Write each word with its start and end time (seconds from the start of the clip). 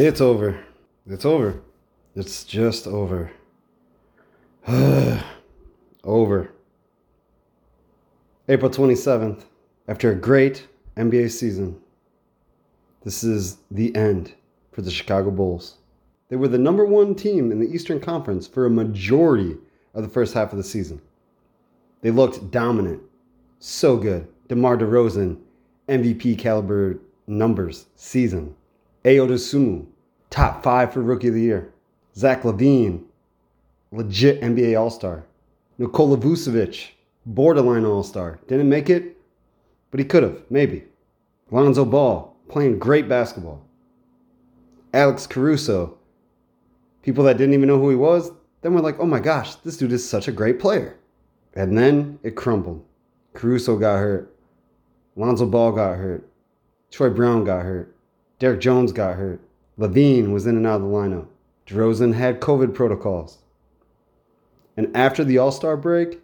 It's 0.00 0.20
over. 0.20 0.56
It's 1.08 1.24
over. 1.24 1.60
It's 2.14 2.44
just 2.44 2.86
over. 2.86 3.32
over. 6.04 6.52
April 8.48 8.70
27th. 8.70 9.42
After 9.88 10.12
a 10.12 10.14
great 10.14 10.68
NBA 10.96 11.32
season, 11.32 11.80
this 13.02 13.24
is 13.24 13.58
the 13.72 13.94
end 13.96 14.34
for 14.70 14.82
the 14.82 14.90
Chicago 14.92 15.32
Bulls. 15.32 15.78
They 16.28 16.36
were 16.36 16.46
the 16.46 16.58
number 16.58 16.86
one 16.86 17.16
team 17.16 17.50
in 17.50 17.58
the 17.58 17.68
Eastern 17.68 17.98
Conference 17.98 18.46
for 18.46 18.66
a 18.66 18.70
majority 18.70 19.56
of 19.94 20.04
the 20.04 20.08
first 20.08 20.32
half 20.32 20.52
of 20.52 20.58
the 20.58 20.64
season. 20.64 21.00
They 22.02 22.12
looked 22.12 22.52
dominant. 22.52 23.02
So 23.58 23.96
good. 23.96 24.28
DeMar 24.46 24.76
DeRozan, 24.76 25.40
MVP 25.88 26.38
caliber 26.38 27.00
numbers 27.26 27.86
season. 27.96 28.54
Ayo 29.04 29.28
Dosunmu, 29.28 29.86
top 30.30 30.62
five 30.62 30.92
for 30.92 31.02
Rookie 31.02 31.28
of 31.28 31.34
the 31.34 31.40
Year. 31.40 31.72
Zach 32.16 32.42
LaVine, 32.42 33.04
legit 33.92 34.40
NBA 34.40 34.78
All 34.78 34.90
Star. 34.90 35.24
Nikola 35.78 36.16
Vucevic, 36.16 36.90
borderline 37.24 37.84
All 37.84 38.02
Star. 38.02 38.40
Didn't 38.48 38.68
make 38.68 38.90
it, 38.90 39.16
but 39.90 40.00
he 40.00 40.06
could 40.06 40.24
have, 40.24 40.42
maybe. 40.50 40.84
Lonzo 41.50 41.84
Ball, 41.84 42.34
playing 42.48 42.78
great 42.78 43.08
basketball. 43.08 43.62
Alex 44.92 45.26
Caruso, 45.26 45.96
people 47.02 47.22
that 47.24 47.38
didn't 47.38 47.54
even 47.54 47.68
know 47.68 47.78
who 47.78 47.90
he 47.90 47.96
was, 47.96 48.32
then 48.62 48.74
were 48.74 48.80
like, 48.80 48.98
oh 48.98 49.06
my 49.06 49.20
gosh, 49.20 49.54
this 49.56 49.76
dude 49.76 49.92
is 49.92 50.08
such 50.08 50.26
a 50.26 50.32
great 50.32 50.58
player. 50.58 50.96
And 51.54 51.78
then 51.78 52.18
it 52.24 52.34
crumbled. 52.34 52.84
Caruso 53.34 53.76
got 53.76 53.98
hurt. 53.98 54.34
Lonzo 55.14 55.46
Ball 55.46 55.72
got 55.72 55.96
hurt. 55.96 56.28
Troy 56.90 57.10
Brown 57.10 57.44
got 57.44 57.62
hurt. 57.62 57.94
Derrick 58.38 58.60
Jones 58.60 58.92
got 58.92 59.16
hurt. 59.16 59.40
LaVine 59.78 60.32
was 60.32 60.46
in 60.46 60.56
and 60.56 60.66
out 60.66 60.80
of 60.80 60.82
the 60.82 60.88
lineup. 60.88 61.26
DeRozan 61.66 62.14
had 62.14 62.40
COVID 62.40 62.74
protocols. 62.74 63.38
And 64.76 64.96
after 64.96 65.24
the 65.24 65.38
All 65.38 65.52
Star 65.52 65.76
break, 65.76 66.20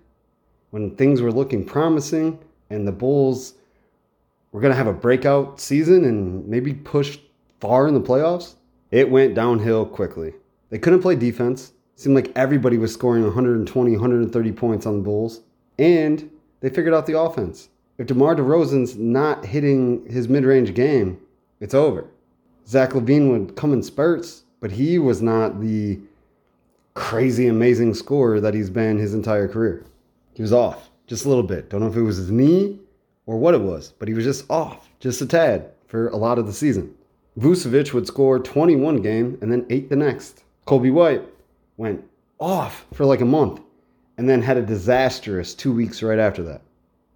when 0.70 0.94
things 0.96 1.20
were 1.20 1.32
looking 1.32 1.64
promising 1.64 2.38
and 2.70 2.86
the 2.86 2.92
Bulls 2.92 3.54
were 4.52 4.60
going 4.60 4.72
to 4.72 4.76
have 4.76 4.86
a 4.86 4.92
breakout 4.92 5.60
season 5.60 6.04
and 6.04 6.46
maybe 6.46 6.72
push 6.72 7.18
far 7.60 7.88
in 7.88 7.94
the 7.94 8.00
playoffs, 8.00 8.54
it 8.90 9.10
went 9.10 9.34
downhill 9.34 9.84
quickly. 9.84 10.34
They 10.70 10.78
couldn't 10.78 11.02
play 11.02 11.16
defense. 11.16 11.72
It 11.94 12.00
seemed 12.00 12.14
like 12.14 12.32
everybody 12.36 12.78
was 12.78 12.92
scoring 12.92 13.24
120, 13.24 13.92
130 13.92 14.52
points 14.52 14.86
on 14.86 14.98
the 14.98 15.02
Bulls. 15.02 15.40
And 15.78 16.30
they 16.60 16.70
figured 16.70 16.94
out 16.94 17.06
the 17.06 17.18
offense. 17.18 17.68
If 17.98 18.06
DeMar 18.06 18.36
DeRozan's 18.36 18.96
not 18.96 19.44
hitting 19.44 20.06
his 20.08 20.28
mid 20.28 20.44
range 20.44 20.74
game, 20.74 21.20
it's 21.64 21.72
over. 21.72 22.04
Zach 22.66 22.90
LaVine 22.90 23.30
would 23.30 23.56
come 23.56 23.72
in 23.72 23.82
spurts, 23.82 24.44
but 24.60 24.70
he 24.70 24.98
was 24.98 25.22
not 25.22 25.62
the 25.62 25.98
crazy, 26.92 27.46
amazing 27.46 27.94
scorer 27.94 28.38
that 28.38 28.52
he's 28.52 28.68
been 28.68 28.98
his 28.98 29.14
entire 29.14 29.48
career. 29.48 29.86
He 30.34 30.42
was 30.42 30.52
off 30.52 30.90
just 31.06 31.24
a 31.24 31.28
little 31.28 31.42
bit. 31.42 31.70
Don't 31.70 31.80
know 31.80 31.86
if 31.86 31.96
it 31.96 32.02
was 32.02 32.18
his 32.18 32.30
knee 32.30 32.78
or 33.24 33.38
what 33.38 33.54
it 33.54 33.62
was, 33.62 33.94
but 33.98 34.08
he 34.08 34.14
was 34.14 34.24
just 34.24 34.48
off 34.50 34.90
just 35.00 35.22
a 35.22 35.26
tad 35.26 35.70
for 35.86 36.08
a 36.08 36.16
lot 36.16 36.38
of 36.38 36.46
the 36.46 36.52
season. 36.52 36.94
Vucevic 37.38 37.94
would 37.94 38.06
score 38.06 38.38
21 38.38 39.00
game 39.00 39.38
and 39.40 39.50
then 39.50 39.64
8 39.70 39.88
the 39.88 39.96
next. 39.96 40.44
Coby 40.66 40.92
White 40.92 41.22
went 41.78 42.04
off 42.38 42.84
for 42.92 43.06
like 43.06 43.22
a 43.22 43.24
month 43.24 43.62
and 44.18 44.28
then 44.28 44.42
had 44.42 44.58
a 44.58 44.62
disastrous 44.62 45.54
two 45.54 45.72
weeks 45.72 46.02
right 46.02 46.18
after 46.18 46.42
that. 46.42 46.60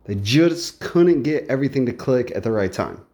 They 0.04 0.14
just 0.14 0.80
couldn't 0.80 1.22
get 1.22 1.46
everything 1.48 1.84
to 1.84 1.92
click 1.92 2.32
at 2.34 2.42
the 2.42 2.50
right 2.50 2.72
time. 2.72 3.04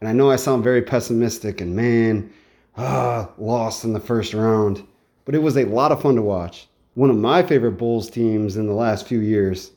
And 0.00 0.08
I 0.08 0.12
know 0.12 0.30
I 0.30 0.36
sound 0.36 0.64
very 0.64 0.80
pessimistic 0.80 1.60
and 1.60 1.76
man, 1.76 2.32
ah, 2.76 3.30
lost 3.36 3.84
in 3.84 3.92
the 3.92 4.00
first 4.00 4.32
round, 4.32 4.86
but 5.26 5.34
it 5.34 5.42
was 5.42 5.58
a 5.58 5.64
lot 5.64 5.92
of 5.92 6.00
fun 6.00 6.16
to 6.16 6.22
watch. 6.22 6.68
One 6.94 7.10
of 7.10 7.16
my 7.16 7.42
favorite 7.42 7.72
Bulls 7.72 8.08
teams 8.08 8.56
in 8.56 8.66
the 8.66 8.72
last 8.72 9.06
few 9.06 9.20
years, 9.20 9.72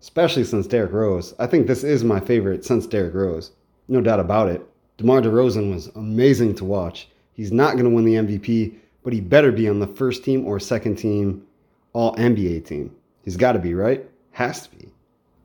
especially 0.00 0.44
since 0.44 0.68
Derrick 0.68 0.92
Rose. 0.92 1.34
I 1.38 1.46
think 1.46 1.66
this 1.66 1.82
is 1.82 2.04
my 2.04 2.20
favorite 2.20 2.64
since 2.64 2.86
Derrick 2.86 3.14
Rose. 3.14 3.50
No 3.88 4.00
doubt 4.00 4.20
about 4.20 4.48
it. 4.48 4.64
DeMar 4.96 5.22
DeRozan 5.22 5.74
was 5.74 5.88
amazing 5.96 6.54
to 6.54 6.64
watch. 6.64 7.08
He's 7.32 7.50
not 7.50 7.72
going 7.72 7.84
to 7.84 7.90
win 7.90 8.04
the 8.04 8.14
MVP, 8.14 8.76
but 9.02 9.12
he 9.12 9.20
better 9.20 9.50
be 9.50 9.68
on 9.68 9.80
the 9.80 9.88
first 9.88 10.24
team 10.24 10.46
or 10.46 10.60
second 10.60 10.96
team 10.96 11.44
All 11.92 12.14
NBA 12.14 12.64
team. 12.64 12.94
He's 13.24 13.36
got 13.36 13.52
to 13.52 13.58
be, 13.58 13.74
right? 13.74 14.08
Has 14.30 14.66
to 14.66 14.76
be. 14.76 14.88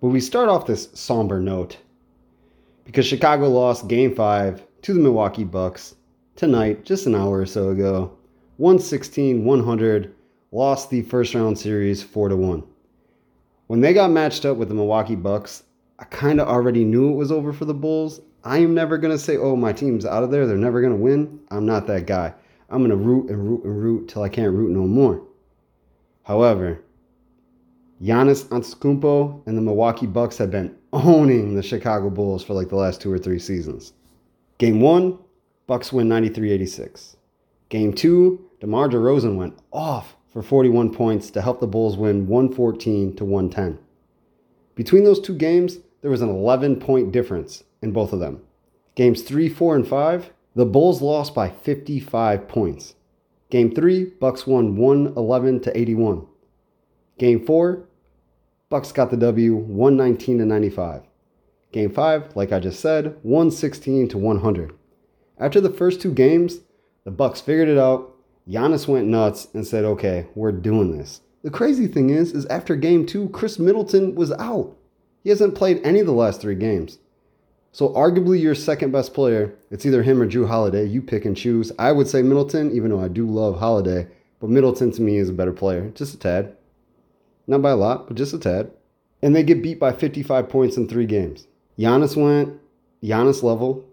But 0.01 0.09
we 0.09 0.19
start 0.19 0.50
off 0.50 0.67
this 0.67 0.90
somber 0.94 1.40
note 1.40 1.78
because 2.90 3.06
Chicago 3.06 3.48
lost 3.48 3.88
game 3.88 4.16
five 4.16 4.66
to 4.82 4.96
the 4.96 5.00
Milwaukee 5.00 5.44
Bucks 5.44 5.94
tonight, 6.36 6.86
just 6.86 7.06
an 7.06 7.14
hour 7.14 7.38
or 7.38 7.46
so 7.46 7.70
ago. 7.70 8.18
116 8.58 9.46
100, 9.46 10.16
lost 10.52 10.90
the 10.90 11.04
first 11.04 11.36
round 11.36 11.60
series 11.60 12.02
4 12.02 12.30
to 12.30 12.36
1. 12.36 12.64
When 13.68 13.82
they 13.82 13.94
got 13.94 14.10
matched 14.10 14.44
up 14.44 14.58
with 14.58 14.70
the 14.70 14.74
Milwaukee 14.74 15.14
Bucks, 15.14 15.66
I 16.00 16.06
kind 16.06 16.42
of 16.42 16.48
already 16.48 16.84
knew 16.84 17.12
it 17.12 17.16
was 17.16 17.32
over 17.32 17.54
for 17.54 17.66
the 17.66 17.76
Bulls. 17.76 18.22
I 18.44 18.58
am 18.58 18.74
never 18.74 18.98
going 18.98 19.16
to 19.16 19.24
say, 19.24 19.38
oh, 19.38 19.56
my 19.56 19.72
team's 19.72 20.04
out 20.04 20.24
of 20.24 20.32
there. 20.32 20.48
They're 20.48 20.58
never 20.58 20.82
going 20.82 20.94
to 20.94 21.00
win. 21.00 21.42
I'm 21.52 21.68
not 21.68 21.86
that 21.86 22.08
guy. 22.08 22.34
I'm 22.72 22.80
going 22.80 22.90
to 22.90 22.96
root 22.96 23.30
and 23.30 23.48
root 23.48 23.66
and 23.66 23.84
root 23.84 24.08
till 24.08 24.24
I 24.24 24.30
can't 24.30 24.56
root 24.56 24.72
no 24.72 24.88
more. 24.88 25.22
However, 26.24 26.82
Giannis 28.02 28.46
Antetokounmpo 28.46 29.46
and 29.46 29.56
the 29.56 29.62
Milwaukee 29.62 30.08
Bucks 30.08 30.40
have 30.40 30.50
been 30.50 30.76
owning 30.92 31.56
the 31.56 31.64
Chicago 31.64 32.10
Bulls 32.10 32.44
for 32.44 32.54
like 32.54 32.70
the 32.70 32.76
last 32.76 33.02
two 33.02 33.12
or 33.12 33.20
three 33.20 33.40
seasons. 33.40 33.94
Game 34.58 34.82
one, 34.82 35.20
Bucks 35.68 35.94
win 35.94 36.10
93-86. 36.10 37.16
Game 37.70 37.94
two, 37.94 38.50
DeMar 38.60 38.90
DeRozan 38.90 39.36
went 39.36 39.58
off 39.72 40.16
for 40.32 40.42
41 40.42 40.94
points 40.94 41.30
to 41.32 41.42
help 41.42 41.60
the 41.60 41.68
Bulls 41.68 41.98
win 41.98 42.28
114 42.28 43.16
to 43.16 43.26
110. 43.26 43.80
Between 44.76 45.04
those 45.04 45.20
two 45.20 45.36
games, 45.36 45.78
there 46.02 46.12
was 46.12 46.22
an 46.22 46.30
11 46.30 46.80
point 46.80 47.12
difference 47.12 47.64
in 47.82 47.92
both 47.92 48.14
of 48.14 48.20
them. 48.20 48.42
Games 48.96 49.22
3, 49.22 49.50
4, 49.50 49.76
and 49.76 49.88
5, 49.88 50.32
the 50.56 50.66
Bulls 50.66 51.02
lost 51.02 51.36
by 51.36 51.50
55 51.50 52.48
points. 52.48 52.96
Game 53.50 53.74
3, 53.74 54.06
Bucks 54.20 54.46
won 54.46 54.76
111 54.76 55.62
to 55.62 55.78
81. 55.78 56.26
Game 57.18 57.46
4, 57.46 57.84
Bucks 58.69 58.91
got 58.91 59.09
the 59.09 59.18
W 59.18 59.56
119 59.56 60.38
to 60.38 60.46
95. 60.46 61.02
Game 61.72 61.90
5, 61.90 62.35
like 62.35 62.52
I 62.52 62.59
just 62.59 62.80
said, 62.80 63.18
116 63.24 64.09
to 64.09 64.18
100. 64.19 64.74
After 65.40 65.59
the 65.59 65.72
first 65.72 66.00
two 66.00 66.13
games, 66.13 66.59
the 67.03 67.09
Bucks 67.09 67.41
figured 67.41 67.68
it 67.68 67.79
out. 67.79 68.16
Giannis 68.47 68.88
went 68.88 69.08
nuts 69.08 69.47
and 69.56 69.66
said, 69.66 69.85
"Okay, 69.85 70.28
we're 70.35 70.52
doing 70.52 70.96
this." 70.96 71.22
The 71.41 71.50
crazy 71.50 71.88
thing 71.88 72.12
is 72.12 72.31
is 72.31 72.46
after 72.46 72.75
game 72.75 73.08
2, 73.08 73.29
Khris 73.29 73.58
Middleton 73.58 74.13
was 74.13 74.31
out. 74.34 74.78
He 75.24 75.31
hasn't 75.31 75.56
played 75.56 75.81
any 75.84 76.02
of 76.02 76.06
the 76.06 76.13
last 76.13 76.40
3 76.40 76.53
games. 76.53 77.00
So 77.72 77.90
arguably 77.90 78.40
your 78.40 78.53
second 78.53 78.91
best 78.91 79.16
player, 79.16 79.56
it's 79.72 79.85
either 79.85 80.03
him 80.03 80.22
or 80.22 80.28
Jrue 80.28 80.47
Holiday. 80.47 80.85
You 80.85 81.02
pick 81.02 81.25
and 81.25 81.35
choose. 81.35 81.72
I 81.79 81.91
would 81.91 82.08
say 82.08 82.22
Middleton, 82.22 82.72
even 82.72 82.91
though 82.91 83.00
I 83.00 83.08
do 83.08 83.25
love 83.25 83.58
Holiday, 83.58 84.08
but 84.40 84.52
Middleton 84.52 84.91
to 84.91 85.02
me 85.02 85.18
is 85.18 85.29
a 85.29 85.34
better 85.34 85.53
player, 85.53 85.90
just 85.96 86.13
a 86.13 86.19
tad. 86.19 86.56
Not 87.50 87.64
by 87.64 87.72
a 87.72 87.76
lot, 87.76 88.08
but 88.08 88.16
just 88.16 88.36
a 88.36 88.38
tad. 88.38 88.70
And 89.24 89.36
they 89.36 89.42
get 89.42 89.64
beat 89.64 89.80
by 89.80 89.92
55 89.92 90.48
points 90.50 90.78
in 90.78 90.88
three 90.88 91.08
games. 91.08 91.48
Giannis 91.80 92.16
went 92.16 92.62
Giannis 93.04 93.42
level. 93.42 93.84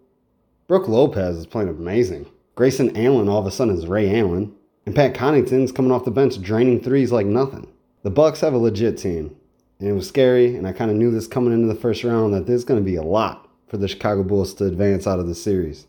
Brook 0.69 0.89
Lopez 0.89 1.39
is 1.39 1.47
playing 1.47 1.71
amazing. 1.71 2.27
Grayson 2.55 2.95
Allen 2.95 3.31
all 3.31 3.41
of 3.41 3.47
a 3.47 3.51
sudden 3.51 3.75
is 3.75 3.87
Ray 3.87 4.21
Allen. 4.21 4.55
And 4.85 4.95
Pat 4.95 5.15
Connaughton's 5.15 5.73
coming 5.73 5.91
off 5.91 6.05
the 6.05 6.11
bench 6.11 6.39
draining 6.43 6.83
threes 6.83 7.13
like 7.13 7.25
nothing. 7.25 7.67
The 8.03 8.11
Bucks 8.11 8.41
have 8.41 8.53
a 8.53 8.59
legit 8.59 8.99
team. 8.99 9.35
And 9.79 9.89
it 9.89 9.93
was 9.93 10.07
scary, 10.07 10.55
and 10.55 10.67
I 10.67 10.73
kind 10.73 10.91
of 10.91 10.99
knew 10.99 11.11
this 11.11 11.27
coming 11.27 11.55
into 11.55 11.67
the 11.67 11.81
first 11.81 12.05
round 12.05 12.35
that 12.35 12.47
there's 12.47 12.65
going 12.65 12.81
to 12.81 12.85
be 12.85 12.97
a 12.97 13.03
lot 13.03 13.49
for 13.69 13.79
the 13.79 13.89
Chicago 13.89 14.23
Bulls 14.23 14.53
to 14.55 14.67
advance 14.67 15.07
out 15.07 15.19
of 15.19 15.29
the 15.29 15.35
series. 15.35 15.87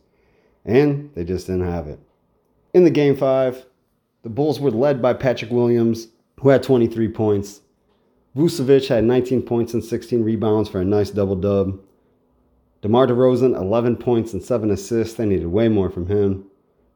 And 0.63 1.12
they 1.15 1.25
just 1.25 1.47
didn't 1.47 1.68
have 1.68 1.88
it. 1.88 2.00
In 2.74 2.86
the 2.86 2.91
game 2.91 3.18
five, 3.18 3.65
the 4.24 4.30
Bulls 4.30 4.57
were 4.62 4.71
led 4.71 5.01
by 5.01 5.13
Patrick 5.13 5.51
Williams 5.51 6.07
who 6.39 6.50
had 6.50 6.63
23 6.63 7.09
points. 7.09 7.62
Vucevic 8.38 8.88
had 8.88 9.04
19 9.04 9.42
points 9.42 9.74
and 9.74 9.84
16 9.84 10.24
rebounds 10.24 10.69
for 10.69 10.80
a 10.80 10.86
nice 10.86 11.10
double 11.10 11.36
dub. 11.36 11.80
DeMar 12.84 13.07
DeRozan, 13.07 13.56
11 13.56 13.95
points 13.95 14.31
and 14.31 14.44
7 14.44 14.69
assists. 14.69 15.16
They 15.16 15.25
needed 15.25 15.48
way 15.48 15.69
more 15.69 15.89
from 15.89 16.06
him. 16.06 16.45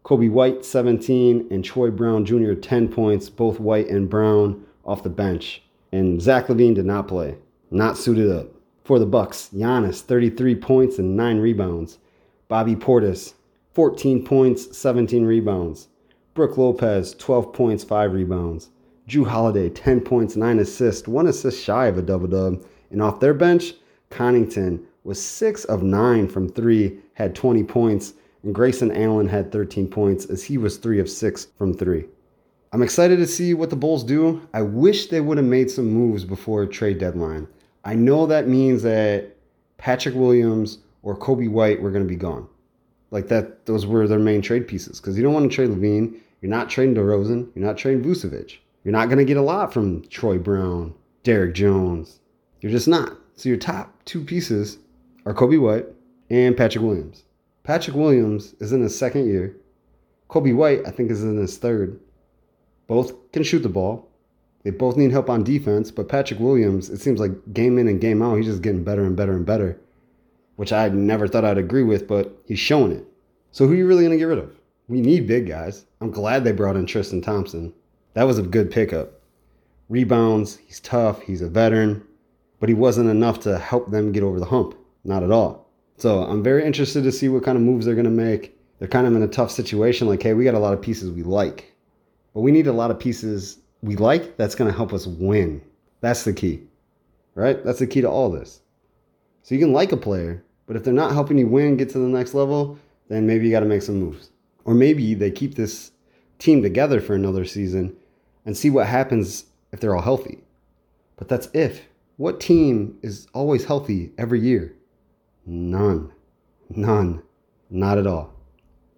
Coby 0.05 0.29
White, 0.29 0.63
17, 0.63 1.47
and 1.49 1.65
Troy 1.65 1.89
Brown 1.89 2.25
Jr., 2.25 2.53
10 2.53 2.89
points, 2.89 3.27
both 3.27 3.59
White 3.59 3.87
and 3.87 4.07
Brown 4.07 4.63
off 4.85 5.01
the 5.01 5.09
bench. 5.09 5.63
And 5.91 6.21
Zach 6.21 6.45
LaVine 6.45 6.75
did 6.75 6.85
not 6.85 7.07
play, 7.07 7.37
not 7.71 7.97
suited 7.97 8.31
up. 8.31 8.49
For 8.83 8.99
the 8.99 9.07
Bucks, 9.07 9.49
Giannis, 9.51 10.01
33 10.01 10.53
points 10.55 10.99
and 10.99 11.17
9 11.17 11.39
rebounds. 11.39 11.97
Bobby 12.49 12.75
Portis, 12.75 13.33
14 13.73 14.23
points, 14.23 14.77
17 14.77 15.25
rebounds. 15.25 15.87
Brook 16.35 16.59
Lopez, 16.59 17.15
12 17.15 17.51
points, 17.51 17.83
5 17.83 18.13
rebounds. 18.13 18.69
Jrue 19.11 19.27
Holiday, 19.27 19.67
10 19.67 19.99
points, 19.99 20.37
9 20.37 20.59
assists, 20.59 21.05
1 21.05 21.27
assist 21.27 21.61
shy 21.61 21.87
of 21.87 21.97
a 21.97 22.01
double 22.01 22.27
dub. 22.27 22.63
And 22.91 23.01
off 23.01 23.19
their 23.19 23.33
bench, 23.33 23.73
Connaughton 24.09 24.85
was 25.03 25.21
6 25.21 25.65
of 25.65 25.83
9 25.83 26.29
from 26.29 26.47
3, 26.47 26.97
had 27.15 27.35
20 27.35 27.61
points, 27.65 28.13
and 28.43 28.55
Grayson 28.55 28.89
Allen 28.95 29.27
had 29.27 29.51
13 29.51 29.89
points 29.89 30.27
as 30.27 30.45
he 30.45 30.57
was 30.57 30.77
3 30.77 31.01
of 31.01 31.09
6 31.09 31.47
from 31.57 31.73
3. 31.73 32.05
I'm 32.71 32.81
excited 32.81 33.17
to 33.17 33.27
see 33.27 33.53
what 33.53 33.69
the 33.69 33.75
Bulls 33.75 34.05
do. 34.05 34.47
I 34.53 34.61
wish 34.61 35.07
they 35.07 35.19
would 35.19 35.37
have 35.37 35.45
made 35.45 35.69
some 35.69 35.91
moves 35.91 36.23
before 36.23 36.65
trade 36.65 36.97
deadline. 36.97 37.49
I 37.83 37.95
know 37.95 38.25
that 38.27 38.47
means 38.47 38.81
that 38.83 39.35
Patrick 39.77 40.15
Williams 40.15 40.77
or 41.03 41.17
Coby 41.17 41.51
White 41.51 41.81
were 41.81 41.91
going 41.91 42.05
to 42.05 42.09
be 42.09 42.15
gone. 42.15 42.47
Like 43.09 43.27
that, 43.27 43.65
those 43.65 43.85
were 43.85 44.07
their 44.07 44.19
main 44.19 44.41
trade 44.41 44.69
pieces 44.69 45.01
because 45.01 45.17
you 45.17 45.23
don't 45.23 45.33
want 45.33 45.51
to 45.51 45.53
trade 45.53 45.71
LaVine. 45.71 46.17
You're 46.39 46.49
not 46.49 46.69
trading 46.69 46.95
DeRozan. 46.95 47.49
You're 47.53 47.65
not 47.65 47.77
trading 47.77 48.05
Vucevic. 48.05 48.59
You're 48.83 48.91
not 48.91 49.07
going 49.07 49.19
to 49.19 49.25
get 49.25 49.37
a 49.37 49.41
lot 49.41 49.73
from 49.73 50.07
Troy 50.07 50.37
Brown, 50.39 50.93
Derrick 51.23 51.53
Jones. 51.53 52.19
You're 52.61 52.71
just 52.71 52.87
not. 52.87 53.17
So 53.35 53.49
your 53.49 53.57
top 53.57 54.03
two 54.05 54.23
pieces 54.23 54.79
are 55.25 55.33
Coby 55.33 55.59
White 55.59 55.85
and 56.29 56.57
Patrick 56.57 56.83
Williams. 56.83 57.23
Patrick 57.63 57.95
Williams 57.95 58.55
is 58.59 58.71
in 58.71 58.81
his 58.81 58.97
second 58.97 59.27
year. 59.27 59.55
Coby 60.29 60.55
White, 60.55 60.81
I 60.87 60.91
think, 60.91 61.11
is 61.11 61.23
in 61.23 61.37
his 61.37 61.57
third. 61.57 61.99
Both 62.87 63.31
can 63.31 63.43
shoot 63.43 63.59
the 63.59 63.69
ball. 63.69 64.09
They 64.63 64.71
both 64.71 64.97
need 64.97 65.11
help 65.11 65.29
on 65.29 65.43
defense, 65.43 65.91
but 65.91 66.09
Patrick 66.09 66.39
Williams, 66.39 66.89
it 66.89 67.01
seems 67.01 67.19
like 67.19 67.53
game 67.53 67.77
in 67.77 67.87
and 67.87 68.01
game 68.01 68.21
out, 68.21 68.35
he's 68.35 68.45
just 68.45 68.61
getting 68.61 68.83
better 68.83 69.03
and 69.03 69.15
better 69.15 69.33
and 69.33 69.45
better, 69.45 69.79
which 70.55 70.71
I 70.71 70.89
never 70.89 71.27
thought 71.27 71.45
I'd 71.45 71.57
agree 71.57 71.83
with, 71.83 72.07
but 72.07 72.35
he's 72.45 72.59
showing 72.59 72.91
it. 72.91 73.05
So 73.51 73.65
who 73.65 73.73
are 73.73 73.75
you 73.75 73.87
really 73.87 74.03
going 74.03 74.11
to 74.11 74.17
get 74.17 74.25
rid 74.25 74.37
of? 74.37 74.55
We 74.87 75.01
need 75.01 75.27
big 75.27 75.47
guys. 75.47 75.85
I'm 75.99 76.11
glad 76.11 76.43
they 76.43 76.51
brought 76.51 76.75
in 76.75 76.85
Tristan 76.85 77.21
Thompson. 77.21 77.73
That 78.13 78.23
was 78.23 78.37
a 78.37 78.43
good 78.43 78.71
pickup. 78.71 79.13
Rebounds, 79.89 80.57
he's 80.65 80.79
tough, 80.79 81.21
he's 81.21 81.41
a 81.41 81.49
veteran, 81.49 82.05
but 82.59 82.69
he 82.69 82.75
wasn't 82.75 83.09
enough 83.09 83.39
to 83.41 83.57
help 83.57 83.91
them 83.91 84.11
get 84.11 84.23
over 84.23 84.39
the 84.39 84.45
hump. 84.45 84.75
Not 85.03 85.23
at 85.23 85.31
all. 85.31 85.67
So 85.97 86.23
I'm 86.23 86.43
very 86.43 86.65
interested 86.65 87.03
to 87.03 87.11
see 87.11 87.29
what 87.29 87.43
kind 87.43 87.57
of 87.57 87.63
moves 87.63 87.85
they're 87.85 87.95
going 87.95 88.05
to 88.05 88.11
make. 88.11 88.57
They're 88.79 88.87
kind 88.87 89.07
of 89.07 89.15
in 89.15 89.21
a 89.21 89.27
tough 89.27 89.51
situation. 89.51 90.07
Like, 90.07 90.23
hey, 90.23 90.33
we 90.33 90.43
got 90.43 90.53
a 90.53 90.59
lot 90.59 90.73
of 90.73 90.81
pieces 90.81 91.11
we 91.11 91.23
like, 91.23 91.73
but 92.33 92.41
we 92.41 92.51
need 92.51 92.67
a 92.67 92.73
lot 92.73 92.91
of 92.91 92.99
pieces 92.99 93.59
we 93.81 93.95
like 93.95 94.37
that's 94.37 94.55
going 94.55 94.69
to 94.69 94.75
help 94.75 94.93
us 94.93 95.07
win. 95.07 95.61
That's 96.01 96.23
the 96.23 96.33
key, 96.33 96.61
right? 97.35 97.63
That's 97.63 97.79
the 97.79 97.87
key 97.87 98.01
to 98.01 98.09
all 98.09 98.31
this. 98.31 98.61
So 99.43 99.55
you 99.55 99.61
can 99.61 99.73
like 99.73 99.91
a 99.91 99.97
player, 99.97 100.43
but 100.67 100.75
if 100.75 100.83
they're 100.83 100.93
not 100.93 101.13
helping 101.13 101.37
you 101.37 101.47
win, 101.47 101.77
get 101.77 101.89
to 101.91 101.99
the 101.99 102.07
next 102.07 102.33
level, 102.33 102.77
then 103.07 103.27
maybe 103.27 103.45
you 103.45 103.51
got 103.51 103.61
to 103.61 103.65
make 103.65 103.81
some 103.81 103.99
moves. 103.99 104.29
Or 104.65 104.73
maybe 104.73 105.13
they 105.15 105.31
keep 105.31 105.55
this 105.55 105.91
team 106.39 106.61
together 106.61 107.01
for 107.01 107.15
another 107.15 107.45
season 107.45 107.95
and 108.45 108.57
see 108.57 108.69
what 108.69 108.87
happens 108.87 109.45
if 109.71 109.79
they're 109.79 109.95
all 109.95 110.01
healthy. 110.01 110.39
But 111.17 111.27
that's 111.27 111.49
if. 111.53 111.81
What 112.17 112.39
team 112.39 112.97
is 113.01 113.27
always 113.33 113.65
healthy 113.65 114.11
every 114.17 114.39
year? 114.39 114.75
None. 115.45 116.11
None. 116.69 117.23
Not 117.69 117.97
at 117.97 118.07
all. 118.07 118.33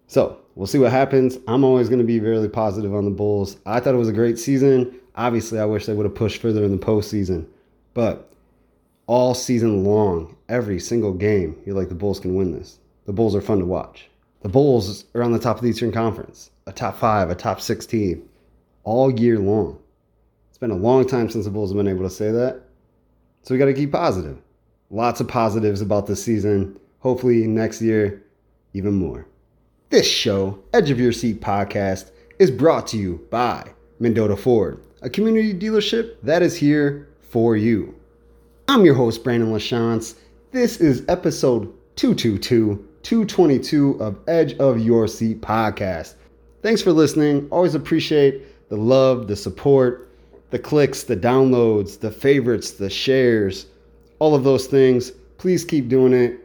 So 0.06 0.38
we'll 0.54 0.66
see 0.66 0.78
what 0.78 0.90
happens. 0.90 1.38
I'm 1.48 1.64
always 1.64 1.88
going 1.88 2.00
to 2.00 2.04
be 2.04 2.18
very 2.18 2.48
positive 2.48 2.94
on 2.94 3.04
the 3.04 3.10
Bulls. 3.10 3.56
I 3.66 3.80
thought 3.80 3.94
it 3.94 3.98
was 3.98 4.08
a 4.08 4.12
great 4.12 4.38
season. 4.38 4.94
Obviously, 5.16 5.58
I 5.58 5.64
wish 5.64 5.86
they 5.86 5.94
would 5.94 6.06
have 6.06 6.14
pushed 6.14 6.42
further 6.42 6.64
in 6.64 6.72
the 6.72 6.84
postseason. 6.84 7.46
But 7.94 8.30
all 9.06 9.34
season 9.34 9.84
long, 9.84 10.36
every 10.48 10.80
single 10.80 11.12
game, 11.12 11.56
you're 11.64 11.76
like, 11.76 11.88
the 11.88 11.94
Bulls 11.94 12.20
can 12.20 12.34
win 12.34 12.52
this. 12.52 12.78
The 13.06 13.12
Bulls 13.12 13.34
are 13.34 13.40
fun 13.40 13.58
to 13.58 13.66
watch. 13.66 14.08
The 14.42 14.48
Bulls 14.48 15.04
are 15.14 15.22
on 15.22 15.32
the 15.32 15.38
top 15.38 15.56
of 15.56 15.62
the 15.62 15.70
Eastern 15.70 15.92
Conference, 15.92 16.50
a 16.66 16.72
top 16.72 16.98
five, 16.98 17.30
a 17.30 17.34
top 17.34 17.60
six 17.60 17.86
team, 17.86 18.28
all 18.84 19.10
year 19.10 19.38
long. 19.38 19.78
It's 20.48 20.58
been 20.58 20.70
a 20.70 20.76
long 20.76 21.06
time 21.06 21.28
since 21.28 21.46
the 21.46 21.50
Bulls 21.50 21.70
have 21.70 21.76
been 21.76 21.88
able 21.88 22.04
to 22.04 22.14
say 22.14 22.30
that. 22.30 22.62
So 23.42 23.54
we 23.54 23.58
got 23.58 23.66
to 23.66 23.74
keep 23.74 23.92
positive. 23.92 24.38
Lots 24.90 25.20
of 25.20 25.28
positives 25.28 25.80
about 25.80 26.06
this 26.06 26.22
season. 26.22 26.78
Hopefully, 27.00 27.46
next 27.46 27.82
year, 27.82 28.22
even 28.72 28.94
more. 28.94 29.26
This 29.90 30.08
show, 30.08 30.58
Edge 30.72 30.90
of 30.90 31.00
Your 31.00 31.12
Seat 31.12 31.40
podcast, 31.40 32.10
is 32.38 32.50
brought 32.50 32.86
to 32.88 32.96
you 32.96 33.26
by 33.30 33.68
Mendota 33.98 34.36
Ford, 34.36 34.80
a 35.02 35.10
community 35.10 35.52
dealership 35.52 36.16
that 36.22 36.42
is 36.42 36.56
here 36.56 37.08
for 37.20 37.56
you. 37.56 37.94
I'm 38.68 38.84
your 38.84 38.94
host, 38.94 39.22
Brandon 39.24 39.52
LaChance. 39.52 40.14
This 40.50 40.80
is 40.80 41.04
episode 41.08 41.72
222, 41.96 42.88
222 43.02 44.00
of 44.00 44.18
Edge 44.26 44.54
of 44.58 44.80
Your 44.80 45.06
Seat 45.06 45.40
podcast. 45.40 46.14
Thanks 46.62 46.80
for 46.80 46.92
listening. 46.92 47.46
Always 47.50 47.74
appreciate 47.74 48.42
the 48.68 48.76
love, 48.76 49.28
the 49.28 49.36
support, 49.36 50.08
the 50.50 50.58
clicks, 50.58 51.02
the 51.02 51.16
downloads, 51.16 51.98
the 51.98 52.10
favorites, 52.10 52.72
the 52.72 52.90
shares, 52.90 53.66
all 54.18 54.34
of 54.34 54.44
those 54.44 54.66
things. 54.66 55.10
Please 55.38 55.64
keep 55.64 55.88
doing 55.88 56.12
it. 56.12 56.38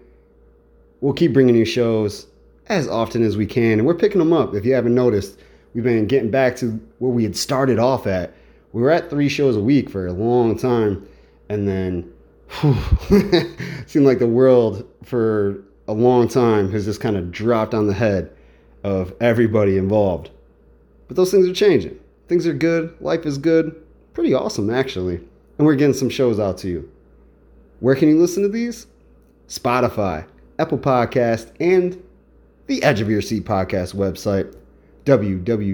We'll 1.01 1.13
keep 1.13 1.33
bringing 1.33 1.55
you 1.55 1.65
shows 1.65 2.27
as 2.67 2.87
often 2.87 3.23
as 3.23 3.37
we 3.37 3.45
can. 3.45 3.79
And 3.79 3.85
we're 3.85 3.95
picking 3.95 4.19
them 4.19 4.33
up. 4.33 4.53
If 4.53 4.65
you 4.65 4.73
haven't 4.73 4.95
noticed, 4.95 5.39
we've 5.73 5.83
been 5.83 6.07
getting 6.07 6.31
back 6.31 6.55
to 6.57 6.79
where 6.99 7.11
we 7.11 7.23
had 7.23 7.35
started 7.35 7.79
off 7.79 8.07
at. 8.07 8.33
We 8.73 8.81
were 8.81 8.91
at 8.91 9.09
three 9.09 9.29
shows 9.29 9.55
a 9.55 9.61
week 9.61 9.89
for 9.89 10.07
a 10.07 10.13
long 10.13 10.57
time. 10.57 11.07
And 11.49 11.67
then 11.67 12.11
whew, 12.59 12.75
seemed 13.87 14.05
like 14.05 14.19
the 14.19 14.27
world 14.27 14.87
for 15.03 15.63
a 15.87 15.93
long 15.93 16.27
time 16.27 16.71
has 16.71 16.85
just 16.85 17.01
kind 17.01 17.17
of 17.17 17.31
dropped 17.31 17.73
on 17.73 17.87
the 17.87 17.93
head 17.93 18.31
of 18.83 19.13
everybody 19.19 19.77
involved. 19.77 20.29
But 21.07 21.17
those 21.17 21.31
things 21.31 21.47
are 21.47 21.53
changing. 21.53 21.99
Things 22.29 22.47
are 22.47 22.53
good. 22.53 22.95
Life 23.01 23.25
is 23.25 23.37
good. 23.37 23.75
Pretty 24.13 24.33
awesome, 24.33 24.69
actually. 24.69 25.15
And 25.57 25.65
we're 25.65 25.75
getting 25.75 25.95
some 25.95 26.09
shows 26.09 26.39
out 26.39 26.59
to 26.59 26.69
you. 26.69 26.89
Where 27.79 27.95
can 27.95 28.07
you 28.07 28.19
listen 28.19 28.43
to 28.43 28.49
these? 28.49 28.85
Spotify, 29.47 30.27
Apple 30.59 30.77
Podcast, 30.77 31.51
and 31.59 32.01
the 32.67 32.83
Edge 32.83 33.01
of 33.01 33.09
Your 33.09 33.23
Seat 33.23 33.45
podcast 33.45 33.95
website, 33.95 34.55
www.rss.com 35.05 35.71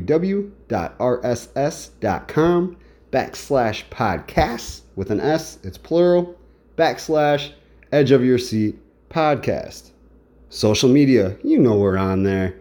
backslash 3.11 3.83
podcasts 3.89 4.81
with 4.95 5.11
an 5.11 5.19
S, 5.19 5.59
it's 5.63 5.77
plural, 5.77 6.39
backslash 6.77 7.51
Edge 7.91 8.11
of 8.11 8.23
Your 8.23 8.37
Seat 8.37 8.79
podcast. 9.09 9.91
Social 10.49 10.89
media, 10.89 11.35
you 11.43 11.59
know 11.59 11.77
we're 11.77 11.97
on 11.97 12.23
there. 12.23 12.55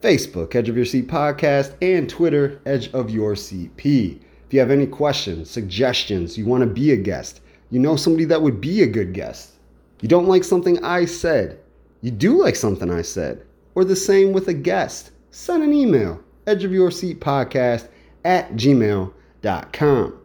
Facebook, 0.00 0.54
Edge 0.54 0.68
of 0.68 0.76
Your 0.76 0.84
Seat 0.84 1.08
Podcast, 1.08 1.74
and 1.82 2.08
Twitter, 2.08 2.60
Edge 2.66 2.92
of 2.92 3.10
Your 3.10 3.34
CP. 3.34 4.20
If 4.46 4.54
you 4.54 4.60
have 4.60 4.70
any 4.70 4.86
questions, 4.86 5.50
suggestions, 5.50 6.38
you 6.38 6.46
want 6.46 6.62
to 6.62 6.66
be 6.66 6.92
a 6.92 6.96
guest, 6.96 7.40
you 7.70 7.80
know 7.80 7.96
somebody 7.96 8.24
that 8.26 8.40
would 8.40 8.60
be 8.60 8.82
a 8.82 8.86
good 8.86 9.12
guest, 9.12 9.54
you 10.00 10.08
don't 10.08 10.28
like 10.28 10.44
something 10.44 10.82
I 10.84 11.04
said, 11.04 11.58
you 12.00 12.12
do 12.12 12.40
like 12.40 12.54
something 12.54 12.90
I 12.90 13.02
said, 13.02 13.44
or 13.74 13.84
the 13.84 13.96
same 13.96 14.32
with 14.32 14.48
a 14.48 14.54
guest, 14.54 15.10
send 15.32 15.62
an 15.62 15.72
email, 15.72 16.22
edge 16.46 16.64
of 16.64 16.72
your 16.72 16.90
seat 16.90 17.20
podcast 17.20 17.88
at 18.24 18.52
gmail.com. 18.52 20.20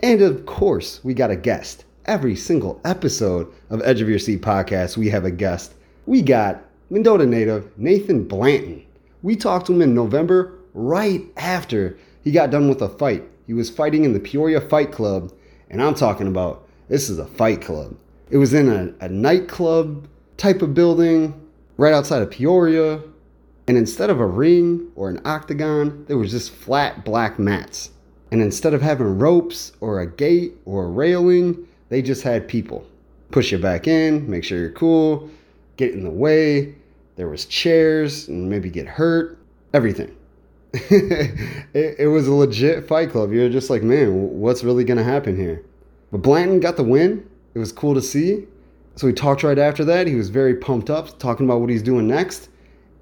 And 0.00 0.22
of 0.22 0.46
course, 0.46 1.04
we 1.04 1.12
got 1.12 1.30
a 1.30 1.36
guest. 1.36 1.84
Every 2.06 2.36
single 2.36 2.80
episode 2.84 3.52
of 3.68 3.82
Edge 3.84 4.00
of 4.00 4.08
Your 4.08 4.18
Seat 4.18 4.40
podcast, 4.40 4.96
we 4.96 5.10
have 5.10 5.26
a 5.26 5.30
guest. 5.30 5.74
We 6.06 6.22
got 6.22 6.64
Mendota 6.88 7.26
native 7.26 7.70
Nathan 7.76 8.26
Blanton. 8.26 8.86
We 9.22 9.36
talked 9.36 9.66
to 9.66 9.72
him 9.72 9.82
in 9.82 9.94
November, 9.94 10.54
right 10.74 11.22
after 11.36 11.98
he 12.22 12.30
got 12.30 12.50
done 12.50 12.68
with 12.68 12.82
a 12.82 12.88
fight. 12.88 13.24
He 13.46 13.54
was 13.54 13.70
fighting 13.70 14.04
in 14.04 14.12
the 14.12 14.20
Peoria 14.20 14.60
Fight 14.60 14.92
Club, 14.92 15.32
and 15.70 15.82
I'm 15.82 15.94
talking 15.94 16.28
about 16.28 16.66
this 16.88 17.10
is 17.10 17.18
a 17.18 17.26
fight 17.26 17.60
club. 17.62 17.96
It 18.30 18.36
was 18.36 18.54
in 18.54 18.68
a, 18.68 19.04
a 19.04 19.08
nightclub 19.08 20.06
type 20.36 20.62
of 20.62 20.74
building 20.74 21.34
right 21.76 21.94
outside 21.94 22.22
of 22.22 22.30
Peoria. 22.30 23.00
And 23.66 23.76
instead 23.76 24.08
of 24.10 24.20
a 24.20 24.26
ring 24.26 24.90
or 24.96 25.08
an 25.08 25.20
octagon, 25.24 26.04
there 26.08 26.16
was 26.16 26.30
just 26.30 26.50
flat 26.50 27.04
black 27.04 27.38
mats. 27.38 27.90
And 28.30 28.42
instead 28.42 28.74
of 28.74 28.82
having 28.82 29.18
ropes 29.18 29.72
or 29.80 30.00
a 30.00 30.06
gate 30.06 30.54
or 30.64 30.84
a 30.84 30.88
railing, 30.88 31.66
they 31.88 32.02
just 32.02 32.22
had 32.22 32.48
people. 32.48 32.86
Push 33.30 33.52
you 33.52 33.58
back 33.58 33.86
in, 33.86 34.28
make 34.28 34.44
sure 34.44 34.58
you're 34.58 34.70
cool, 34.72 35.30
get 35.76 35.92
in 35.92 36.02
the 36.02 36.10
way. 36.10 36.74
There 37.18 37.28
was 37.28 37.46
chairs 37.46 38.28
and 38.28 38.48
maybe 38.48 38.70
get 38.70 38.86
hurt, 38.86 39.38
everything. 39.74 40.14
it, 40.72 41.96
it 41.98 42.06
was 42.06 42.28
a 42.28 42.32
legit 42.32 42.86
fight 42.86 43.10
club. 43.10 43.32
You're 43.32 43.48
just 43.48 43.70
like, 43.70 43.82
man, 43.82 44.38
what's 44.38 44.62
really 44.62 44.84
to 44.98 45.02
happen 45.02 45.36
here? 45.36 45.64
But 46.12 46.22
Blanton 46.22 46.60
got 46.60 46.76
the 46.76 46.84
win. 46.84 47.28
It 47.54 47.58
was 47.58 47.72
cool 47.72 47.92
to 47.94 48.00
see. 48.00 48.46
So 48.94 49.08
we 49.08 49.12
talked 49.12 49.42
right 49.42 49.58
after 49.58 49.84
that. 49.86 50.06
He 50.06 50.14
was 50.14 50.30
very 50.30 50.54
pumped 50.54 50.90
up, 50.90 51.18
talking 51.18 51.44
about 51.44 51.60
what 51.60 51.70
he's 51.70 51.82
doing 51.82 52.06
next. 52.06 52.50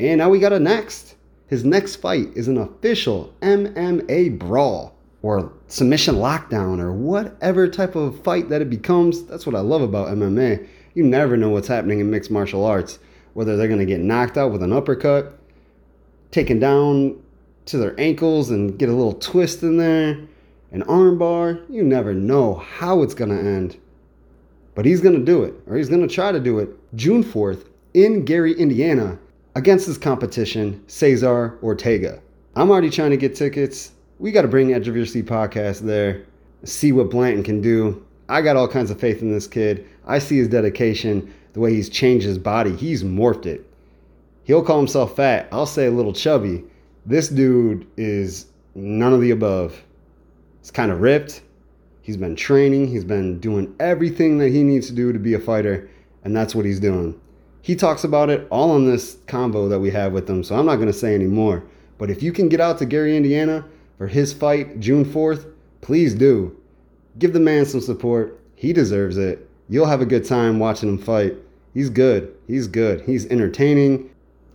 And 0.00 0.16
now 0.16 0.30
we 0.30 0.38
got 0.38 0.54
a 0.54 0.60
next. 0.60 1.16
His 1.48 1.66
next 1.66 1.96
fight 1.96 2.28
is 2.34 2.48
an 2.48 2.56
official 2.56 3.34
MMA 3.42 4.38
brawl 4.38 4.96
or 5.20 5.52
submission 5.66 6.14
lockdown 6.14 6.80
or 6.80 6.90
whatever 6.90 7.68
type 7.68 7.94
of 7.94 8.18
fight 8.24 8.48
that 8.48 8.62
it 8.62 8.70
becomes. 8.70 9.24
That's 9.24 9.44
what 9.44 9.54
I 9.54 9.60
love 9.60 9.82
about 9.82 10.08
MMA. 10.08 10.66
You 10.94 11.04
never 11.04 11.36
know 11.36 11.50
what's 11.50 11.68
happening 11.68 12.00
in 12.00 12.10
mixed 12.10 12.30
martial 12.30 12.64
arts, 12.64 12.98
whether 13.36 13.54
they're 13.54 13.68
going 13.68 13.78
to 13.78 13.84
get 13.84 14.00
knocked 14.00 14.38
out 14.38 14.50
with 14.50 14.62
an 14.62 14.72
uppercut, 14.72 15.38
taken 16.30 16.58
down 16.58 17.22
to 17.66 17.76
their 17.76 17.94
ankles 18.00 18.50
and 18.50 18.78
get 18.78 18.88
a 18.88 18.94
little 18.94 19.12
twist 19.12 19.62
in 19.62 19.76
there, 19.76 20.18
an 20.72 20.82
armbar. 20.84 21.62
You 21.68 21.82
never 21.82 22.14
know 22.14 22.54
how 22.54 23.02
it's 23.02 23.12
going 23.12 23.28
to 23.28 23.38
end. 23.38 23.76
But 24.74 24.86
he's 24.86 25.02
going 25.02 25.18
to 25.18 25.22
do 25.22 25.42
it, 25.42 25.52
or 25.66 25.76
he's 25.76 25.90
going 25.90 26.00
to 26.00 26.14
try 26.14 26.32
to 26.32 26.40
do 26.40 26.60
it 26.60 26.70
June 26.96 27.22
4th 27.22 27.66
in 27.92 28.24
Gary, 28.24 28.54
Indiana. 28.54 29.18
against 29.54 29.86
his 29.86 29.98
competition, 29.98 30.82
Cesar 30.86 31.58
Ortega. 31.62 32.20
I'm 32.54 32.70
already 32.70 32.90
trying 32.90 33.10
to 33.10 33.16
get 33.18 33.34
tickets. 33.34 33.92
We 34.18 34.30
got 34.30 34.42
to 34.42 34.48
bring 34.48 34.72
Edge 34.72 34.88
of 34.88 34.96
Your 34.96 35.04
Seat 35.04 35.26
podcast 35.26 35.80
there, 35.80 36.24
see 36.64 36.92
what 36.92 37.10
Blanton 37.10 37.42
can 37.42 37.60
do. 37.60 38.02
I 38.28 38.40
got 38.40 38.56
all 38.56 38.68
kinds 38.68 38.90
of 38.90 38.98
faith 38.98 39.20
in 39.20 39.30
this 39.30 39.46
kid. 39.46 39.86
I 40.06 40.20
see 40.20 40.38
his 40.38 40.48
dedication, 40.48 41.34
the 41.56 41.60
way 41.62 41.72
he's 41.72 41.88
changed 41.88 42.26
his 42.26 42.36
body. 42.36 42.76
He's 42.76 43.02
morphed 43.02 43.46
it. 43.46 43.64
He'll 44.44 44.62
call 44.62 44.76
himself 44.76 45.16
fat. 45.16 45.48
I'll 45.50 45.64
say 45.64 45.86
a 45.86 45.90
little 45.90 46.12
chubby. 46.12 46.62
This 47.06 47.30
dude 47.30 47.86
is 47.96 48.48
none 48.74 49.14
of 49.14 49.22
the 49.22 49.30
above. 49.30 49.82
He's 50.60 50.70
kind 50.70 50.92
of 50.92 51.00
ripped. 51.00 51.40
He's 52.02 52.18
been 52.18 52.36
training. 52.36 52.88
He's 52.88 53.06
been 53.06 53.40
doing 53.40 53.74
everything 53.80 54.36
that 54.36 54.50
he 54.50 54.62
needs 54.62 54.88
to 54.88 54.92
do 54.92 55.14
to 55.14 55.18
be 55.18 55.32
a 55.32 55.38
fighter, 55.38 55.88
and 56.24 56.36
that's 56.36 56.54
what 56.54 56.66
he's 56.66 56.78
doing. 56.78 57.18
He 57.62 57.74
talks 57.74 58.04
about 58.04 58.28
it 58.28 58.46
all 58.50 58.70
on 58.70 58.84
this 58.84 59.16
combo 59.26 59.66
that 59.70 59.80
we 59.80 59.90
have 59.92 60.12
with 60.12 60.28
him, 60.28 60.44
so 60.44 60.56
I'm 60.56 60.66
not 60.66 60.76
going 60.76 60.88
to 60.88 60.92
say 60.92 61.14
any 61.14 61.24
more. 61.24 61.64
But 61.96 62.10
if 62.10 62.22
you 62.22 62.32
can 62.32 62.50
get 62.50 62.60
out 62.60 62.76
to 62.80 62.84
Gary, 62.84 63.16
Indiana 63.16 63.64
for 63.96 64.08
his 64.08 64.34
fight 64.34 64.78
June 64.78 65.06
4th, 65.06 65.50
please 65.80 66.14
do. 66.14 66.54
Give 67.18 67.32
the 67.32 67.40
man 67.40 67.64
some 67.64 67.80
support. 67.80 68.38
He 68.56 68.74
deserves 68.74 69.16
it. 69.16 69.48
You'll 69.70 69.86
have 69.86 70.02
a 70.02 70.06
good 70.06 70.26
time 70.26 70.58
watching 70.58 70.90
him 70.90 70.98
fight. 70.98 71.36
He's 71.76 71.90
good. 71.90 72.34
He's 72.46 72.68
good. 72.68 73.02
He's 73.02 73.26
entertaining. 73.26 74.08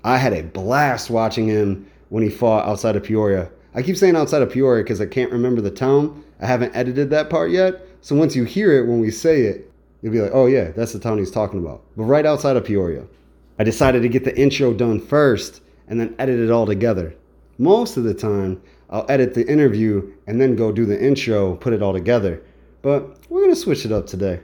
I 0.04 0.18
had 0.18 0.34
a 0.34 0.42
blast 0.42 1.12
watching 1.12 1.48
him 1.48 1.86
when 2.10 2.24
he 2.24 2.32
fought 2.32 2.68
outside 2.68 2.96
of 2.96 3.04
Peoria. 3.04 3.48
I 3.76 3.84
keep 3.84 3.96
saying 3.96 4.16
outside 4.16 4.42
of 4.42 4.52
Peoria 4.52 4.84
because 4.84 5.00
I 5.00 5.06
can't 5.06 5.32
remember 5.32 5.62
the 5.62 5.70
town. 5.70 6.24
I 6.40 6.48
haven't 6.48 6.76
edited 6.76 7.12
that 7.12 7.30
part 7.30 7.52
yet. 7.52 7.86
So 8.02 8.16
once 8.16 8.36
you 8.36 8.44
hear 8.44 8.72
it 8.72 8.88
when 8.88 9.00
we 9.00 9.12
say 9.12 9.42
it, 9.42 9.72
you'll 10.02 10.14
be 10.14 10.20
like, 10.20 10.32
oh 10.34 10.48
yeah, 10.48 10.72
that's 10.72 10.94
the 10.94 11.00
town 11.00 11.20
he's 11.20 11.30
talking 11.30 11.60
about. 11.60 11.84
But 11.96 12.06
right 12.06 12.26
outside 12.26 12.58
of 12.58 12.66
Peoria. 12.66 13.06
I 13.60 13.66
decided 13.66 14.02
to 14.02 14.10
get 14.10 14.24
the 14.24 14.36
intro 14.36 14.74
done 14.74 15.00
first 15.00 15.62
and 15.88 16.00
then 16.00 16.16
edit 16.18 16.40
it 16.40 16.50
all 16.50 16.66
together. 16.66 17.14
Most 17.60 17.98
of 17.98 18.04
the 18.04 18.16
time, 18.16 18.60
I'll 18.90 19.06
edit 19.10 19.36
the 19.36 19.48
interview 19.48 20.12
and 20.26 20.42
then 20.42 20.56
go 20.56 20.72
do 20.72 20.88
the 20.88 21.00
intro, 21.00 21.56
put 21.58 21.74
it 21.74 21.84
all 21.84 21.94
together. 21.94 22.42
But 22.82 23.30
we're 23.30 23.42
going 23.42 23.54
to 23.54 23.56
switch 23.56 23.86
it 23.86 23.92
up 23.92 24.08
today. 24.08 24.40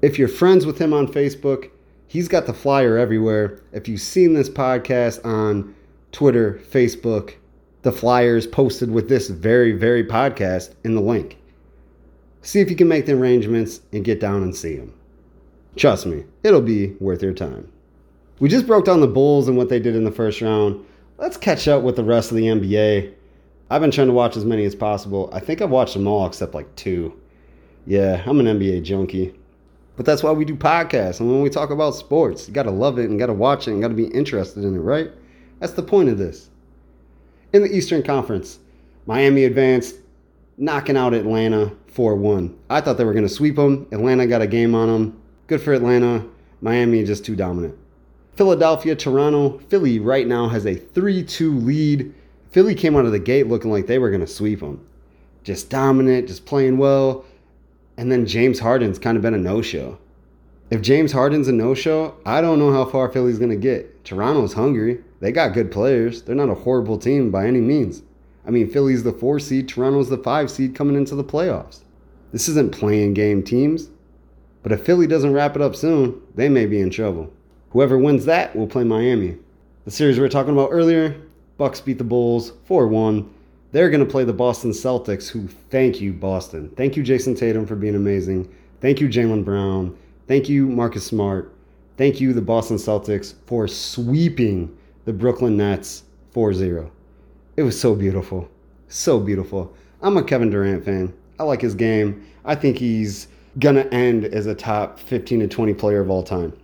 If 0.00 0.16
you're 0.16 0.28
friends 0.28 0.64
with 0.64 0.78
him 0.78 0.92
on 0.92 1.08
Facebook, 1.08 1.70
he's 2.14 2.28
got 2.28 2.46
the 2.46 2.54
flyer 2.54 2.96
everywhere. 2.96 3.60
If 3.72 3.88
you've 3.88 4.00
seen 4.00 4.34
this 4.34 4.48
podcast 4.48 5.26
on 5.26 5.74
Twitter, 6.12 6.60
Facebook, 6.70 7.34
the 7.82 7.90
flyers 7.90 8.46
posted 8.46 8.88
with 8.88 9.08
this 9.08 9.28
very, 9.28 9.72
very 9.72 10.04
podcast 10.04 10.76
in 10.84 10.94
the 10.94 11.00
link. 11.00 11.36
See 12.40 12.60
if 12.60 12.70
you 12.70 12.76
can 12.76 12.86
make 12.86 13.06
the 13.06 13.14
arrangements 13.14 13.80
and 13.92 14.04
get 14.04 14.20
down 14.20 14.44
and 14.44 14.54
see 14.54 14.76
him. 14.76 14.94
Trust 15.74 16.06
me, 16.06 16.24
it'll 16.44 16.62
be 16.62 16.92
worth 17.00 17.20
your 17.20 17.32
time. 17.32 17.68
We 18.38 18.48
just 18.48 18.68
broke 18.68 18.84
down 18.84 19.00
the 19.00 19.08
Bulls 19.08 19.48
and 19.48 19.56
what 19.56 19.68
they 19.68 19.80
did 19.80 19.96
in 19.96 20.04
the 20.04 20.12
first 20.12 20.40
round. 20.40 20.86
Let's 21.18 21.36
catch 21.36 21.66
up 21.66 21.82
with 21.82 21.96
the 21.96 22.04
rest 22.04 22.30
of 22.30 22.36
the 22.36 22.46
NBA. 22.46 23.12
I've 23.70 23.80
been 23.80 23.90
trying 23.90 24.06
to 24.06 24.12
watch 24.12 24.36
as 24.36 24.44
many 24.44 24.64
as 24.64 24.76
possible. 24.76 25.30
I 25.32 25.40
think 25.40 25.60
I've 25.60 25.70
watched 25.70 25.94
them 25.94 26.06
all 26.06 26.26
except 26.26 26.54
like 26.54 26.76
two. 26.76 27.20
Yeah, 27.86 28.22
I'm 28.24 28.38
an 28.38 28.46
NBA 28.46 28.84
junkie. 28.84 29.34
But 29.96 30.06
that's 30.06 30.22
why 30.22 30.32
we 30.32 30.44
do 30.44 30.56
podcasts. 30.56 31.20
And 31.20 31.30
when 31.30 31.42
we 31.42 31.50
talk 31.50 31.70
about 31.70 31.94
sports, 31.94 32.48
you 32.48 32.54
got 32.54 32.64
to 32.64 32.70
love 32.70 32.98
it 32.98 33.10
and 33.10 33.18
got 33.18 33.26
to 33.26 33.32
watch 33.32 33.68
it 33.68 33.72
and 33.72 33.80
got 33.80 33.88
to 33.88 33.94
be 33.94 34.06
interested 34.06 34.64
in 34.64 34.74
it, 34.74 34.80
right? 34.80 35.10
That's 35.60 35.74
the 35.74 35.82
point 35.82 36.08
of 36.08 36.18
this. 36.18 36.50
In 37.52 37.62
the 37.62 37.72
Eastern 37.72 38.02
Conference, 38.02 38.58
Miami 39.06 39.44
advanced, 39.44 39.96
knocking 40.56 40.96
out 40.96 41.14
Atlanta 41.14 41.72
4 41.88 42.16
1. 42.16 42.58
I 42.70 42.80
thought 42.80 42.98
they 42.98 43.04
were 43.04 43.12
going 43.12 43.26
to 43.26 43.32
sweep 43.32 43.56
them. 43.56 43.86
Atlanta 43.92 44.26
got 44.26 44.42
a 44.42 44.46
game 44.46 44.74
on 44.74 44.88
them. 44.88 45.20
Good 45.46 45.62
for 45.62 45.72
Atlanta. 45.72 46.26
Miami 46.60 47.04
just 47.04 47.24
too 47.24 47.36
dominant. 47.36 47.76
Philadelphia, 48.36 48.96
Toronto. 48.96 49.58
Philly 49.68 50.00
right 50.00 50.26
now 50.26 50.48
has 50.48 50.66
a 50.66 50.74
3 50.74 51.22
2 51.22 51.58
lead. 51.60 52.14
Philly 52.50 52.74
came 52.74 52.96
out 52.96 53.04
of 53.04 53.12
the 53.12 53.18
gate 53.18 53.46
looking 53.46 53.70
like 53.70 53.86
they 53.86 53.98
were 53.98 54.10
going 54.10 54.20
to 54.20 54.26
sweep 54.26 54.60
them. 54.60 54.84
Just 55.44 55.70
dominant, 55.70 56.26
just 56.26 56.46
playing 56.46 56.78
well. 56.78 57.24
And 57.96 58.10
then 58.10 58.26
James 58.26 58.58
Harden's 58.58 58.98
kind 58.98 59.16
of 59.16 59.22
been 59.22 59.34
a 59.34 59.38
no 59.38 59.62
show. 59.62 59.98
If 60.70 60.82
James 60.82 61.12
Harden's 61.12 61.48
a 61.48 61.52
no 61.52 61.74
show, 61.74 62.16
I 62.26 62.40
don't 62.40 62.58
know 62.58 62.72
how 62.72 62.84
far 62.84 63.10
Philly's 63.10 63.38
going 63.38 63.50
to 63.50 63.56
get. 63.56 64.04
Toronto's 64.04 64.54
hungry. 64.54 65.02
They 65.20 65.30
got 65.30 65.54
good 65.54 65.70
players. 65.70 66.22
They're 66.22 66.34
not 66.34 66.50
a 66.50 66.54
horrible 66.54 66.98
team 66.98 67.30
by 67.30 67.46
any 67.46 67.60
means. 67.60 68.02
I 68.46 68.50
mean, 68.50 68.68
Philly's 68.68 69.04
the 69.04 69.12
four 69.12 69.38
seed, 69.38 69.68
Toronto's 69.68 70.08
the 70.08 70.18
five 70.18 70.50
seed 70.50 70.74
coming 70.74 70.96
into 70.96 71.14
the 71.14 71.24
playoffs. 71.24 71.80
This 72.32 72.48
isn't 72.48 72.72
playing 72.72 73.14
game 73.14 73.42
teams. 73.42 73.90
But 74.62 74.72
if 74.72 74.84
Philly 74.84 75.06
doesn't 75.06 75.32
wrap 75.32 75.56
it 75.56 75.62
up 75.62 75.76
soon, 75.76 76.20
they 76.34 76.48
may 76.48 76.66
be 76.66 76.80
in 76.80 76.90
trouble. 76.90 77.32
Whoever 77.70 77.98
wins 77.98 78.24
that 78.24 78.56
will 78.56 78.66
play 78.66 78.84
Miami. 78.84 79.36
The 79.84 79.90
series 79.90 80.16
we 80.16 80.22
were 80.22 80.28
talking 80.28 80.52
about 80.52 80.70
earlier, 80.72 81.20
Bucks 81.58 81.80
beat 81.80 81.98
the 81.98 82.04
Bulls 82.04 82.52
4-1. 82.68 83.28
They're 83.74 83.90
going 83.90 84.04
to 84.04 84.10
play 84.10 84.22
the 84.22 84.32
Boston 84.32 84.70
Celtics, 84.70 85.28
who 85.28 85.48
thank 85.48 86.00
you, 86.00 86.12
Boston. 86.12 86.72
Thank 86.76 86.96
you, 86.96 87.02
Jayson 87.02 87.34
Tatum, 87.36 87.66
for 87.66 87.74
being 87.74 87.96
amazing. 87.96 88.48
Thank 88.80 89.00
you, 89.00 89.08
Jaylen 89.08 89.44
Brown. 89.44 89.98
Thank 90.28 90.48
you, 90.48 90.68
Marcus 90.68 91.04
Smart. 91.04 91.52
Thank 91.96 92.20
you, 92.20 92.32
the 92.32 92.40
Boston 92.40 92.76
Celtics, 92.76 93.34
for 93.46 93.66
sweeping 93.66 94.78
the 95.06 95.12
Brooklyn 95.12 95.56
Nets 95.56 96.04
4 96.30 96.54
0. 96.54 96.92
It 97.56 97.64
was 97.64 97.78
so 97.78 97.96
beautiful. 97.96 98.48
So 98.86 99.18
beautiful. 99.18 99.74
I'm 100.02 100.16
a 100.18 100.22
Kevin 100.22 100.50
Durant 100.50 100.84
fan. 100.84 101.12
I 101.40 101.42
like 101.42 101.60
his 101.60 101.74
game. 101.74 102.24
I 102.44 102.54
think 102.54 102.78
he's 102.78 103.26
going 103.58 103.74
to 103.74 103.92
end 103.92 104.24
as 104.24 104.46
a 104.46 104.54
top 104.54 105.00
15 105.00 105.40
to 105.40 105.48
20 105.48 105.74
player 105.74 106.00
of 106.00 106.10
all 106.10 106.22
time. 106.22 106.56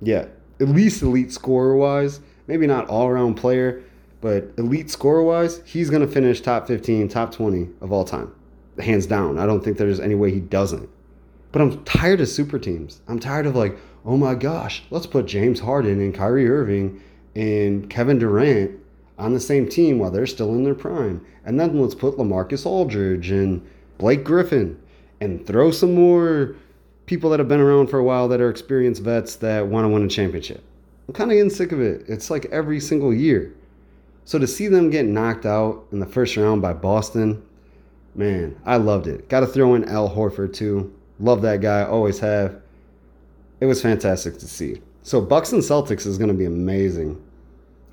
Yeah, 0.00 0.26
at 0.60 0.68
least 0.68 1.02
elite 1.02 1.32
scorer 1.32 1.74
wise. 1.74 2.20
Maybe 2.46 2.68
not 2.68 2.86
all 2.86 3.08
around 3.08 3.34
player, 3.34 3.82
but 4.20 4.52
elite 4.58 4.90
scorer 4.90 5.22
wise, 5.22 5.62
he's 5.64 5.90
going 5.90 6.06
to 6.06 6.12
finish 6.12 6.40
top 6.40 6.66
15, 6.66 7.08
top 7.08 7.32
20 7.32 7.68
of 7.80 7.92
all 7.92 8.04
time. 8.04 8.32
Hands 8.78 9.04
down. 9.06 9.38
I 9.38 9.46
don't 9.46 9.62
think 9.62 9.76
there's 9.76 10.00
any 10.00 10.14
way 10.14 10.30
he 10.30 10.40
doesn't. 10.40 10.88
But 11.52 11.62
I'm 11.62 11.84
tired 11.84 12.20
of 12.20 12.28
super 12.28 12.58
teams. 12.58 13.00
I'm 13.08 13.18
tired 13.18 13.46
of 13.46 13.56
like, 13.56 13.76
oh 14.04 14.16
my 14.16 14.34
gosh, 14.34 14.82
let's 14.90 15.06
put 15.06 15.26
James 15.26 15.60
Harden 15.60 16.00
and 16.00 16.14
Kyrie 16.14 16.48
Irving 16.48 17.02
and 17.34 17.88
Kevin 17.88 18.18
Durant 18.18 18.78
on 19.18 19.34
the 19.34 19.40
same 19.40 19.68
team 19.68 19.98
while 19.98 20.10
they're 20.10 20.26
still 20.26 20.54
in 20.54 20.64
their 20.64 20.74
prime. 20.74 21.24
And 21.44 21.58
then 21.58 21.80
let's 21.80 21.94
put 21.94 22.16
LaMarcus 22.16 22.66
Aldridge 22.66 23.30
and 23.30 23.66
Blake 23.98 24.24
Griffin 24.24 24.80
and 25.20 25.44
throw 25.46 25.70
some 25.70 25.94
more 25.94 26.54
people 27.06 27.30
that 27.30 27.40
have 27.40 27.48
been 27.48 27.60
around 27.60 27.88
for 27.88 27.98
a 27.98 28.04
while 28.04 28.28
that 28.28 28.40
are 28.40 28.50
experienced 28.50 29.02
vets 29.02 29.36
that 29.36 29.66
want 29.66 29.84
to 29.84 29.88
win 29.88 30.04
a 30.04 30.08
championship. 30.08 30.62
I'm 31.08 31.14
kind 31.14 31.30
of 31.30 31.36
getting 31.36 31.50
sick 31.50 31.72
of 31.72 31.80
it. 31.80 32.04
It's 32.06 32.30
like 32.30 32.44
every 32.46 32.78
single 32.80 33.14
year. 33.14 33.54
So 34.28 34.38
to 34.38 34.46
see 34.46 34.68
them 34.68 34.90
get 34.90 35.06
knocked 35.06 35.46
out 35.46 35.86
in 35.90 36.00
the 36.00 36.06
first 36.06 36.36
round 36.36 36.60
by 36.60 36.74
Boston, 36.74 37.42
man, 38.14 38.60
I 38.66 38.76
loved 38.76 39.06
it. 39.06 39.26
Got 39.30 39.40
to 39.40 39.46
throw 39.46 39.74
in 39.74 39.88
Al 39.88 40.14
Horford 40.14 40.52
too. 40.52 40.94
Love 41.18 41.40
that 41.40 41.62
guy, 41.62 41.82
always 41.82 42.18
have. 42.18 42.60
It 43.60 43.64
was 43.64 43.80
fantastic 43.80 44.36
to 44.36 44.46
see. 44.46 44.82
So 45.02 45.22
Bucks 45.22 45.52
and 45.52 45.62
Celtics 45.62 46.04
is 46.06 46.18
going 46.18 46.28
to 46.28 46.34
be 46.34 46.44
amazing. 46.44 47.18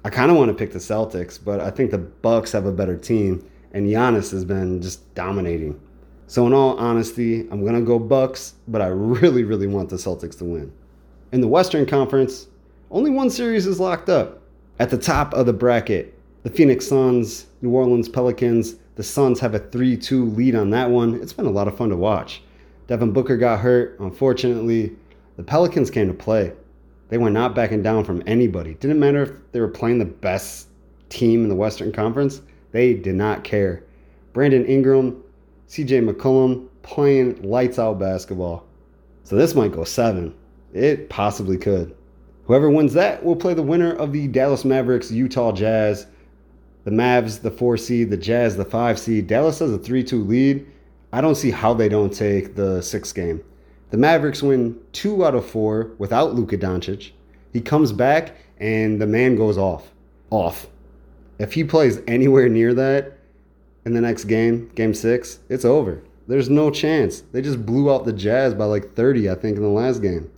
I 0.03 0.09
kind 0.09 0.29
of 0.29 0.35
want 0.35 0.49
to 0.49 0.53
pick 0.53 0.73
the 0.73 0.79
Celtics, 0.79 1.39
but 1.41 1.61
I 1.61 1.71
think 1.71 1.91
the 1.91 1.99
Bucks 1.99 2.51
have 2.51 2.65
a 2.65 2.71
better 2.73 2.97
team, 2.97 3.49
and 3.71 3.87
Giannis 3.87 4.29
has 4.31 4.43
been 4.43 4.81
just 4.81 5.15
dominating. 5.15 5.79
So 6.27 6.45
in 6.47 6.51
all 6.51 6.77
honesty, 6.77 7.47
I'm 7.49 7.65
to 7.65 7.81
go 7.81 7.97
Bucks, 7.97 8.55
but 8.67 8.81
I 8.81 8.87
really, 8.87 9.45
really 9.45 9.67
want 9.67 9.89
the 9.89 9.95
Celtics 9.95 10.37
to 10.39 10.43
win. 10.43 10.73
In 11.31 11.39
the 11.39 11.47
Western 11.47 11.85
Conference, 11.85 12.47
only 12.91 13.09
one 13.09 13.29
series 13.29 13.65
is 13.65 13.79
locked 13.79 14.09
up. 14.09 14.41
At 14.79 14.89
the 14.89 14.97
top 14.97 15.33
of 15.33 15.45
the 15.45 15.53
bracket, 15.53 16.14
the 16.45 16.51
Phoenix 16.51 16.87
Suns, 16.87 17.47
New 17.63 17.71
Orleans 17.71 18.07
Pelicans. 18.07 18.75
The 18.97 19.03
Suns 19.03 19.39
have 19.39 19.55
a 19.55 19.59
3 19.59 19.97
2 19.97 20.25
lead 20.25 20.53
on 20.53 20.69
that 20.69 20.91
one. 20.91 21.15
It's 21.15 21.33
been 21.33 21.47
a 21.47 21.51
lot 21.51 21.67
of 21.67 21.75
fun 21.75 21.89
to 21.89 21.97
watch. 21.97 22.43
Devin 22.85 23.13
Booker 23.13 23.35
got 23.35 23.61
hurt. 23.61 23.99
Unfortunately, 23.99 24.95
the 25.37 25.43
Pelicans 25.43 25.89
came 25.89 26.07
to 26.07 26.13
play. 26.13 26.53
They 27.09 27.17
were 27.17 27.31
not 27.31 27.55
backing 27.55 27.81
down 27.81 28.03
from 28.03 28.21
anybody. 28.27 28.75
Didn't 28.75 28.99
matter 28.99 29.23
if 29.23 29.31
they 29.53 29.59
were 29.59 29.67
playing 29.67 29.97
the 29.97 30.05
best 30.05 30.67
team 31.09 31.41
in 31.41 31.49
the 31.49 31.55
Western 31.55 31.91
Conference, 31.91 32.43
they 32.71 32.93
did 32.93 33.15
not 33.15 33.43
care. 33.43 33.83
Brandon 34.31 34.65
Ingram 34.67 35.23
CJ 35.67 36.07
McCollum 36.07 36.67
playing 36.83 37.41
lights 37.41 37.79
out 37.79 37.97
basketball. 37.97 38.67
So 39.23 39.35
this 39.35 39.55
might 39.55 39.71
go 39.71 39.83
seven. 39.83 40.35
It 40.73 41.09
possibly 41.09 41.57
could. 41.57 41.95
Whoever 42.43 42.69
wins 42.69 42.93
that 42.93 43.25
will 43.25 43.35
play 43.35 43.55
the 43.55 43.63
winner 43.63 43.93
of 43.93 44.11
the 44.11 44.27
Dallas 44.27 44.63
Mavericks 44.63 45.09
Utah 45.09 45.51
Jazz. 45.51 46.05
The 46.85 46.91
Mavs, 46.91 47.41
the 47.41 47.51
four 47.51 47.77
seed, 47.77 48.11
the 48.11 48.17
Jazz, 48.17 48.55
the 48.55 48.63
five 48.63 48.97
seed. 48.97 49.27
Dallas 49.27 49.59
has 49.59 49.71
a 49.71 49.77
3 49.77 50.03
2 50.03 50.23
lead. 50.23 50.65
I 51.11 51.19
don't 51.19 51.35
see 51.35 51.51
how 51.51 51.73
they 51.73 51.89
don't 51.89 52.13
take 52.13 52.55
the 52.55 52.81
sixth 52.81 53.13
game. 53.13 53.43
The 53.89 53.97
Mavericks 53.97 54.43
win 54.43 54.79
two 54.91 55.25
out 55.25 55.35
of 55.35 55.45
four 55.45 55.91
without 55.97 56.35
Luka 56.35 56.57
Doncic. 56.57 57.11
He 57.53 57.61
comes 57.61 57.91
back 57.91 58.35
and 58.59 59.01
the 59.01 59.07
man 59.07 59.35
goes 59.35 59.57
off. 59.57 59.91
Off. 60.29 60.67
If 61.39 61.53
he 61.53 61.63
plays 61.63 62.01
anywhere 62.07 62.49
near 62.49 62.73
that, 62.73 63.17
in 63.85 63.93
the 63.93 64.01
next 64.01 64.25
game, 64.25 64.69
game 64.75 64.93
six, 64.93 65.39
it's 65.47 65.65
over. 65.65 66.03
There's 66.27 66.49
no 66.49 66.71
chance. 66.71 67.21
They 67.31 67.41
just 67.41 67.65
blew 67.65 67.93
out 67.93 68.05
the 68.05 68.13
Jazz 68.13 68.53
by 68.53 68.65
like 68.65 68.95
30, 68.95 69.29
I 69.29 69.35
think, 69.35 69.57
in 69.57 69.63
the 69.63 69.69
last 69.69 70.01
game. 70.01 70.29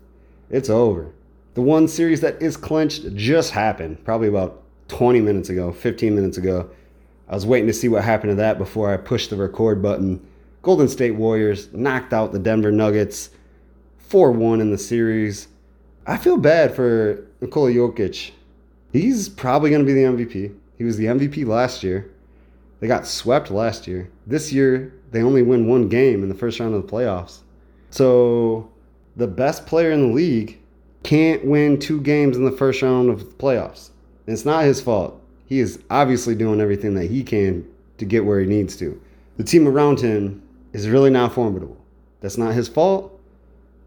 It's 0.50 0.70
over. 0.70 1.14
The 1.54 1.62
one 1.62 1.88
series 1.88 2.22
that 2.22 2.42
is 2.42 2.58
clinched 2.58 3.16
just 3.16 3.52
happened, 3.52 4.04
probably 4.04 4.28
about 4.28 4.64
20 4.88 5.22
minutes 5.22 5.50
ago, 5.50 5.72
15 5.72 6.16
minutes 6.16 6.38
ago. 6.38 6.70
I 7.30 7.36
was 7.36 7.46
waiting 7.46 7.68
to 7.68 7.74
see 7.74 7.90
what 7.90 8.04
happened 8.04 8.32
to 8.32 8.36
that 8.36 8.58
before 8.58 8.94
I 8.94 8.98
pushed 8.98 9.30
the 9.30 9.36
record 9.36 9.82
button. 9.82 10.26
Golden 10.62 10.88
State 10.88 11.12
Warriors 11.12 11.72
knocked 11.74 12.14
out 12.14 12.32
the 12.32 12.40
Denver 12.40 12.72
Nuggets 12.72 13.30
4 13.98 14.32
1 14.32 14.62
in 14.62 14.72
the 14.72 14.78
series. 14.78 15.50
I 16.06 16.18
feel 16.18 16.38
bad 16.38 16.74
for 16.74 17.28
Nikola 17.42 17.72
Jokic. 17.72 18.32
He's 18.94 19.28
probably 19.28 19.70
going 19.70 19.86
to 19.86 19.86
be 19.86 19.94
the 19.94 20.08
MVP. 20.08 20.56
He 20.78 20.84
was 20.84 20.98
the 20.98 21.06
MVP 21.06 21.46
last 21.46 21.84
year. 21.84 22.10
They 22.80 22.88
got 22.88 23.08
swept 23.08 23.52
last 23.52 23.88
year. 23.88 24.10
This 24.26 24.54
year, 24.54 24.94
they 25.12 25.22
only 25.22 25.42
win 25.42 25.68
one 25.68 25.90
game 25.90 26.24
in 26.24 26.30
the 26.30 26.36
first 26.36 26.60
round 26.60 26.76
of 26.76 26.86
the 26.86 26.92
playoffs. 26.92 27.40
So, 27.90 28.72
the 29.16 29.28
best 29.28 29.66
player 29.66 29.92
in 29.92 30.10
the 30.10 30.14
league 30.14 30.60
can't 31.04 31.44
win 31.46 31.80
two 31.80 32.02
games 32.02 32.38
in 32.38 32.46
the 32.46 32.52
first 32.52 32.82
round 32.82 33.10
of 33.10 33.20
the 33.20 33.26
playoffs. 33.26 33.90
It's 34.28 34.46
not 34.46 34.66
his 34.66 34.82
fault. 34.82 35.22
He 35.46 35.60
is 35.60 35.80
obviously 35.90 36.36
doing 36.36 36.60
everything 36.60 36.94
that 36.96 37.06
he 37.06 37.24
can 37.24 37.68
to 37.98 38.06
get 38.06 38.26
where 38.26 38.40
he 38.40 38.46
needs 38.46 38.76
to. 38.78 39.02
The 39.38 39.44
team 39.44 39.68
around 39.68 40.00
him 40.00 40.44
is 40.74 40.90
really 40.90 41.10
not 41.10 41.34
formidable. 41.34 41.78
That's 42.20 42.38
not 42.38 42.54
his 42.54 42.68
fault, 42.68 43.20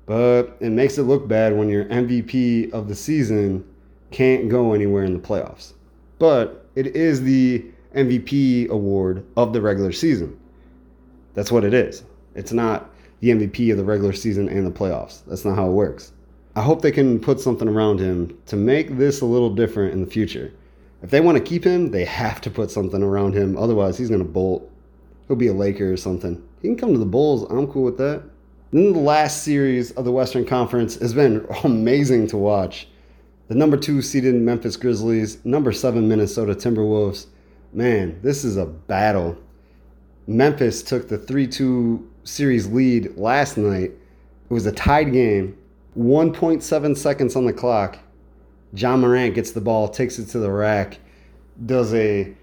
but 0.06 0.56
it 0.60 0.70
makes 0.70 0.98
it 0.98 1.02
look 1.02 1.28
bad 1.28 1.56
when 1.56 1.68
your 1.68 1.84
MVP 1.86 2.72
of 2.72 2.88
the 2.88 2.94
season 2.94 3.64
can't 4.10 4.48
go 4.48 4.72
anywhere 4.72 5.04
in 5.04 5.12
the 5.12 5.18
playoffs. 5.20 5.74
But 6.18 6.66
it 6.74 6.88
is 6.88 7.22
the 7.22 7.64
MVP 7.94 8.68
award 8.68 9.24
of 9.36 9.52
the 9.52 9.60
regular 9.60 9.92
season. 9.92 10.38
That's 11.34 11.52
what 11.52 11.64
it 11.64 11.74
is. 11.74 12.04
It's 12.34 12.52
not 12.52 12.90
the 13.20 13.30
MVP 13.30 13.70
of 13.70 13.76
the 13.76 13.84
regular 13.84 14.12
season 14.12 14.48
and 14.48 14.66
the 14.66 14.70
playoffs. 14.70 15.22
That's 15.26 15.44
not 15.44 15.56
how 15.56 15.68
it 15.68 15.72
works. 15.72 16.12
I 16.56 16.62
hope 16.62 16.82
they 16.82 16.90
can 16.90 17.20
put 17.20 17.40
something 17.40 17.68
around 17.68 18.00
him 18.00 18.36
to 18.46 18.56
make 18.56 18.96
this 18.96 19.20
a 19.20 19.26
little 19.26 19.54
different 19.54 19.92
in 19.92 20.00
the 20.00 20.10
future. 20.10 20.52
If 21.02 21.10
they 21.10 21.20
want 21.20 21.38
to 21.38 21.44
keep 21.44 21.64
him, 21.64 21.90
they 21.90 22.04
have 22.04 22.40
to 22.42 22.50
put 22.50 22.70
something 22.70 23.02
around 23.02 23.34
him. 23.34 23.56
Otherwise, 23.56 23.96
he's 23.96 24.08
going 24.08 24.22
to 24.22 24.28
bolt. 24.28 24.70
He'll 25.26 25.36
be 25.36 25.46
a 25.46 25.52
Laker 25.52 25.92
or 25.92 25.96
something. 25.96 26.42
He 26.60 26.68
can 26.68 26.76
come 26.76 26.92
to 26.92 26.98
the 26.98 27.06
Bulls. 27.06 27.44
I'm 27.50 27.68
cool 27.68 27.84
with 27.84 27.98
that. 27.98 28.24
Then 28.72 28.92
the 28.92 28.98
last 28.98 29.44
series 29.44 29.92
of 29.92 30.04
the 30.04 30.12
Western 30.12 30.44
Conference 30.44 30.96
has 30.96 31.14
been 31.14 31.46
amazing 31.64 32.26
to 32.28 32.36
watch. 32.36 32.88
The 33.48 33.54
number 33.54 33.76
two 33.76 34.02
seeded 34.02 34.34
Memphis 34.34 34.76
Grizzlies, 34.76 35.44
number 35.44 35.72
seven 35.72 36.08
Minnesota 36.08 36.54
Timberwolves. 36.54 37.26
Man, 37.72 38.20
this 38.22 38.44
is 38.44 38.56
a 38.56 38.66
battle. 38.66 39.36
Memphis 40.26 40.82
took 40.82 41.08
the 41.08 41.18
3 41.18 41.46
2 41.46 42.08
series 42.24 42.66
lead 42.68 43.16
last 43.16 43.56
night. 43.56 43.90
It 43.90 44.52
was 44.52 44.66
a 44.66 44.72
tied 44.72 45.12
game, 45.12 45.56
1.7 45.96 46.96
seconds 46.96 47.36
on 47.36 47.46
the 47.46 47.52
clock. 47.52 47.98
Ja 48.74 48.96
Morant 48.96 49.34
gets 49.34 49.50
the 49.50 49.60
ball, 49.60 49.88
takes 49.88 50.18
it 50.18 50.26
to 50.26 50.38
the 50.38 50.50
rack, 50.50 50.98
does 51.66 51.92
a 51.94 52.34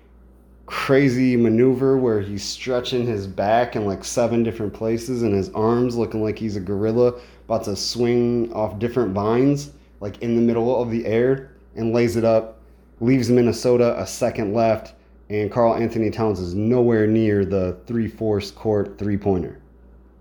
crazy 0.67 1.37
maneuver 1.37 1.97
where 1.97 2.19
he's 2.19 2.43
stretching 2.43 3.07
his 3.07 3.25
back 3.25 3.77
in 3.77 3.85
like 3.85 4.03
seven 4.03 4.43
different 4.43 4.73
places 4.73 5.23
and 5.23 5.33
his 5.33 5.49
arms 5.51 5.95
looking 5.95 6.21
like 6.21 6.37
he's 6.37 6.57
a 6.57 6.59
gorilla 6.59 7.13
about 7.45 7.63
to 7.63 7.73
swing 7.73 8.51
off 8.51 8.77
different 8.77 9.13
vines 9.13 9.71
like 10.01 10.21
in 10.21 10.35
the 10.35 10.41
middle 10.41 10.81
of 10.81 10.91
the 10.91 11.05
air 11.05 11.51
and 11.77 11.93
lays 11.93 12.17
it 12.17 12.25
up 12.25 12.59
leaves 12.99 13.29
minnesota 13.29 13.97
a 13.97 14.05
second 14.05 14.53
left 14.53 14.93
and 15.29 15.49
Karl-Anthony 15.51 16.09
Towns 16.09 16.39
is 16.39 16.53
nowhere 16.53 17.07
near 17.07 17.45
the 17.45 17.77
three-fourths 17.85 18.51
court 18.51 18.97
three-pointer 18.97 19.57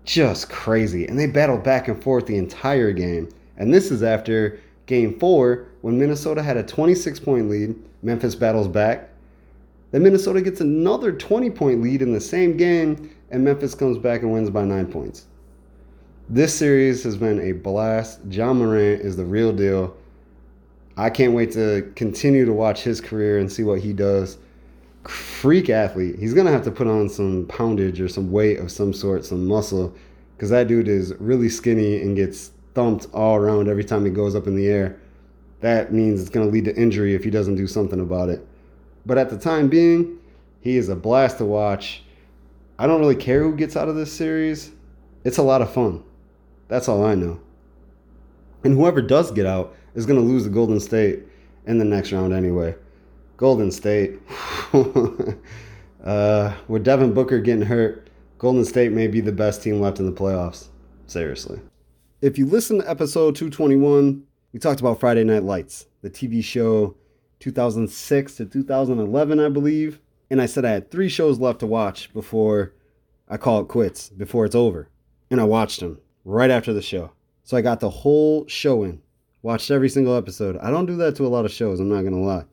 just 0.07 0.49
crazy 0.49 1.05
and 1.05 1.19
they 1.19 1.27
battled 1.27 1.63
back 1.63 1.87
and 1.87 2.01
forth 2.01 2.25
the 2.25 2.37
entire 2.37 2.91
game 2.91 3.29
and 3.57 3.71
this 3.71 3.91
is 3.91 4.01
after 4.01 4.59
game 4.87 5.19
four 5.19 5.67
when 5.81 5.99
minnesota 5.99 6.41
had 6.41 6.57
a 6.57 6.63
26 6.63 7.19
point 7.19 7.49
lead 7.49 7.75
memphis 8.01 8.33
battles 8.33 8.67
back 8.67 9.09
then 9.91 10.03
Minnesota 10.03 10.41
gets 10.41 10.61
another 10.61 11.11
20 11.11 11.49
point 11.51 11.81
lead 11.81 12.01
in 12.01 12.11
the 12.11 12.19
same 12.19 12.57
game, 12.57 13.09
and 13.31 13.43
Memphis 13.43 13.73
comes 13.73 13.97
back 13.97 14.21
and 14.21 14.31
wins 14.31 14.49
by 14.49 14.65
nine 14.65 14.87
points. 14.87 15.25
This 16.29 16.53
series 16.53 17.03
has 17.03 17.15
been 17.15 17.39
a 17.39 17.53
blast. 17.53 18.19
Ja 18.29 18.53
Morant 18.53 19.01
is 19.01 19.15
the 19.15 19.23
real 19.23 19.53
deal. 19.53 19.95
I 20.97 21.09
can't 21.09 21.33
wait 21.33 21.51
to 21.53 21.91
continue 21.95 22.43
to 22.45 22.51
watch 22.51 22.83
his 22.83 22.99
career 22.99 23.39
and 23.39 23.51
see 23.51 23.63
what 23.63 23.79
he 23.79 23.93
does. 23.93 24.37
Freak 25.07 25.69
athlete. 25.69 26.17
He's 26.19 26.33
to 26.33 26.51
have 26.51 26.63
to 26.63 26.71
put 26.71 26.87
on 26.87 27.09
some 27.09 27.45
poundage 27.47 28.01
or 28.01 28.07
some 28.07 28.31
weight 28.31 28.59
of 28.59 28.71
some 28.71 28.93
sort, 28.93 29.25
some 29.25 29.47
muscle, 29.47 29.95
because 30.35 30.49
that 30.49 30.67
dude 30.67 30.87
is 30.87 31.13
really 31.19 31.49
skinny 31.49 32.01
and 32.01 32.15
gets 32.15 32.51
thumped 32.73 33.07
all 33.13 33.37
around 33.37 33.67
every 33.67 33.83
time 33.83 34.05
he 34.05 34.11
goes 34.11 34.35
up 34.35 34.47
in 34.47 34.55
the 34.55 34.67
air. 34.67 34.99
That 35.61 35.91
means 35.91 36.21
it's 36.21 36.29
to 36.45 36.51
lead 36.51 36.65
to 36.65 36.75
injury 36.75 37.15
if 37.15 37.23
he 37.23 37.29
doesn't 37.29 37.55
do 37.55 37.67
something 37.67 37.99
about 37.99 38.29
it. 38.29 38.45
But 39.05 39.17
at 39.17 39.29
the 39.29 39.37
time 39.37 39.69
being, 39.69 40.19
he 40.61 40.77
is 40.77 40.89
a 40.89 40.95
blast 40.95 41.37
to 41.39 41.45
watch. 41.45 42.03
I 42.77 42.85
don't 42.85 42.99
really 42.99 43.15
care 43.15 43.41
who 43.41 43.55
gets 43.55 43.75
out 43.75 43.89
of 43.89 43.95
this 43.95 44.11
series. 44.11 44.71
It's 45.23 45.37
a 45.37 45.43
lot 45.43 45.61
of 45.61 45.73
fun. 45.73 46.03
That's 46.67 46.87
all 46.87 47.03
I 47.03 47.15
know. 47.15 47.39
And 48.63 48.75
whoever 48.75 49.01
does 49.01 49.31
get 49.31 49.45
out 49.45 49.75
is 49.95 50.05
going 50.05 50.19
to 50.19 50.25
lose 50.25 50.43
to 50.43 50.49
Golden 50.49 50.79
State 50.79 51.23
in 51.65 51.79
the 51.79 51.85
next 51.85 52.11
round 52.11 52.33
anyway. 52.33 52.75
Golden 53.37 53.71
State. 53.71 54.19
uh, 56.03 56.53
with 56.67 56.83
Devin 56.83 57.13
Booker 57.13 57.39
getting 57.39 57.61
hurt, 57.61 58.09
Golden 58.39 58.65
State 58.65 58.91
may 58.91 59.07
be 59.07 59.21
the 59.21 59.31
best 59.31 59.61
team 59.61 59.79
left 59.79 59.99
in 59.99 60.07
the 60.07 60.11
playoffs. 60.11 60.67
Seriously. 61.05 61.61
If 62.19 62.37
you 62.37 62.47
listen 62.47 62.79
to 62.79 62.89
episode 62.89 63.35
221, 63.35 64.23
we 64.51 64.59
talked 64.59 64.79
about 64.79 64.99
Friday 64.99 65.23
Night 65.23 65.43
Lights, 65.43 65.85
the 66.01 66.09
TV 66.09 66.43
show 66.43 66.95
2006 67.39 68.35
to 68.37 68.45
2011, 68.45 69.39
I 69.39 69.49
believe. 69.49 69.99
And 70.31 70.41
I 70.41 70.47
said 70.47 70.65
I 70.65 70.71
had 70.71 70.89
three 70.89 71.07
shows 71.07 71.39
left 71.39 71.59
to 71.59 71.67
watch 71.67 72.11
before 72.13 72.73
I 73.29 73.37
call 73.37 73.61
it 73.61 73.67
quits, 73.67 74.09
before 74.09 74.45
it's 74.45 74.55
over. 74.55 74.89
And 75.29 75.39
I 75.39 75.43
watched 75.43 75.79
them 75.79 75.99
right 76.25 76.49
after 76.49 76.73
the 76.73 76.81
show. 76.81 77.11
So 77.43 77.55
I 77.55 77.61
got 77.61 77.79
the 77.79 77.89
whole 77.89 78.47
show 78.47 78.83
in, 78.83 78.99
watched 79.43 79.69
every 79.69 79.89
single 79.89 80.15
episode. 80.15 80.57
I 80.57 80.71
don't 80.71 80.87
do 80.87 80.97
that 80.97 81.15
to 81.17 81.25
a 81.25 81.29
lot 81.29 81.45
of 81.45 81.51
shows, 81.51 81.79
I'm 81.79 81.87
not 81.87 82.01
going 82.01 82.13
to 82.13 82.19
lie. 82.19 82.45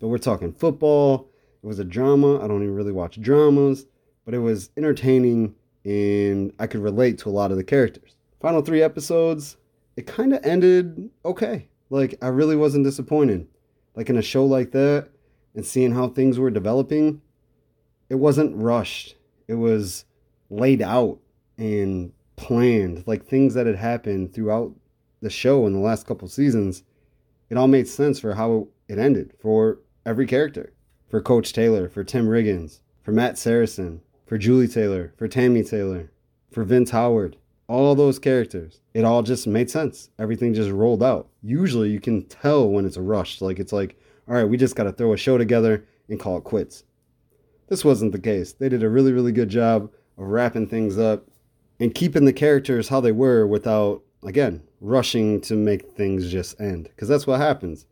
But 0.00 0.08
we're 0.08 0.18
talking 0.18 0.52
football. 0.52 1.28
It 1.62 1.66
was 1.66 1.78
a 1.78 1.84
drama. 1.84 2.42
I 2.42 2.48
don't 2.48 2.62
even 2.62 2.74
really 2.74 2.92
watch 2.92 3.20
dramas, 3.20 3.86
but 4.24 4.34
it 4.34 4.38
was 4.38 4.70
entertaining 4.76 5.54
and 5.84 6.52
I 6.58 6.66
could 6.66 6.80
relate 6.80 7.18
to 7.18 7.28
a 7.28 7.30
lot 7.30 7.50
of 7.50 7.56
the 7.56 7.64
characters. 7.64 8.16
Final 8.40 8.62
three 8.62 8.82
episodes, 8.82 9.56
it 9.96 10.06
kind 10.06 10.34
of 10.34 10.44
ended 10.44 11.10
okay. 11.24 11.68
Like, 11.90 12.16
I 12.22 12.28
really 12.28 12.56
wasn't 12.56 12.84
disappointed 12.84 13.46
like 13.94 14.10
in 14.10 14.16
a 14.16 14.22
show 14.22 14.44
like 14.44 14.72
that 14.72 15.08
and 15.54 15.64
seeing 15.64 15.92
how 15.92 16.08
things 16.08 16.38
were 16.38 16.50
developing, 16.50 17.20
it 18.08 18.16
wasn't 18.16 18.56
rushed. 18.56 19.16
It 19.46 19.54
was 19.54 20.04
laid 20.50 20.82
out 20.82 21.18
and 21.56 22.12
planned, 22.36 23.04
like 23.06 23.24
things 23.24 23.54
that 23.54 23.66
had 23.66 23.76
happened 23.76 24.34
throughout 24.34 24.74
the 25.20 25.30
show 25.30 25.66
in 25.66 25.72
the 25.72 25.78
last 25.78 26.06
couple 26.06 26.28
seasons. 26.28 26.82
It 27.50 27.56
all 27.56 27.68
made 27.68 27.86
sense 27.86 28.18
for 28.18 28.34
how 28.34 28.68
it 28.88 28.98
ended 28.98 29.32
for 29.40 29.80
every 30.04 30.26
character. 30.26 30.72
For 31.08 31.20
Coach 31.20 31.52
Taylor, 31.52 31.88
for 31.88 32.02
Tim 32.02 32.26
Riggins, 32.26 32.80
for 33.02 33.12
Matt 33.12 33.38
Saracen, 33.38 34.00
for 34.26 34.38
Julie 34.38 34.68
Taylor, 34.68 35.12
for 35.16 35.28
Tami 35.28 35.68
Taylor, 35.68 36.10
for 36.50 36.64
Vince 36.64 36.90
Howard, 36.90 37.36
all 37.68 37.94
those 37.94 38.18
characters. 38.18 38.80
It 38.92 39.04
all 39.04 39.22
just 39.22 39.46
made 39.46 39.70
sense. 39.70 40.10
Everything 40.18 40.54
just 40.54 40.70
rolled 40.70 41.02
out. 41.02 41.28
Usually 41.42 41.90
you 41.90 42.00
can 42.00 42.24
tell 42.26 42.68
when 42.68 42.84
it's 42.84 42.96
rushed. 42.96 43.42
Like 43.42 43.58
it's 43.58 43.72
like, 43.72 43.98
all 44.28 44.34
right, 44.34 44.48
we 44.48 44.56
just 44.56 44.76
got 44.76 44.84
to 44.84 44.92
throw 44.92 45.12
a 45.12 45.16
show 45.16 45.38
together 45.38 45.84
and 46.08 46.20
call 46.20 46.38
it 46.38 46.44
quits. 46.44 46.84
This 47.68 47.84
wasn't 47.84 48.12
the 48.12 48.18
case. 48.18 48.52
They 48.52 48.68
did 48.68 48.82
a 48.82 48.88
really, 48.88 49.12
really 49.12 49.32
good 49.32 49.48
job 49.48 49.90
of 50.18 50.26
wrapping 50.26 50.68
things 50.68 50.98
up 50.98 51.26
and 51.80 51.94
keeping 51.94 52.24
the 52.24 52.32
characters 52.32 52.88
how 52.88 53.00
they 53.00 53.12
were 53.12 53.46
without, 53.46 54.02
again, 54.22 54.62
rushing 54.80 55.40
to 55.42 55.54
make 55.54 55.92
things 55.92 56.30
just 56.30 56.60
end. 56.60 56.84
Because 56.84 57.08
that's 57.08 57.26
what 57.26 57.40
happens. 57.40 57.86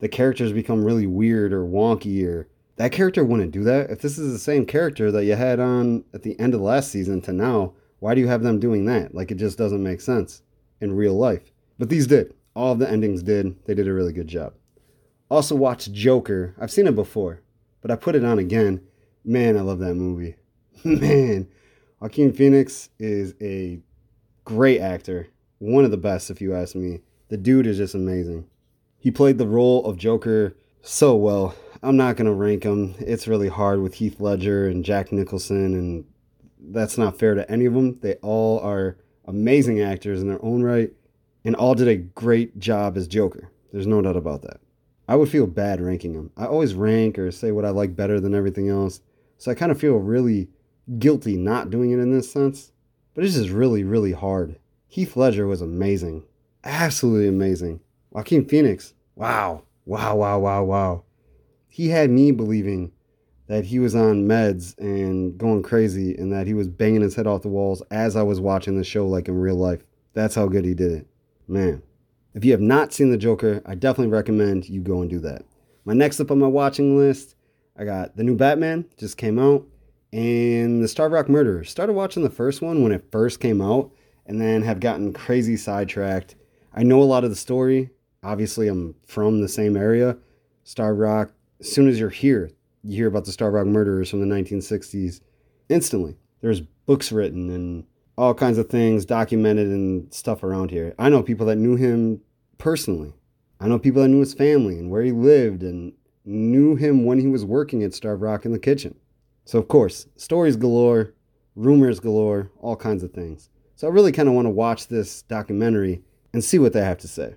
The 0.00 0.08
characters 0.08 0.52
become 0.52 0.84
really 0.84 1.06
weird 1.06 1.52
or 1.52 1.64
wonky 1.64 2.24
or 2.26 2.48
that 2.76 2.92
character 2.92 3.24
wouldn't 3.24 3.50
do 3.50 3.64
that. 3.64 3.90
If 3.90 4.00
this 4.00 4.18
is 4.18 4.32
the 4.32 4.38
same 4.38 4.64
character 4.64 5.10
that 5.10 5.24
you 5.24 5.34
had 5.34 5.58
on 5.58 6.04
at 6.14 6.22
the 6.22 6.38
end 6.38 6.54
of 6.54 6.60
last 6.60 6.92
season 6.92 7.20
to 7.22 7.32
now, 7.32 7.72
why 7.98 8.14
do 8.14 8.20
you 8.20 8.28
have 8.28 8.42
them 8.42 8.60
doing 8.60 8.84
that? 8.86 9.14
Like 9.14 9.30
it 9.30 9.36
just 9.36 9.58
doesn't 9.58 9.82
make 9.82 10.00
sense 10.00 10.42
in 10.80 10.94
real 10.94 11.14
life. 11.14 11.50
But 11.78 11.88
these 11.88 12.06
did. 12.06 12.34
All 12.54 12.72
of 12.72 12.78
the 12.78 12.88
endings 12.88 13.22
did. 13.22 13.64
They 13.66 13.74
did 13.74 13.88
a 13.88 13.92
really 13.92 14.12
good 14.12 14.28
job. 14.28 14.54
Also 15.30 15.54
watched 15.54 15.92
Joker. 15.92 16.54
I've 16.60 16.70
seen 16.70 16.86
it 16.86 16.94
before, 16.94 17.42
but 17.82 17.90
I 17.90 17.96
put 17.96 18.14
it 18.14 18.24
on 18.24 18.38
again. 18.38 18.80
Man, 19.24 19.56
I 19.56 19.60
love 19.60 19.80
that 19.80 19.94
movie. 19.94 20.36
Man, 20.84 21.48
Joaquin 22.00 22.32
Phoenix 22.32 22.88
is 22.98 23.34
a 23.40 23.80
great 24.44 24.80
actor. 24.80 25.28
One 25.58 25.84
of 25.84 25.90
the 25.90 25.96
best, 25.96 26.30
if 26.30 26.40
you 26.40 26.54
ask 26.54 26.74
me. 26.74 27.00
The 27.28 27.36
dude 27.36 27.66
is 27.66 27.76
just 27.76 27.94
amazing. 27.94 28.46
He 28.98 29.10
played 29.10 29.38
the 29.38 29.46
role 29.46 29.84
of 29.84 29.96
Joker 29.96 30.56
so 30.82 31.14
well. 31.14 31.54
I'm 31.82 31.96
not 31.96 32.16
going 32.16 32.26
to 32.26 32.32
rank 32.32 32.64
him. 32.64 32.94
It's 32.98 33.28
really 33.28 33.48
hard 33.48 33.80
with 33.80 33.94
Heath 33.94 34.20
Ledger 34.20 34.68
and 34.68 34.84
Jack 34.84 35.12
Nicholson 35.12 35.74
and 35.74 36.04
that's 36.60 36.98
not 36.98 37.18
fair 37.18 37.34
to 37.34 37.50
any 37.50 37.66
of 37.66 37.74
them. 37.74 37.98
They 38.00 38.14
all 38.16 38.60
are 38.60 38.98
amazing 39.26 39.80
actors 39.80 40.20
in 40.20 40.28
their 40.28 40.44
own 40.44 40.62
right, 40.62 40.90
and 41.44 41.54
all 41.54 41.74
did 41.74 41.88
a 41.88 41.96
great 41.96 42.58
job 42.58 42.96
as 42.96 43.06
Joker. 43.06 43.50
There's 43.72 43.86
no 43.86 44.02
doubt 44.02 44.16
about 44.16 44.42
that. 44.42 44.60
I 45.08 45.16
would 45.16 45.30
feel 45.30 45.46
bad 45.46 45.80
ranking 45.80 46.14
them. 46.14 46.30
I 46.36 46.46
always 46.46 46.74
rank 46.74 47.18
or 47.18 47.30
say 47.30 47.52
what 47.52 47.64
I 47.64 47.70
like 47.70 47.96
better 47.96 48.20
than 48.20 48.34
everything 48.34 48.68
else. 48.68 49.00
So 49.38 49.50
I 49.50 49.54
kind 49.54 49.72
of 49.72 49.80
feel 49.80 49.96
really 49.96 50.48
guilty 50.98 51.36
not 51.36 51.70
doing 51.70 51.92
it 51.92 51.98
in 51.98 52.12
this 52.12 52.30
sense. 52.30 52.72
But 53.14 53.24
it's 53.24 53.34
just 53.34 53.50
really, 53.50 53.84
really 53.84 54.12
hard. 54.12 54.58
Heath 54.86 55.16
Ledger 55.16 55.46
was 55.46 55.62
amazing. 55.62 56.24
Absolutely 56.64 57.28
amazing. 57.28 57.80
Joaquin 58.10 58.46
Phoenix. 58.46 58.94
Wow. 59.14 59.64
Wow, 59.84 60.16
wow, 60.16 60.38
wow, 60.38 60.64
wow. 60.64 61.04
He 61.68 61.88
had 61.88 62.10
me 62.10 62.30
believing 62.32 62.92
that 63.46 63.64
he 63.64 63.78
was 63.78 63.94
on 63.94 64.28
meds 64.28 64.76
and 64.78 65.38
going 65.38 65.62
crazy 65.62 66.14
and 66.14 66.32
that 66.32 66.46
he 66.46 66.54
was 66.54 66.68
banging 66.68 67.00
his 67.00 67.14
head 67.14 67.26
off 67.26 67.42
the 67.42 67.48
walls 67.48 67.82
as 67.90 68.16
I 68.16 68.22
was 68.22 68.40
watching 68.40 68.76
the 68.76 68.84
show 68.84 69.06
like 69.06 69.28
in 69.28 69.38
real 69.38 69.56
life. 69.56 69.82
That's 70.12 70.34
how 70.34 70.46
good 70.46 70.64
he 70.64 70.74
did 70.74 70.92
it. 70.92 71.06
Man. 71.46 71.82
If 72.34 72.44
you 72.44 72.52
have 72.52 72.60
not 72.60 72.92
seen 72.92 73.10
The 73.10 73.16
Joker, 73.16 73.62
I 73.66 73.74
definitely 73.74 74.12
recommend 74.12 74.68
you 74.68 74.80
go 74.80 75.00
and 75.00 75.10
do 75.10 75.18
that. 75.20 75.44
My 75.84 75.94
next 75.94 76.20
up 76.20 76.30
on 76.30 76.38
my 76.38 76.46
watching 76.46 76.96
list, 76.96 77.34
I 77.76 77.84
got 77.84 78.16
the 78.16 78.22
new 78.22 78.36
Batman, 78.36 78.84
just 78.96 79.16
came 79.16 79.38
out, 79.38 79.66
and 80.12 80.82
the 80.82 80.86
Starved 80.86 81.14
Rock 81.14 81.28
Murderer. 81.28 81.64
Started 81.64 81.94
watching 81.94 82.22
the 82.22 82.30
first 82.30 82.60
one 82.60 82.82
when 82.82 82.92
it 82.92 83.10
first 83.10 83.40
came 83.40 83.60
out, 83.60 83.90
and 84.26 84.40
then 84.40 84.62
have 84.62 84.78
gotten 84.78 85.12
crazy 85.12 85.56
sidetracked. 85.56 86.36
I 86.72 86.82
know 86.82 87.02
a 87.02 87.04
lot 87.04 87.24
of 87.24 87.30
the 87.30 87.36
story. 87.36 87.90
Obviously, 88.22 88.66
I'm 88.68 88.94
from 89.06 89.40
the 89.40 89.48
same 89.48 89.76
area. 89.76 90.16
Starved 90.64 90.98
Rock, 90.98 91.32
as 91.60 91.70
soon 91.70 91.88
as 91.88 92.00
you're 92.00 92.10
here, 92.10 92.50
you 92.82 92.96
hear 92.96 93.06
about 93.06 93.24
the 93.24 93.32
Starved 93.32 93.54
Rock 93.54 93.66
murderers 93.66 94.10
from 94.10 94.20
the 94.20 94.34
1960s 94.34 95.20
instantly. 95.68 96.16
There's 96.40 96.60
books 96.60 97.12
written 97.12 97.50
and 97.50 97.84
all 98.16 98.34
kinds 98.34 98.58
of 98.58 98.68
things 98.68 99.04
documented 99.04 99.68
and 99.68 100.12
stuff 100.12 100.42
around 100.42 100.70
here. 100.70 100.94
I 100.98 101.08
know 101.08 101.22
people 101.22 101.46
that 101.46 101.56
knew 101.56 101.76
him 101.76 102.20
personally. 102.58 103.14
I 103.60 103.68
know 103.68 103.78
people 103.78 104.02
that 104.02 104.08
knew 104.08 104.20
his 104.20 104.34
family 104.34 104.78
and 104.78 104.90
where 104.90 105.02
he 105.02 105.12
lived 105.12 105.62
and 105.62 105.92
knew 106.24 106.74
him 106.74 107.04
when 107.04 107.20
he 107.20 107.28
was 107.28 107.44
working 107.44 107.82
at 107.84 107.94
Starved 107.94 108.22
Rock 108.22 108.44
in 108.44 108.52
the 108.52 108.58
kitchen. 108.58 108.96
So, 109.44 109.58
of 109.58 109.68
course, 109.68 110.06
stories 110.16 110.56
galore, 110.56 111.14
rumors 111.54 112.00
galore, 112.00 112.50
all 112.60 112.76
kinds 112.76 113.02
of 113.02 113.12
things. 113.12 113.48
So, 113.76 113.86
I 113.86 113.90
really 113.90 114.12
kind 114.12 114.28
of 114.28 114.34
want 114.34 114.46
to 114.46 114.50
watch 114.50 114.88
this 114.88 115.22
documentary 115.22 116.02
and 116.32 116.42
see 116.42 116.58
what 116.58 116.72
they 116.72 116.82
have 116.82 116.98
to 116.98 117.08
say 117.08 117.36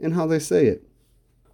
and 0.00 0.14
how 0.14 0.26
they 0.26 0.38
say 0.38 0.66
it. 0.66 0.84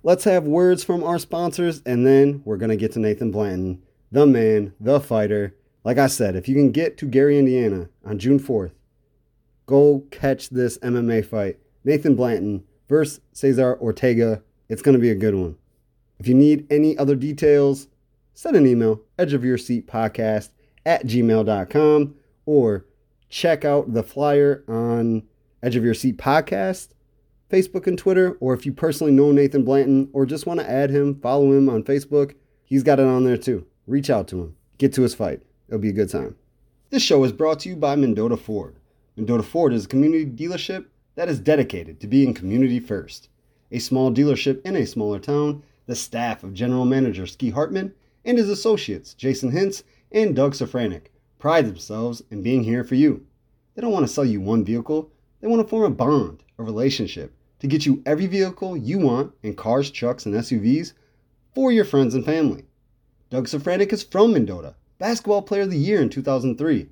Let's 0.02 0.24
have 0.24 0.44
words 0.44 0.84
from 0.84 1.02
our 1.02 1.18
sponsors 1.18 1.82
and 1.84 2.06
then 2.06 2.42
we're 2.44 2.56
going 2.56 2.70
to 2.70 2.76
get 2.76 2.92
to 2.92 3.00
Nathan 3.00 3.30
Blanton, 3.30 3.82
the 4.12 4.26
man, 4.26 4.72
the 4.80 5.00
fighter, 5.00 5.54
like 5.86 5.98
I 5.98 6.08
said, 6.08 6.34
if 6.34 6.48
you 6.48 6.56
can 6.56 6.72
get 6.72 6.98
to 6.98 7.06
Gary, 7.06 7.38
Indiana 7.38 7.88
on 8.04 8.18
June 8.18 8.40
4th, 8.40 8.72
go 9.66 10.04
catch 10.10 10.50
this 10.50 10.78
MMA 10.78 11.24
fight. 11.24 11.60
Nathan 11.84 12.16
Blanton 12.16 12.64
versus 12.88 13.20
Cesar 13.32 13.78
Ortega. 13.80 14.42
It's 14.68 14.82
going 14.82 14.94
to 14.94 15.00
be 15.00 15.10
a 15.10 15.14
good 15.14 15.36
one. 15.36 15.54
If 16.18 16.26
you 16.26 16.34
need 16.34 16.66
any 16.70 16.98
other 16.98 17.14
details, 17.14 17.86
send 18.34 18.56
an 18.56 18.66
email, 18.66 19.02
edgeofyourseatpodcast 19.16 20.48
at 20.84 21.06
gmail.com, 21.06 22.14
or 22.46 22.84
check 23.28 23.64
out 23.64 23.92
the 23.92 24.02
flyer 24.02 24.64
on 24.66 25.22
Edge 25.62 25.76
of 25.76 25.84
Your 25.84 25.94
Seat 25.94 26.16
Podcast, 26.16 26.88
Facebook 27.50 27.86
and 27.86 27.96
Twitter, 27.96 28.36
or 28.40 28.54
if 28.54 28.66
you 28.66 28.72
personally 28.72 29.12
know 29.12 29.30
Nathan 29.30 29.64
Blanton 29.64 30.08
or 30.12 30.26
just 30.26 30.46
want 30.46 30.58
to 30.60 30.68
add 30.68 30.90
him, 30.90 31.20
follow 31.20 31.52
him 31.52 31.68
on 31.68 31.84
Facebook, 31.84 32.34
he's 32.64 32.82
got 32.82 32.98
it 32.98 33.06
on 33.06 33.24
there 33.24 33.36
too. 33.36 33.66
Reach 33.86 34.10
out 34.10 34.26
to 34.28 34.40
him, 34.40 34.56
get 34.78 34.92
to 34.94 35.02
his 35.02 35.14
fight. 35.14 35.42
It'll 35.68 35.80
be 35.80 35.90
a 35.90 35.92
good 35.92 36.10
time. 36.10 36.36
This 36.90 37.02
show 37.02 37.22
is 37.24 37.32
brought 37.32 37.60
to 37.60 37.68
you 37.68 37.76
by 37.76 37.94
Mendota 37.94 38.36
Ford. 38.36 38.76
Mendota 39.16 39.42
Ford 39.42 39.72
is 39.72 39.84
a 39.84 39.88
community 39.88 40.26
dealership 40.26 40.86
that 41.14 41.28
is 41.28 41.40
dedicated 41.40 42.00
to 42.00 42.06
being 42.06 42.34
community 42.34 42.80
first. 42.80 43.28
A 43.70 43.78
small 43.78 44.12
dealership 44.12 44.60
in 44.64 44.76
a 44.76 44.86
smaller 44.86 45.18
town, 45.18 45.62
the 45.86 45.94
staff 45.94 46.42
of 46.42 46.52
General 46.52 46.84
Manager 46.84 47.26
Ski 47.26 47.50
Hartman 47.50 47.94
and 48.24 48.38
his 48.38 48.48
associates, 48.48 49.14
Jason 49.14 49.52
Hintz 49.52 49.84
and 50.12 50.34
Doug 50.34 50.54
Safranik, 50.54 51.06
pride 51.38 51.66
themselves 51.66 52.22
in 52.30 52.42
being 52.42 52.64
here 52.64 52.82
for 52.84 52.96
you. 52.96 53.24
They 53.74 53.82
don't 53.82 53.92
want 53.92 54.06
to 54.06 54.12
sell 54.12 54.24
you 54.24 54.40
one 54.40 54.64
vehicle, 54.64 55.10
they 55.40 55.48
want 55.48 55.62
to 55.62 55.68
form 55.68 55.84
a 55.84 55.94
bond, 55.94 56.42
a 56.58 56.62
relationship, 56.62 57.34
to 57.58 57.66
get 57.66 57.86
you 57.86 58.02
every 58.06 58.26
vehicle 58.26 58.76
you 58.76 58.98
want 58.98 59.32
in 59.42 59.54
cars, 59.54 59.90
trucks, 59.90 60.26
and 60.26 60.34
SUVs 60.34 60.92
for 61.54 61.72
your 61.72 61.84
friends 61.84 62.14
and 62.14 62.24
family. 62.24 62.64
Doug 63.30 63.46
Safranik 63.46 63.92
is 63.92 64.02
from 64.02 64.32
Mendota 64.32 64.74
Basketball 64.98 65.42
Player 65.42 65.62
of 65.62 65.70
the 65.70 65.76
Year 65.76 66.00
in 66.00 66.08
2003, 66.08 66.88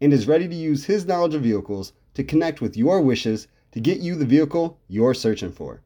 and 0.00 0.12
is 0.12 0.26
ready 0.26 0.48
to 0.48 0.54
use 0.54 0.84
his 0.84 1.06
knowledge 1.06 1.34
of 1.34 1.42
vehicles 1.42 1.92
to 2.14 2.24
connect 2.24 2.60
with 2.60 2.76
your 2.76 3.00
wishes 3.00 3.48
to 3.72 3.80
get 3.80 4.00
you 4.00 4.16
the 4.16 4.24
vehicle 4.24 4.78
you're 4.88 5.14
searching 5.14 5.52
for. 5.52 5.80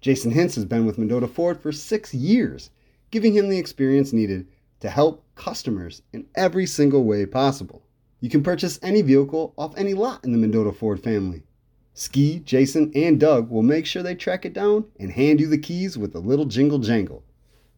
Jason 0.00 0.32
Hintz 0.32 0.54
has 0.54 0.64
been 0.64 0.86
with 0.86 0.98
Mendota 0.98 1.26
Ford 1.26 1.60
for 1.60 1.72
six 1.72 2.14
years, 2.14 2.70
giving 3.10 3.34
him 3.34 3.48
the 3.48 3.58
experience 3.58 4.12
needed 4.12 4.46
to 4.80 4.88
help 4.88 5.24
customers 5.34 6.02
in 6.12 6.26
every 6.34 6.66
single 6.66 7.04
way 7.04 7.26
possible. 7.26 7.82
You 8.20 8.30
can 8.30 8.42
purchase 8.42 8.78
any 8.82 9.02
vehicle 9.02 9.52
off 9.58 9.76
any 9.76 9.94
lot 9.94 10.24
in 10.24 10.32
the 10.32 10.38
Mendota 10.38 10.72
Ford 10.72 11.02
family. 11.02 11.42
Ski, 11.96 12.40
Jason, 12.40 12.90
and 12.94 13.20
Doug 13.20 13.50
will 13.50 13.62
make 13.62 13.86
sure 13.86 14.02
they 14.02 14.16
track 14.16 14.44
it 14.44 14.52
down 14.52 14.84
and 14.98 15.12
hand 15.12 15.38
you 15.40 15.46
the 15.46 15.56
keys 15.56 15.96
with 15.96 16.12
a 16.14 16.18
little 16.18 16.44
jingle 16.44 16.80
jangle. 16.80 17.22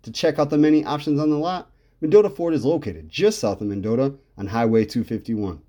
To 0.02 0.11
check 0.11 0.38
out 0.38 0.48
the 0.48 0.57
many 0.57 0.83
options 0.85 1.20
on 1.20 1.29
the 1.29 1.37
lot, 1.37 1.70
Mendota 2.00 2.31
Ford 2.31 2.55
is 2.55 2.64
located 2.64 3.11
just 3.11 3.38
south 3.38 3.61
of 3.61 3.66
Mendota 3.66 4.14
on 4.38 4.46
Highway 4.46 4.87
251. 4.87 5.61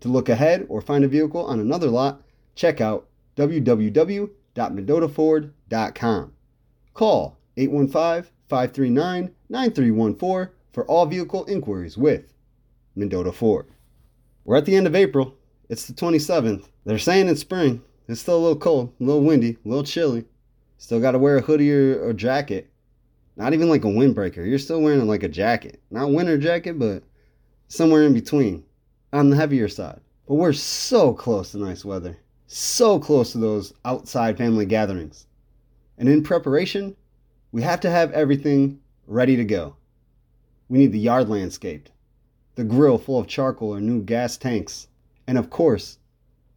To 0.00 0.08
look 0.08 0.28
ahead 0.28 0.66
or 0.68 0.82
find 0.82 1.04
a 1.04 1.08
vehicle 1.08 1.46
on 1.46 1.58
another 1.58 1.88
lot, 1.88 2.20
check 2.54 2.82
out 2.82 3.08
www.mendotaford.com. 3.36 6.32
Call 6.94 7.38
815 7.56 8.32
539 8.48 9.34
9314 9.48 10.52
for 10.72 10.84
all 10.84 11.06
vehicle 11.06 11.46
inquiries 11.46 11.96
with 11.96 12.34
Mendota 12.94 13.32
Ford. 13.32 13.66
We're 14.44 14.56
at 14.56 14.66
the 14.66 14.76
end 14.76 14.86
of 14.86 14.94
April. 14.94 15.34
It's 15.68 15.86
the 15.86 15.94
27th. 15.94 16.68
They're 16.84 16.98
saying 16.98 17.28
it's 17.28 17.40
spring. 17.40 17.82
It's 18.06 18.20
still 18.20 18.36
a 18.36 18.38
little 18.38 18.58
cold, 18.58 18.92
a 19.00 19.04
little 19.04 19.24
windy, 19.24 19.58
a 19.64 19.68
little 19.68 19.82
chilly. 19.82 20.24
Still 20.78 21.00
got 21.00 21.12
to 21.12 21.18
wear 21.18 21.38
a 21.38 21.40
hoodie 21.40 21.72
or, 21.72 22.08
or 22.08 22.12
jacket. 22.12 22.70
Not 23.36 23.52
even 23.52 23.68
like 23.68 23.84
a 23.84 23.88
windbreaker. 23.88 24.46
You're 24.46 24.58
still 24.58 24.80
wearing 24.80 25.06
like 25.08 25.24
a 25.24 25.28
jacket. 25.28 25.82
Not 25.90 26.12
winter 26.12 26.38
jacket, 26.38 26.78
but 26.78 27.02
somewhere 27.66 28.04
in 28.04 28.14
between. 28.14 28.64
On 29.12 29.30
the 29.30 29.36
heavier 29.36 29.68
side. 29.68 30.00
But 30.28 30.34
we're 30.34 30.52
so 30.52 31.12
close 31.12 31.52
to 31.52 31.58
nice 31.58 31.84
weather. 31.84 32.18
So 32.46 33.00
close 33.00 33.32
to 33.32 33.38
those 33.38 33.72
outside 33.84 34.38
family 34.38 34.66
gatherings. 34.66 35.26
And 35.98 36.08
in 36.08 36.22
preparation, 36.22 36.94
we 37.50 37.62
have 37.62 37.80
to 37.80 37.90
have 37.90 38.12
everything 38.12 38.78
ready 39.06 39.34
to 39.36 39.44
go. 39.44 39.76
We 40.68 40.78
need 40.78 40.92
the 40.92 40.98
yard 40.98 41.28
landscaped, 41.28 41.90
the 42.54 42.64
grill 42.64 42.98
full 42.98 43.18
of 43.18 43.26
charcoal 43.26 43.74
or 43.74 43.80
new 43.80 44.02
gas 44.02 44.36
tanks, 44.36 44.88
and 45.26 45.38
of 45.38 45.50
course, 45.50 45.98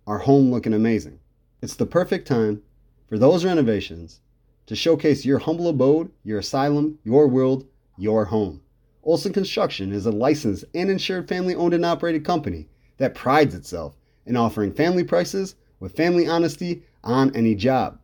our 0.05 0.19
home 0.19 0.51
looking 0.51 0.73
amazing. 0.73 1.19
It's 1.61 1.75
the 1.75 1.85
perfect 1.85 2.27
time 2.27 2.61
for 3.07 3.17
those 3.17 3.45
renovations 3.45 4.21
to 4.67 4.75
showcase 4.75 5.25
your 5.25 5.39
humble 5.39 5.67
abode, 5.67 6.11
your 6.23 6.39
asylum, 6.39 6.99
your 7.03 7.27
world, 7.27 7.65
your 7.97 8.25
home. 8.25 8.61
Olson 9.03 9.33
Construction 9.33 9.91
is 9.91 10.05
a 10.05 10.11
licensed 10.11 10.65
and 10.73 10.89
insured 10.89 11.27
family 11.27 11.55
owned 11.55 11.73
and 11.73 11.85
operated 11.85 12.23
company 12.23 12.67
that 12.97 13.15
prides 13.15 13.55
itself 13.55 13.95
in 14.25 14.37
offering 14.37 14.71
family 14.71 15.03
prices 15.03 15.55
with 15.79 15.95
family 15.95 16.27
honesty 16.27 16.83
on 17.03 17.35
any 17.35 17.55
job. 17.55 17.99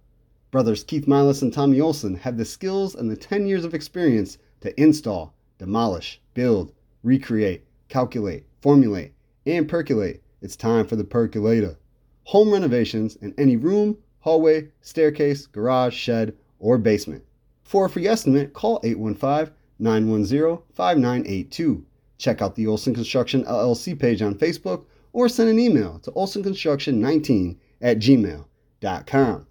Brothers 0.50 0.84
Keith 0.84 1.06
Milas 1.06 1.42
and 1.42 1.54
Tommy 1.54 1.80
Olson 1.82 2.16
have 2.16 2.38
the 2.38 2.46
skills 2.46 2.96
and 2.96 3.12
the 3.12 3.16
10 3.16 3.46
years 3.46 3.66
of 3.66 3.74
experience 3.74 4.38
to 4.62 4.82
install, 4.82 5.34
demolish, 5.58 6.22
build, 6.34 6.72
recreate, 7.04 7.66
calculate, 7.90 8.46
formulate, 8.62 9.14
and 9.46 9.70
percolate. 9.70 10.24
It's 10.42 10.56
time 10.56 10.86
for 10.86 10.96
the 10.96 11.04
percolator. 11.04 11.78
Home 12.26 12.52
renovations 12.52 13.16
in 13.18 13.34
any 13.38 13.56
room, 13.56 13.98
hallway, 14.20 14.70
staircase, 14.82 15.48
garage, 15.48 15.96
shed, 15.96 16.36
or 16.60 16.78
basement. 16.78 17.24
For 17.64 17.86
a 17.86 17.90
free 17.90 18.08
estimate, 18.08 18.54
call 18.54 18.80
815 18.84 19.54
910 19.80 20.64
5982. 20.74 21.86
Check 22.18 22.42
out 22.42 22.56
the 22.56 22.68
Olson 22.68 22.94
Construction 22.94 23.44
LLC 23.46 23.98
page 23.98 24.22
on 24.22 24.36
Facebook 24.36 24.86
or 25.14 25.30
send 25.30 25.50
an 25.50 25.60
email 25.60 26.00
to 26.00 26.12
olsonconstruction19 26.12 27.58
at 27.82 28.00
gmail.com. 28.00 29.48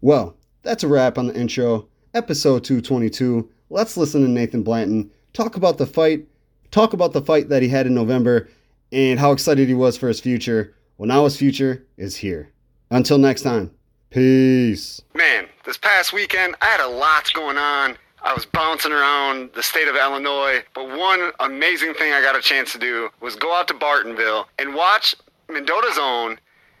Well, 0.00 0.36
that's 0.62 0.84
a 0.84 0.88
wrap 0.88 1.18
on 1.18 1.26
the 1.26 1.34
intro, 1.34 1.88
episode 2.12 2.64
222. 2.64 3.50
Let's 3.70 3.96
listen 3.96 4.22
to 4.22 4.28
Nathan 4.28 4.62
Blanton 4.62 5.10
talk 5.34 5.56
about 5.56 5.76
the 5.76 5.86
fight, 5.86 6.26
talk 6.70 6.94
about 6.94 7.12
the 7.12 7.20
fight 7.20 7.50
that 7.50 7.60
he 7.60 7.68
had 7.68 7.86
in 7.86 7.94
November, 7.94 8.48
and 8.92 9.18
how 9.18 9.32
excited 9.32 9.68
he 9.68 9.74
was 9.74 9.96
for 9.96 10.08
his 10.08 10.20
future. 10.20 10.74
Well, 10.98 11.08
now 11.08 11.24
his 11.24 11.36
future 11.36 11.86
is 11.96 12.16
here. 12.16 12.50
Until 12.90 13.18
next 13.18 13.42
time, 13.42 13.70
peace. 14.10 15.00
Man, 15.14 15.46
this 15.64 15.76
past 15.76 16.12
weekend, 16.12 16.54
I 16.62 16.66
had 16.66 16.80
a 16.80 16.88
lot 16.88 17.32
going 17.32 17.58
on. 17.58 17.96
I 18.22 18.32
was 18.32 18.46
bouncing 18.46 18.92
around 18.92 19.50
the 19.54 19.62
state 19.62 19.88
of 19.88 19.96
Illinois, 19.96 20.62
but 20.74 20.96
one 20.96 21.32
amazing 21.40 21.94
thing 21.94 22.12
I 22.12 22.22
got 22.22 22.36
a 22.36 22.40
chance 22.40 22.72
to 22.72 22.78
do 22.78 23.10
was 23.20 23.36
go 23.36 23.54
out 23.54 23.68
to 23.68 23.74
Bartonville 23.74 24.46
and 24.58 24.74
watch 24.74 25.14
Mendota's 25.50 25.98
own 26.00 26.38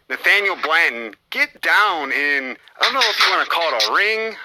Nathaniel 0.08 0.56
Blanton 0.62 1.14
get 1.30 1.60
down 1.62 2.12
in, 2.12 2.56
I 2.80 2.84
don't 2.84 2.94
know 2.94 3.00
if 3.02 3.20
you 3.20 3.30
want 3.30 3.44
to 3.44 3.50
call 3.50 3.74
it 3.74 3.88
a 3.88 3.94
ring, 3.94 4.36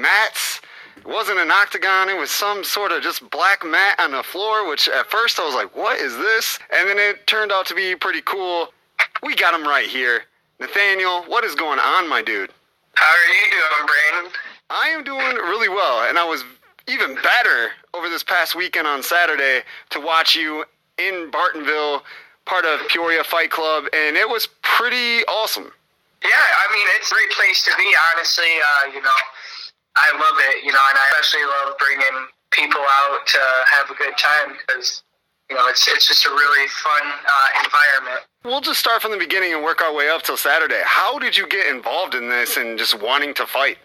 mats. 0.00 0.60
It 0.98 1.06
wasn't 1.06 1.38
an 1.38 1.50
octagon, 1.50 2.08
it 2.08 2.18
was 2.18 2.30
some 2.30 2.64
sort 2.64 2.90
of 2.90 3.02
just 3.02 3.28
black 3.30 3.64
mat 3.64 3.98
on 4.00 4.10
the 4.10 4.22
floor, 4.22 4.68
which 4.68 4.88
at 4.88 5.06
first 5.10 5.38
I 5.38 5.44
was 5.44 5.54
like, 5.54 5.74
what 5.76 5.98
is 6.00 6.16
this? 6.16 6.58
And 6.76 6.88
then 6.88 6.98
it 6.98 7.26
turned 7.26 7.52
out 7.52 7.66
to 7.66 7.74
be 7.74 7.94
pretty 7.94 8.20
cool. 8.22 8.72
We 9.22 9.36
got 9.36 9.54
him 9.54 9.66
right 9.66 9.86
here. 9.86 10.22
Nathaniel, 10.58 11.22
what 11.28 11.44
is 11.44 11.54
going 11.54 11.78
on, 11.78 12.08
my 12.08 12.20
dude? 12.20 12.50
How 12.94 13.06
are 13.06 13.32
you 13.32 13.50
doing, 13.50 13.86
Brandon? 13.86 14.32
I 14.70 14.88
am 14.88 15.04
doing 15.04 15.36
really 15.48 15.68
well, 15.68 16.08
and 16.08 16.18
I 16.18 16.24
was 16.24 16.44
even 16.88 17.14
better 17.14 17.70
over 17.94 18.08
this 18.08 18.24
past 18.24 18.56
weekend 18.56 18.86
on 18.86 19.02
Saturday 19.02 19.62
to 19.90 20.00
watch 20.00 20.34
you 20.34 20.64
in 20.98 21.30
Bartonville, 21.30 22.02
part 22.44 22.64
of 22.64 22.80
Peoria 22.88 23.22
Fight 23.22 23.50
Club, 23.50 23.84
and 23.94 24.16
it 24.16 24.28
was 24.28 24.48
pretty 24.62 25.24
awesome. 25.26 25.70
Yeah, 26.22 26.30
I 26.30 26.74
mean, 26.74 26.86
it's 26.96 27.12
a 27.12 27.14
great 27.14 27.30
place 27.30 27.64
to 27.64 27.70
be, 27.78 27.94
honestly. 28.12 28.50
Uh, 28.58 28.94
you 28.94 29.02
know, 29.02 29.20
I 29.98 30.12
love 30.14 30.38
it, 30.52 30.64
you 30.64 30.72
know, 30.72 30.84
and 30.88 30.98
I 30.98 31.06
especially 31.20 31.44
love 31.44 31.74
bringing 31.78 32.26
people 32.50 32.80
out 32.80 33.26
to 33.26 33.40
have 33.76 33.90
a 33.90 33.94
good 33.94 34.16
time 34.16 34.56
because, 34.56 35.02
you 35.50 35.56
know, 35.56 35.68
it's, 35.68 35.86
it's 35.88 36.08
just 36.08 36.26
a 36.26 36.30
really 36.30 36.68
fun 36.68 37.02
uh, 37.02 37.64
environment. 37.64 38.26
We'll 38.44 38.60
just 38.60 38.80
start 38.80 39.02
from 39.02 39.10
the 39.10 39.18
beginning 39.18 39.52
and 39.52 39.62
work 39.62 39.82
our 39.82 39.92
way 39.92 40.08
up 40.08 40.22
till 40.22 40.36
Saturday. 40.36 40.80
How 40.84 41.18
did 41.18 41.36
you 41.36 41.46
get 41.48 41.66
involved 41.66 42.14
in 42.14 42.28
this 42.28 42.56
and 42.56 42.78
just 42.78 43.00
wanting 43.00 43.34
to 43.34 43.46
fight? 43.46 43.78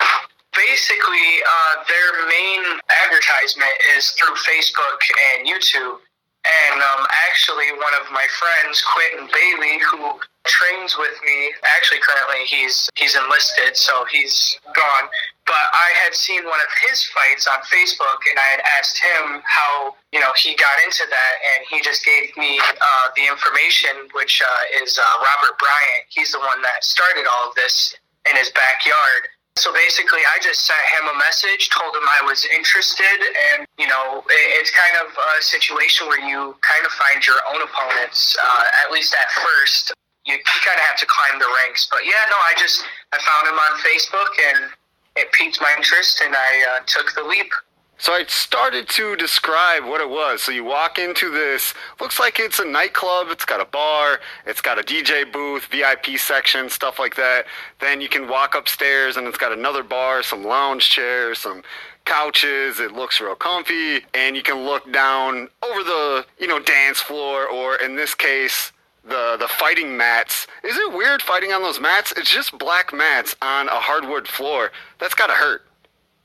Basically, 0.54 1.28
uh, 1.50 1.84
their 1.90 2.28
main 2.30 2.80
advertisement 3.04 3.74
is 3.98 4.12
through 4.12 4.36
Facebook 4.36 5.02
and 5.34 5.48
YouTube. 5.48 5.98
And 6.44 6.82
um, 6.82 7.08
actually, 7.32 7.72
one 7.72 7.96
of 8.04 8.12
my 8.12 8.28
friends, 8.36 8.84
Quentin 8.84 9.32
Bailey, 9.32 9.80
who 9.80 10.20
trains 10.44 10.98
with 11.00 11.16
me, 11.24 11.56
actually 11.76 12.00
currently 12.04 12.44
he's 12.44 12.90
he's 12.96 13.16
enlisted, 13.16 13.78
so 13.78 14.04
he's 14.12 14.60
gone. 14.76 15.08
But 15.46 15.66
I 15.72 15.92
had 16.04 16.14
seen 16.14 16.44
one 16.44 16.60
of 16.60 16.72
his 16.84 17.04
fights 17.16 17.48
on 17.48 17.60
Facebook, 17.68 18.20
and 18.28 18.40
I 18.40 18.48
had 18.60 18.62
asked 18.78 19.00
him 19.00 19.42
how 19.48 19.96
you 20.12 20.20
know 20.20 20.32
he 20.36 20.56
got 20.56 20.76
into 20.84 21.08
that, 21.08 21.34
and 21.48 21.66
he 21.72 21.80
just 21.80 22.04
gave 22.04 22.36
me 22.36 22.60
uh, 22.60 23.08
the 23.16 23.24
information, 23.24 24.12
which 24.12 24.42
uh, 24.44 24.84
is 24.84 25.00
uh, 25.00 25.04
Robert 25.24 25.58
Bryant. 25.60 26.04
He's 26.10 26.32
the 26.32 26.40
one 26.40 26.62
that 26.62 26.84
started 26.84 27.24
all 27.24 27.50
of 27.50 27.56
this 27.56 27.96
in 28.30 28.36
his 28.36 28.52
backyard. 28.52 29.32
So 29.56 29.72
basically, 29.72 30.20
I 30.34 30.42
just 30.42 30.66
sent 30.66 30.82
him 30.98 31.14
a 31.14 31.18
message, 31.20 31.70
told 31.70 31.96
him 31.96 32.02
I 32.10 32.26
was 32.26 32.46
interested, 32.46 33.22
and 33.54 33.68
you 33.78 33.88
know, 33.88 34.24
it's 34.58 34.72
kind 34.74 34.98
of 35.06 35.14
a 35.14 35.42
situation 35.42 36.08
where 36.08 36.20
you 36.20 36.58
kind 36.62 36.86
of 36.86 36.92
find 36.92 37.22
your 37.26 37.38
own 37.54 37.62
opponents. 37.62 38.36
Uh, 38.42 38.64
at 38.84 38.92
least 38.92 39.14
at 39.14 39.30
first, 39.30 39.94
you, 40.26 40.34
you 40.34 40.60
kind 40.66 40.78
of 40.82 40.86
have 40.90 40.98
to 40.98 41.06
climb 41.06 41.40
the 41.40 41.46
ranks. 41.62 41.88
But 41.92 42.02
yeah, 42.04 42.26
no, 42.34 42.36
I 42.36 42.54
just 42.58 42.82
I 43.14 43.20
found 43.22 43.48
him 43.48 43.54
on 43.54 43.74
Facebook, 43.86 44.34
and 44.42 44.74
it 45.16 45.32
piqued 45.34 45.62
my 45.62 45.74
interest, 45.78 46.22
and 46.26 46.34
I 46.36 46.52
uh, 46.74 46.80
took 46.88 47.14
the 47.14 47.24
leap. 47.24 47.54
So 47.98 48.12
I 48.12 48.26
started 48.28 48.90
to 48.90 49.16
describe 49.16 49.86
what 49.86 50.02
it 50.02 50.10
was. 50.10 50.42
So 50.42 50.52
you 50.52 50.64
walk 50.64 50.98
into 50.98 51.30
this, 51.30 51.74
looks 52.02 52.20
like 52.20 52.40
it's 52.40 52.60
a 52.60 52.66
nightclub. 52.66 53.28
It's 53.30 53.46
got 53.46 53.62
a 53.62 53.66
bar, 53.66 54.20
it's 54.46 54.62
got 54.62 54.80
a 54.80 54.82
DJ 54.82 55.32
booth, 55.32 55.66
VIP 55.68 56.18
section, 56.18 56.70
stuff 56.70 57.00
like 57.00 57.16
that. 57.16 57.46
Then 57.80 58.02
you 58.02 58.10
can 58.10 58.28
walk 58.28 58.56
upstairs 58.56 59.16
and 59.16 59.28
it's 59.28 59.38
got 59.38 59.52
another 59.52 59.84
bar, 59.84 60.24
some 60.24 60.44
lounge 60.44 60.90
chairs, 60.90 61.40
some 61.40 61.64
couches. 62.06 62.80
It 62.80 62.92
looks 62.92 63.22
real 63.22 63.36
comfy 63.36 64.06
and 64.14 64.36
you 64.36 64.44
can 64.44 64.66
look 64.66 64.92
down 64.92 65.48
over 65.64 65.84
the, 65.84 66.26
you 66.40 66.48
know, 66.48 66.60
dance 66.60 67.00
floor 67.00 67.48
or 67.48 67.76
in 67.78 67.96
this 67.96 68.16
case, 68.16 68.72
the 69.06 69.38
the 69.40 69.48
fighting 69.48 69.96
mats. 69.98 70.48
Is 70.64 70.78
it 70.78 70.94
weird 70.94 71.22
fighting 71.22 71.52
on 71.52 71.62
those 71.62 71.80
mats? 71.80 72.14
It's 72.16 72.32
just 72.32 72.58
black 72.58 72.94
mats 72.94 73.36
on 73.42 73.68
a 73.68 73.80
hardwood 73.80 74.28
floor. 74.28 74.72
That's 75.00 75.14
got 75.14 75.28
to 75.28 75.34
hurt. 75.34 75.66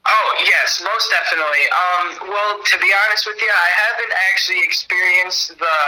Oh 0.08 0.28
yes, 0.40 0.80
most 0.80 1.12
definitely. 1.12 1.68
Um, 1.68 2.32
well, 2.32 2.56
to 2.64 2.76
be 2.80 2.88
honest 3.04 3.28
with 3.28 3.36
you, 3.36 3.52
I 3.52 3.70
haven't 3.76 4.12
actually 4.32 4.64
experienced 4.64 5.52
the 5.60 5.78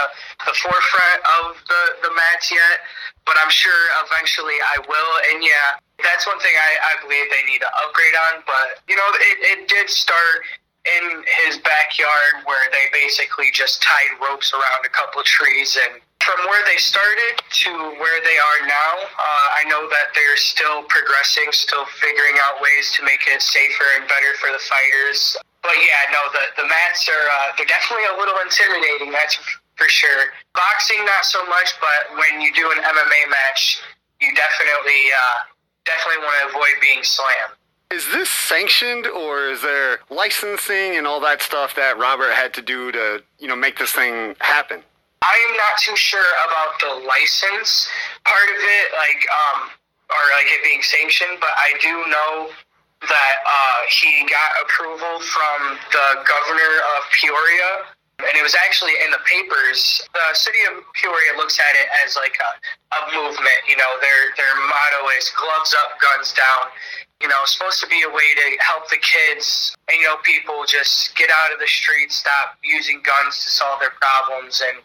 the 0.45 0.53
forefront 0.61 1.21
of 1.41 1.57
the 1.65 1.81
the 2.05 2.11
mats 2.13 2.53
yet, 2.53 2.85
but 3.25 3.33
I'm 3.41 3.49
sure 3.49 3.81
eventually 4.05 4.61
I 4.61 4.77
will. 4.85 5.13
And 5.33 5.41
yeah, 5.41 5.81
that's 6.05 6.29
one 6.29 6.37
thing 6.37 6.53
I, 6.53 6.71
I 6.93 6.93
believe 7.01 7.33
they 7.33 7.45
need 7.49 7.65
to 7.65 7.71
upgrade 7.81 8.13
on. 8.29 8.45
But 8.45 8.85
you 8.85 8.93
know, 8.93 9.09
it, 9.25 9.37
it 9.57 9.59
did 9.67 9.89
start 9.89 10.45
in 10.85 11.25
his 11.45 11.57
backyard 11.57 12.45
where 12.45 12.69
they 12.69 12.93
basically 12.93 13.49
just 13.53 13.81
tied 13.81 14.17
ropes 14.21 14.53
around 14.53 14.85
a 14.85 14.89
couple 14.89 15.21
of 15.21 15.25
trees 15.25 15.77
and 15.77 16.01
from 16.21 16.39
where 16.47 16.63
they 16.65 16.77
started 16.77 17.41
to 17.65 17.71
where 17.97 18.19
they 18.21 18.37
are 18.37 18.59
now, 18.67 18.93
uh, 19.05 19.59
I 19.59 19.65
know 19.67 19.89
that 19.89 20.13
they're 20.13 20.37
still 20.37 20.83
progressing, 20.85 21.49
still 21.51 21.85
figuring 21.99 22.37
out 22.45 22.61
ways 22.61 22.93
to 22.97 23.03
make 23.03 23.25
it 23.27 23.41
safer 23.41 23.87
and 23.97 24.07
better 24.07 24.33
for 24.37 24.53
the 24.53 24.61
fighters. 24.61 25.37
But 25.61 25.77
yeah, 25.77 26.09
no, 26.13 26.21
the 26.33 26.61
the 26.61 26.67
mats 26.67 27.09
are 27.09 27.27
uh, 27.27 27.57
they're 27.57 27.69
definitely 27.69 28.05
a 28.09 28.17
little 28.17 28.37
intimidating. 28.41 29.11
That's 29.11 29.37
for 29.75 29.89
sure. 29.89 30.33
Boxing, 30.53 31.01
not 31.05 31.25
so 31.25 31.45
much, 31.45 31.73
but 31.81 32.17
when 32.17 32.41
you 32.41 32.53
do 32.53 32.69
an 32.69 32.77
MMA 32.81 33.21
match, 33.29 33.81
you 34.21 34.33
definitely 34.33 35.09
uh, 35.09 35.37
definitely 35.85 36.21
want 36.23 36.37
to 36.41 36.49
avoid 36.49 36.75
being 36.81 37.03
slammed. 37.03 37.57
Is 37.91 38.07
this 38.13 38.29
sanctioned 38.29 39.07
or 39.07 39.49
is 39.49 39.61
there 39.61 39.99
licensing 40.09 40.95
and 40.95 41.05
all 41.05 41.19
that 41.21 41.41
stuff 41.41 41.75
that 41.75 41.97
Robert 41.97 42.31
had 42.31 42.53
to 42.53 42.61
do 42.61 42.91
to, 42.93 43.21
you 43.37 43.47
know, 43.47 43.55
make 43.55 43.77
this 43.77 43.91
thing 43.91 44.35
happen? 44.39 44.81
I 45.21 45.37
am 45.49 45.53
not 45.57 45.77
too 45.77 45.95
sure 45.95 46.31
about 46.49 46.81
the 46.81 47.05
license 47.05 47.87
part 48.25 48.49
of 48.49 48.57
it, 48.57 48.87
like 48.97 49.21
um, 49.29 49.69
or 50.09 50.23
like 50.33 50.49
it 50.49 50.65
being 50.65 50.81
sanctioned, 50.81 51.37
but 51.39 51.53
I 51.55 51.77
do 51.77 51.93
know 52.09 52.49
that 53.05 53.35
uh, 53.45 53.79
he 53.89 54.25
got 54.25 54.65
approval 54.65 55.21
from 55.21 55.77
the 55.93 56.07
governor 56.25 56.73
of 56.97 57.01
Peoria, 57.17 57.85
and 58.17 58.33
it 58.33 58.41
was 58.41 58.57
actually 58.65 58.93
in 59.05 59.09
the 59.13 59.21
papers. 59.29 60.01
The 60.09 60.25
city 60.33 60.61
of 60.69 60.81
Peoria 60.97 61.37
looks 61.37 61.57
at 61.61 61.73
it 61.77 61.87
as 62.05 62.17
like 62.17 62.37
a, 62.41 62.51
a 62.97 63.01
movement. 63.13 63.61
You 63.69 63.77
know, 63.77 64.01
their 64.01 64.33
their 64.41 64.53
motto 64.57 65.05
is 65.21 65.29
"gloves 65.37 65.77
up, 65.85 66.01
guns 66.01 66.33
down." 66.33 66.73
You 67.21 67.29
know, 67.29 67.37
supposed 67.45 67.77
to 67.85 67.87
be 67.87 68.01
a 68.01 68.09
way 68.09 68.33
to 68.33 68.45
help 68.65 68.89
the 68.89 68.97
kids 68.97 69.77
and 69.85 70.01
you 70.01 70.09
know 70.09 70.17
people 70.25 70.65
just 70.65 71.13
get 71.13 71.29
out 71.29 71.53
of 71.53 71.61
the 71.61 71.69
streets, 71.69 72.17
stop 72.17 72.57
using 72.65 73.05
guns 73.05 73.37
to 73.45 73.49
solve 73.53 73.79
their 73.79 73.93
problems, 74.01 74.61
and 74.65 74.81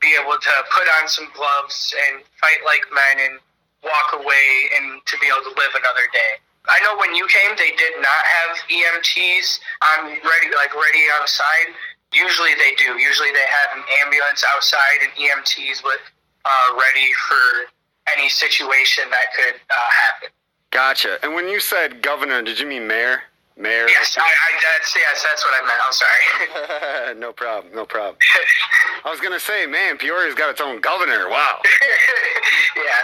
be 0.00 0.16
able 0.18 0.36
to 0.38 0.54
put 0.72 0.86
on 1.00 1.08
some 1.08 1.28
gloves 1.34 1.94
and 2.08 2.24
fight 2.40 2.60
like 2.64 2.82
men 2.92 3.30
and 3.30 3.34
walk 3.82 4.12
away 4.14 4.46
and 4.76 5.00
to 5.06 5.16
be 5.18 5.26
able 5.28 5.42
to 5.44 5.54
live 5.56 5.72
another 5.76 6.06
day. 6.12 6.32
I 6.68 6.78
know 6.84 6.96
when 6.98 7.14
you 7.14 7.26
came, 7.26 7.56
they 7.56 7.72
did 7.72 7.96
not 7.98 8.22
have 8.24 8.56
EMTs 8.68 9.60
on 9.96 10.12
ready, 10.12 10.52
like 10.54 10.74
ready 10.74 11.04
outside. 11.18 11.72
Usually 12.12 12.54
they 12.54 12.74
do. 12.76 13.00
Usually 13.00 13.32
they 13.32 13.48
have 13.48 13.78
an 13.78 13.84
ambulance 14.04 14.44
outside 14.54 15.00
and 15.02 15.12
EMTs 15.16 15.82
with 15.82 16.00
uh, 16.44 16.76
ready 16.76 17.12
for 17.28 17.72
any 18.12 18.28
situation 18.28 19.04
that 19.10 19.32
could 19.36 19.54
uh, 19.54 19.90
happen. 19.90 20.28
Gotcha. 20.70 21.18
And 21.22 21.34
when 21.34 21.48
you 21.48 21.60
said 21.60 22.02
governor, 22.02 22.42
did 22.42 22.60
you 22.60 22.66
mean 22.66 22.86
mayor? 22.86 23.22
Mayor? 23.60 23.86
Yes, 23.88 24.16
I, 24.18 24.24
I, 24.24 24.48
that's, 24.56 24.96
yes, 24.96 25.22
that's 25.22 25.44
what 25.44 25.52
I 25.52 25.60
meant. 25.68 25.80
I'm 25.84 25.92
sorry. 25.92 27.20
no 27.20 27.32
problem, 27.32 27.74
no 27.74 27.84
problem. 27.84 28.16
I 29.04 29.10
was 29.10 29.20
gonna 29.20 29.40
say, 29.40 29.66
man, 29.66 29.98
Peoria's 29.98 30.34
got 30.34 30.50
its 30.50 30.60
own 30.60 30.80
governor. 30.80 31.28
Wow. 31.28 31.60
yeah. 32.76 33.00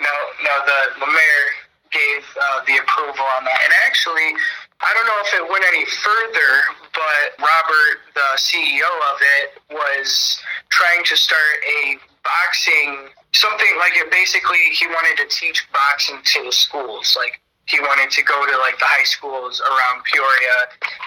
No, 0.00 0.14
no. 0.44 0.54
The 0.66 1.00
the 1.00 1.06
mayor 1.06 1.44
gave 1.90 2.24
uh, 2.36 2.60
the 2.66 2.76
approval 2.76 3.24
on 3.38 3.44
that, 3.44 3.60
and 3.64 3.72
actually, 3.86 4.36
I 4.82 4.92
don't 4.92 5.06
know 5.06 5.20
if 5.24 5.30
it 5.40 5.44
went 5.48 5.64
any 5.72 5.86
further, 5.86 6.50
but 6.92 7.38
Robert, 7.38 8.04
the 8.12 8.28
CEO 8.36 8.90
of 9.14 9.18
it, 9.40 9.62
was 9.70 10.42
trying 10.70 11.04
to 11.04 11.16
start 11.16 11.62
a 11.64 11.96
boxing 12.24 13.08
something 13.34 13.74
like 13.78 13.92
it. 13.96 14.10
Basically, 14.10 14.70
he 14.72 14.86
wanted 14.86 15.18
to 15.22 15.28
teach 15.28 15.66
boxing 15.72 16.18
to 16.22 16.44
the 16.44 16.52
schools, 16.52 17.16
like 17.18 17.40
he 17.66 17.80
wanted 17.80 18.10
to 18.10 18.22
go 18.22 18.46
to 18.46 18.58
like 18.58 18.78
the 18.78 18.84
high 18.84 19.04
schools 19.04 19.60
around 19.60 20.04
Peoria 20.12 20.56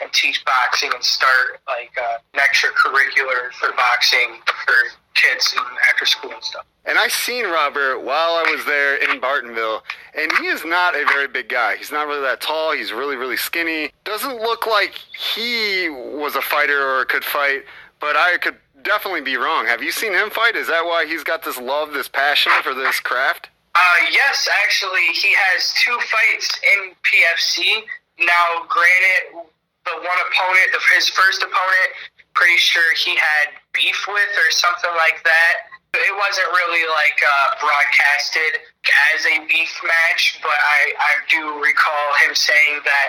and 0.01 0.11
teach 0.13 0.43
boxing 0.45 0.89
and 0.93 1.03
start 1.03 1.59
like 1.67 1.91
uh, 1.97 2.17
an 2.33 2.39
extracurricular 2.39 3.53
for 3.53 3.71
boxing 3.73 4.41
for 4.65 4.73
kids 5.13 5.53
and 5.57 5.65
after 5.89 6.05
school 6.05 6.31
and 6.31 6.43
stuff. 6.43 6.65
And 6.85 6.97
I 6.97 7.09
seen 7.09 7.45
Robert 7.45 7.99
while 7.99 8.41
I 8.41 8.49
was 8.55 8.65
there 8.65 8.95
in 8.95 9.19
Bartonville, 9.19 9.81
and 10.17 10.31
he 10.39 10.47
is 10.47 10.63
not 10.63 10.95
a 10.95 11.05
very 11.05 11.27
big 11.27 11.49
guy. 11.49 11.75
He's 11.75 11.91
not 11.91 12.07
really 12.07 12.21
that 12.21 12.39
tall. 12.39 12.71
He's 12.71 12.93
really, 12.93 13.17
really 13.17 13.37
skinny. 13.37 13.91
Doesn't 14.05 14.37
look 14.37 14.65
like 14.65 14.93
he 15.35 15.89
was 15.89 16.35
a 16.35 16.41
fighter 16.41 16.81
or 16.81 17.05
could 17.05 17.25
fight, 17.25 17.63
but 17.99 18.15
I 18.15 18.37
could 18.37 18.55
definitely 18.83 19.21
be 19.21 19.35
wrong. 19.35 19.65
Have 19.65 19.83
you 19.83 19.91
seen 19.91 20.13
him 20.13 20.29
fight? 20.29 20.55
Is 20.55 20.67
that 20.67 20.85
why 20.85 21.05
he's 21.05 21.23
got 21.23 21.43
this 21.43 21.57
love, 21.57 21.91
this 21.91 22.07
passion 22.07 22.53
for 22.63 22.73
this 22.73 22.99
craft? 23.01 23.49
Uh, 23.77 24.09
yes, 24.09 24.49
actually, 24.65 25.05
he 25.13 25.29
has 25.37 25.69
two 25.77 25.93
fights 26.09 26.49
in 26.65 26.97
PFC. 27.05 27.85
Now, 28.17 28.65
granted, 28.65 29.45
the 29.85 29.93
one 30.01 30.19
opponent, 30.25 30.73
his 30.97 31.05
first 31.13 31.45
opponent, 31.45 31.89
pretty 32.33 32.57
sure 32.57 32.81
he 32.97 33.13
had 33.13 33.53
beef 33.73 34.09
with 34.09 34.33
or 34.33 34.49
something 34.49 34.89
like 34.97 35.21
that. 35.21 35.69
It 35.93 36.13
wasn't 36.17 36.49
really 36.57 36.89
like 36.89 37.21
uh, 37.21 37.61
broadcasted 37.61 38.65
as 39.13 39.25
a 39.29 39.45
beef 39.45 39.73
match, 39.85 40.41
but 40.41 40.57
I, 40.57 40.81
I 40.97 41.13
do 41.29 41.61
recall 41.61 42.07
him 42.25 42.33
saying 42.33 42.81
that 42.81 43.07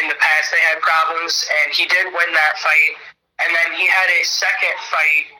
in 0.00 0.08
the 0.08 0.16
past 0.20 0.52
they 0.52 0.60
had 0.68 0.84
problems, 0.84 1.48
and 1.64 1.72
he 1.72 1.88
did 1.88 2.12
win 2.12 2.28
that 2.36 2.60
fight. 2.60 2.92
And 3.40 3.48
then 3.56 3.72
he 3.72 3.88
had 3.88 4.08
a 4.20 4.24
second 4.24 4.76
fight 4.92 5.39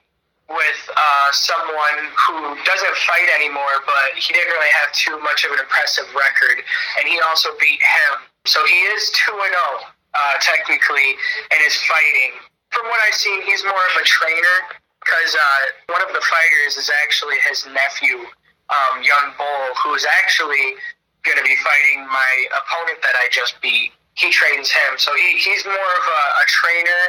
with 0.50 0.82
uh, 0.90 1.28
someone 1.30 2.10
who 2.26 2.58
doesn't 2.66 2.96
fight 3.06 3.30
anymore, 3.38 3.86
but 3.86 4.18
he 4.18 4.34
didn't 4.34 4.50
really 4.50 4.74
have 4.82 4.90
too 4.90 5.14
much 5.22 5.46
of 5.46 5.54
an 5.54 5.62
impressive 5.62 6.10
record, 6.10 6.58
and 6.98 7.06
he 7.06 7.22
also 7.22 7.54
beat 7.62 7.78
him. 7.78 8.26
So 8.50 8.58
he 8.66 8.78
is 8.90 9.14
2 9.30 9.30
and 9.30 9.54
0, 9.54 9.86
uh, 9.86 10.34
technically, 10.42 11.14
and 11.54 11.58
is 11.62 11.78
fighting. 11.86 12.42
From 12.74 12.90
what 12.90 12.98
I've 13.06 13.14
seen, 13.14 13.42
he's 13.46 13.62
more 13.62 13.84
of 13.94 13.94
a 14.02 14.04
trainer 14.04 14.74
because 14.98 15.32
uh, 15.38 15.94
one 15.94 16.02
of 16.02 16.10
the 16.10 16.22
fighters 16.22 16.76
is 16.76 16.90
actually 17.06 17.38
his 17.46 17.66
nephew, 17.70 18.26
um, 18.70 19.02
Young 19.06 19.30
Bull, 19.38 19.66
who's 19.86 20.06
actually 20.22 20.74
going 21.22 21.38
to 21.38 21.46
be 21.46 21.54
fighting 21.62 22.06
my 22.10 22.32
opponent 22.58 22.98
that 23.06 23.14
I 23.22 23.30
just 23.30 23.54
beat. 23.62 23.94
He 24.18 24.34
trains 24.34 24.68
him, 24.68 24.98
so 24.98 25.14
he, 25.14 25.38
he's 25.38 25.64
more 25.64 25.92
of 26.02 26.04
a, 26.10 26.22
a 26.42 26.46
trainer 26.46 27.02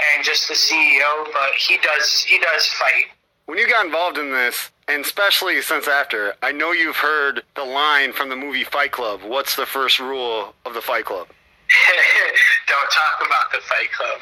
and 0.00 0.24
just 0.24 0.48
the 0.48 0.54
CEO, 0.54 1.24
but 1.32 1.54
he 1.56 1.78
does 1.78 2.22
he 2.22 2.38
does 2.38 2.66
fight. 2.68 3.06
When 3.46 3.58
you 3.58 3.68
got 3.68 3.84
involved 3.84 4.18
in 4.18 4.30
this, 4.30 4.70
and 4.88 5.04
especially 5.04 5.60
since 5.62 5.88
after, 5.88 6.34
I 6.42 6.52
know 6.52 6.72
you've 6.72 6.96
heard 6.96 7.42
the 7.56 7.64
line 7.64 8.12
from 8.12 8.28
the 8.28 8.36
movie 8.36 8.64
Fight 8.64 8.92
Club. 8.92 9.20
What's 9.22 9.56
the 9.56 9.66
first 9.66 9.98
rule 9.98 10.54
of 10.66 10.74
the 10.74 10.82
Fight 10.82 11.06
Club? 11.06 11.28
Don't 12.68 12.90
talk 12.90 13.26
about 13.26 13.52
the 13.52 13.60
Fight 13.66 13.92
Club. 13.92 14.20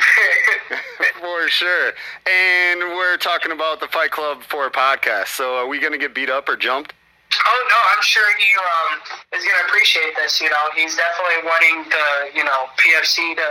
for 1.21 1.49
sure. 1.49 1.93
And 2.27 2.81
we're 2.81 3.17
talking 3.17 3.53
about 3.53 3.81
the 3.81 3.89
Fight 3.89 4.11
Club 4.11 4.43
for 4.43 4.67
a 4.67 4.71
podcast. 4.71 5.29
So 5.29 5.57
are 5.57 5.67
we 5.67 5.79
going 5.79 5.93
to 5.93 5.99
get 5.99 6.15
beat 6.15 6.31
up 6.31 6.49
or 6.49 6.57
jumped? 6.57 6.93
Oh 7.35 7.67
no, 7.69 7.77
I'm 7.95 8.03
sure 8.03 8.25
he 8.39 8.47
um, 8.55 9.01
is 9.35 9.45
going 9.45 9.59
to 9.61 9.67
appreciate 9.67 10.15
this. 10.17 10.41
You 10.41 10.49
know, 10.49 10.65
he's 10.75 10.97
definitely 10.97 11.43
wanting 11.45 11.91
the 11.91 12.39
you 12.39 12.45
know 12.45 12.67
PFC 12.79 13.35
to 13.35 13.49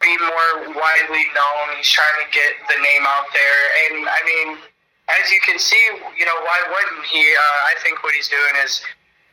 be 0.00 0.14
more 0.18 0.78
widely 0.78 1.24
known. 1.34 1.64
He's 1.76 1.90
trying 1.90 2.22
to 2.22 2.28
get 2.30 2.54
the 2.70 2.78
name 2.82 3.04
out 3.06 3.26
there, 3.34 3.60
and 3.88 4.06
I 4.06 4.20
mean, 4.24 4.48
as 5.08 5.32
you 5.32 5.40
can 5.42 5.58
see, 5.58 5.80
you 6.16 6.26
know, 6.26 6.38
why 6.44 6.58
wouldn't 6.68 7.06
he? 7.06 7.22
Uh, 7.22 7.72
I 7.72 7.74
think 7.82 8.02
what 8.04 8.14
he's 8.14 8.28
doing 8.28 8.54
is 8.62 8.82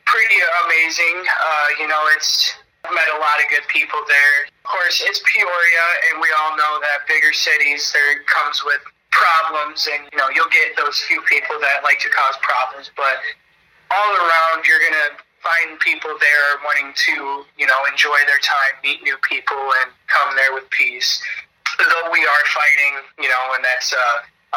pretty 0.06 0.40
amazing. 0.64 1.22
Uh, 1.22 1.66
you 1.78 1.86
know, 1.86 2.02
it's 2.16 2.54
met 2.94 3.10
a 3.14 3.18
lot 3.18 3.38
of 3.42 3.46
good 3.50 3.66
people 3.68 3.98
there. 4.06 4.36
Of 4.46 4.66
course, 4.66 5.02
it's 5.04 5.22
Peoria, 5.26 5.86
and 6.10 6.22
we 6.22 6.30
all 6.40 6.56
know 6.56 6.78
that 6.82 7.06
bigger 7.06 7.32
cities 7.32 7.90
there 7.92 8.22
comes 8.26 8.62
with 8.64 8.82
problems, 9.10 9.88
and 9.90 10.08
you 10.10 10.18
know, 10.18 10.30
you'll 10.34 10.50
get 10.50 10.74
those 10.76 10.98
few 11.06 11.22
people 11.22 11.58
that 11.60 11.82
like 11.82 11.98
to 12.00 12.10
cause 12.10 12.34
problems, 12.42 12.90
but 12.96 13.22
all 13.90 14.12
around, 14.18 14.66
you're 14.66 14.82
gonna 14.82 15.18
find 15.46 15.78
people 15.78 16.10
there 16.18 16.58
wanting 16.66 16.90
to, 16.90 17.46
you 17.54 17.66
know, 17.66 17.78
enjoy 17.90 18.18
their 18.26 18.42
time, 18.42 18.74
meet 18.82 19.02
new 19.02 19.16
people, 19.22 19.62
and 19.82 19.94
come 20.10 20.34
there 20.34 20.52
with 20.52 20.68
peace. 20.70 21.22
Though 21.78 22.10
we 22.10 22.20
are 22.26 22.44
fighting, 22.50 22.94
you 23.22 23.28
know, 23.28 23.54
and 23.54 23.62
that's 23.62 23.92
a, 23.92 24.08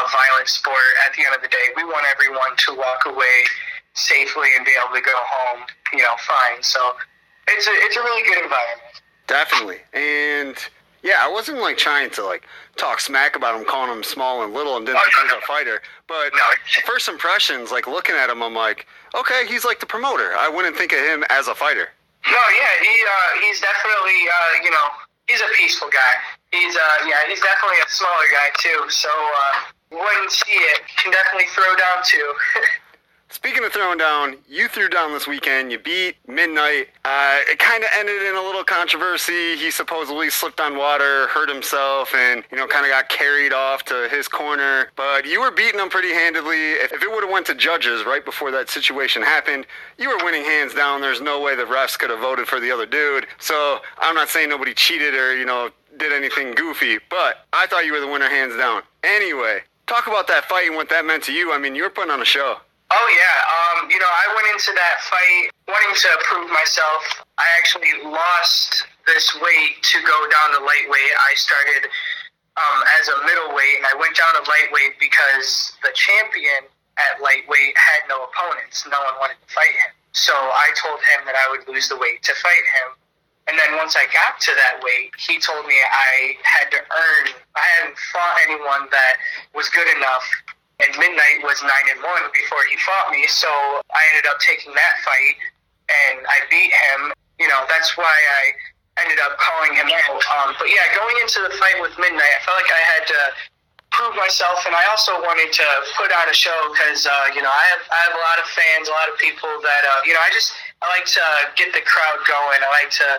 a 0.02 0.06
violent 0.10 0.48
sport. 0.50 0.90
At 1.06 1.14
the 1.14 1.26
end 1.26 1.36
of 1.36 1.42
the 1.42 1.52
day, 1.52 1.70
we 1.76 1.84
want 1.84 2.06
everyone 2.10 2.58
to 2.66 2.74
walk 2.74 3.06
away 3.06 3.44
safely 3.94 4.50
and 4.56 4.66
be 4.66 4.72
able 4.80 4.96
to 4.96 5.02
go 5.02 5.16
home, 5.16 5.66
you 5.94 6.00
know, 6.00 6.16
fine. 6.26 6.64
So 6.64 6.80
it's 7.48 7.68
a 7.68 7.76
it's 7.86 7.98
a 7.98 8.02
really 8.02 8.24
good 8.24 8.42
environment. 8.44 9.02
Definitely, 9.28 9.82
and 9.94 10.58
yeah, 11.04 11.18
I 11.22 11.30
wasn't 11.32 11.60
like 11.60 11.78
trying 11.78 12.10
to 12.12 12.24
like 12.26 12.44
talk 12.78 13.00
smack 13.00 13.36
about 13.36 13.60
him, 13.60 13.66
calling 13.66 13.92
him 13.92 14.04
small 14.04 14.44
and 14.44 14.54
little, 14.54 14.78
and 14.78 14.86
didn't 14.86 15.02
think 15.02 15.14
he 15.16 15.24
was 15.36 15.44
a 15.44 15.48
fighter. 15.48 15.82
But 16.08 16.32
No. 16.34 16.40
first 16.86 17.08
impressions, 17.08 17.72
like 17.72 17.88
looking 17.88 18.16
at 18.16 18.30
him, 18.30 18.42
I'm 18.44 18.54
like, 18.56 18.86
okay, 19.16 19.46
he's 19.48 19.64
like 19.66 19.80
the 19.80 19.86
promoter. 19.86 20.36
I 20.38 20.50
wouldn't 20.50 20.76
think 20.76 20.92
of 20.92 21.00
him 21.00 21.24
as 21.30 21.48
a 21.48 21.56
fighter. 21.56 21.90
No, 22.28 22.32
yeah, 22.52 22.74
he 22.84 22.96
uh, 23.04 23.42
he's 23.48 23.62
definitely 23.62 24.20
uh, 24.28 24.64
you 24.64 24.72
know 24.72 24.88
he's 25.28 25.42
a 25.42 25.48
peaceful 25.56 25.88
guy. 25.90 26.14
He's 26.52 26.76
uh, 26.76 27.06
yeah, 27.08 27.28
he's 27.28 27.40
definitely 27.42 27.78
a 27.86 27.90
smaller 27.90 28.28
guy 28.32 28.50
too. 28.60 28.90
So 28.90 29.10
uh, 29.10 29.60
wouldn't 29.92 30.32
see 30.32 30.52
it. 30.54 30.82
Can 30.98 31.12
definitely 31.12 31.48
throw 31.56 31.76
down 31.78 32.04
too. 32.04 32.34
Speaking 33.32 33.64
of 33.64 33.72
throwing 33.72 34.00
down, 34.00 34.38
you 34.48 34.68
threw 34.68 34.90
down 34.90 35.14
this 35.14 35.28
weekend. 35.28 35.72
You 35.72 35.78
beat 35.78 36.16
Midnight. 36.28 36.88
Uh, 37.06 37.38
it 37.48 37.60
kind 37.60 37.84
of 37.84 37.90
ended 37.96 38.24
in 38.24 38.36
a 38.36 38.42
little 38.42 38.64
controversy. 38.64 39.56
He 39.56 39.70
supposedly 39.70 40.32
slipped 40.32 40.60
on 40.60 40.76
water, 40.76 41.28
hurt 41.28 41.48
himself, 41.48 42.14
and 42.16 42.44
you 42.52 42.58
know, 42.58 42.66
kind 42.66 42.86
of 42.86 42.92
got 42.92 43.08
carried 43.08 43.54
off 43.54 43.84
to 43.86 44.10
his 44.10 44.28
corner. 44.28 44.92
But 44.96 45.26
you 45.26 45.42
were 45.42 45.52
beating 45.52 45.80
him 45.80 45.90
pretty 45.90 46.12
handedly. 46.12 46.72
If 46.72 46.92
if 46.92 47.04
it 47.04 47.12
would 47.12 47.24
have 47.24 47.32
went 47.32 47.46
to 47.46 47.56
judges 47.56 48.04
right 48.04 48.26
before 48.26 48.50
that 48.50 48.68
situation 48.68 49.22
happened, 49.22 49.68
you 50.00 50.10
were 50.10 50.18
winning 50.26 50.44
hands 50.44 50.74
down. 50.74 51.00
There's 51.00 51.22
no 51.22 51.40
way 51.40 51.56
the 51.56 51.64
refs 51.64 52.00
could 52.00 52.10
have 52.10 52.20
voted 52.20 52.48
for 52.48 52.60
the 52.60 52.72
other 52.72 52.88
dude. 52.88 53.28
So 53.38 53.80
I'm 54.00 54.16
not 54.16 54.30
saying 54.30 54.50
nobody 54.50 54.74
cheated 54.74 55.14
or 55.14 55.38
you 55.38 55.46
know 55.46 55.70
did 55.98 56.12
anything 56.12 56.56
goofy, 56.56 56.98
but 57.10 57.46
I 57.54 57.68
thought 57.68 57.86
you 57.86 57.94
were 57.94 58.02
the 58.02 58.08
winner 58.08 58.30
hands 58.30 58.56
down. 58.58 58.82
Anyway, 59.04 59.60
talk 59.86 60.08
about 60.08 60.28
that 60.28 60.46
fight 60.46 60.68
and 60.68 60.76
what 60.76 60.90
that 60.90 61.06
meant 61.06 61.24
to 61.26 61.32
you. 61.32 61.54
I 61.54 61.60
mean, 61.60 61.76
you 61.76 61.84
were 61.84 61.90
putting 61.90 62.12
on 62.12 62.22
a 62.22 62.26
show. 62.26 62.58
Oh 62.90 63.08
yeah, 63.14 63.38
um, 63.54 63.78
you 63.94 64.02
know, 64.02 64.10
I 64.10 64.26
went 64.34 64.50
into 64.50 64.74
that 64.74 64.98
fight 65.06 65.54
wanting 65.70 65.94
to 65.94 66.10
prove 66.26 66.50
myself. 66.50 67.22
I 67.38 67.46
actually 67.62 67.94
lost 68.02 68.90
this 69.06 69.30
weight 69.38 69.78
to 69.94 70.02
go 70.02 70.18
down 70.34 70.58
to 70.58 70.66
lightweight. 70.66 71.14
I 71.22 71.38
started 71.38 71.86
um, 72.58 72.80
as 72.98 73.06
a 73.14 73.18
middleweight, 73.30 73.78
and 73.78 73.86
I 73.86 73.94
went 73.94 74.18
down 74.18 74.34
to 74.34 74.42
lightweight 74.42 74.98
because 74.98 75.78
the 75.86 75.94
champion 75.94 76.66
at 76.98 77.22
lightweight 77.22 77.78
had 77.78 78.10
no 78.10 78.26
opponents. 78.26 78.82
No 78.90 78.98
one 79.06 79.22
wanted 79.22 79.38
to 79.38 79.50
fight 79.54 79.78
him. 79.86 79.94
So 80.18 80.34
I 80.34 80.74
told 80.74 80.98
him 81.14 81.30
that 81.30 81.38
I 81.38 81.46
would 81.54 81.70
lose 81.70 81.94
the 81.94 81.98
weight 82.02 82.26
to 82.26 82.34
fight 82.42 82.66
him. 82.82 82.98
And 83.46 83.58
then 83.58 83.78
once 83.78 83.94
I 83.94 84.10
got 84.10 84.42
to 84.42 84.52
that 84.58 84.82
weight, 84.82 85.14
he 85.22 85.38
told 85.38 85.66
me 85.70 85.78
I 85.78 86.38
had 86.42 86.74
to 86.74 86.82
earn. 86.82 87.26
I 87.54 87.66
hadn't 87.78 87.98
fought 88.10 88.38
anyone 88.50 88.90
that 88.90 89.14
was 89.54 89.70
good 89.70 89.90
enough 89.94 90.26
and 90.80 90.92
Midnight 90.96 91.44
was 91.44 91.60
nine 91.62 91.88
and 91.92 92.00
one 92.00 92.24
before 92.32 92.64
he 92.72 92.76
fought 92.80 93.12
me, 93.12 93.28
so 93.28 93.50
I 93.92 94.02
ended 94.16 94.32
up 94.32 94.40
taking 94.40 94.72
that 94.74 94.96
fight 95.04 95.36
and 95.90 96.24
I 96.24 96.48
beat 96.48 96.72
him. 96.72 97.12
You 97.40 97.48
know, 97.48 97.64
that's 97.68 97.96
why 98.00 98.12
I 98.12 98.44
ended 99.04 99.20
up 99.24 99.36
calling 99.40 99.76
him 99.76 99.88
out. 99.88 100.22
Um, 100.40 100.56
but 100.60 100.68
yeah, 100.72 100.88
going 100.96 101.16
into 101.24 101.44
the 101.44 101.52
fight 101.60 101.80
with 101.84 101.96
Midnight, 102.00 102.32
I 102.32 102.40
felt 102.44 102.58
like 102.60 102.72
I 102.72 102.84
had 102.96 103.04
to 103.08 103.22
prove 103.92 104.16
myself, 104.16 104.64
and 104.64 104.76
I 104.76 104.86
also 104.88 105.20
wanted 105.24 105.52
to 105.52 105.68
put 105.98 106.12
on 106.14 106.30
a 106.30 106.36
show 106.36 106.56
because 106.72 107.04
uh, 107.08 107.36
you 107.36 107.42
know 107.42 107.52
I 107.52 107.66
have 107.76 107.84
I 107.92 108.00
have 108.08 108.16
a 108.16 108.24
lot 108.24 108.38
of 108.40 108.48
fans, 108.52 108.88
a 108.88 108.96
lot 108.96 109.12
of 109.12 109.20
people 109.20 109.50
that 109.50 109.84
uh, 109.84 110.02
you 110.08 110.14
know 110.14 110.24
I 110.24 110.32
just 110.32 110.54
I 110.80 110.88
like 110.94 111.08
to 111.20 111.26
get 111.60 111.74
the 111.74 111.84
crowd 111.84 112.24
going. 112.24 112.60
I 112.64 112.70
like 112.72 112.92
to 113.04 113.10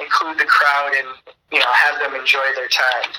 include 0.00 0.40
the 0.40 0.48
crowd 0.48 0.96
and 0.96 1.08
you 1.52 1.60
know 1.60 1.68
have 1.68 2.00
them 2.00 2.16
enjoy 2.16 2.46
their 2.56 2.68
time. 2.68 3.12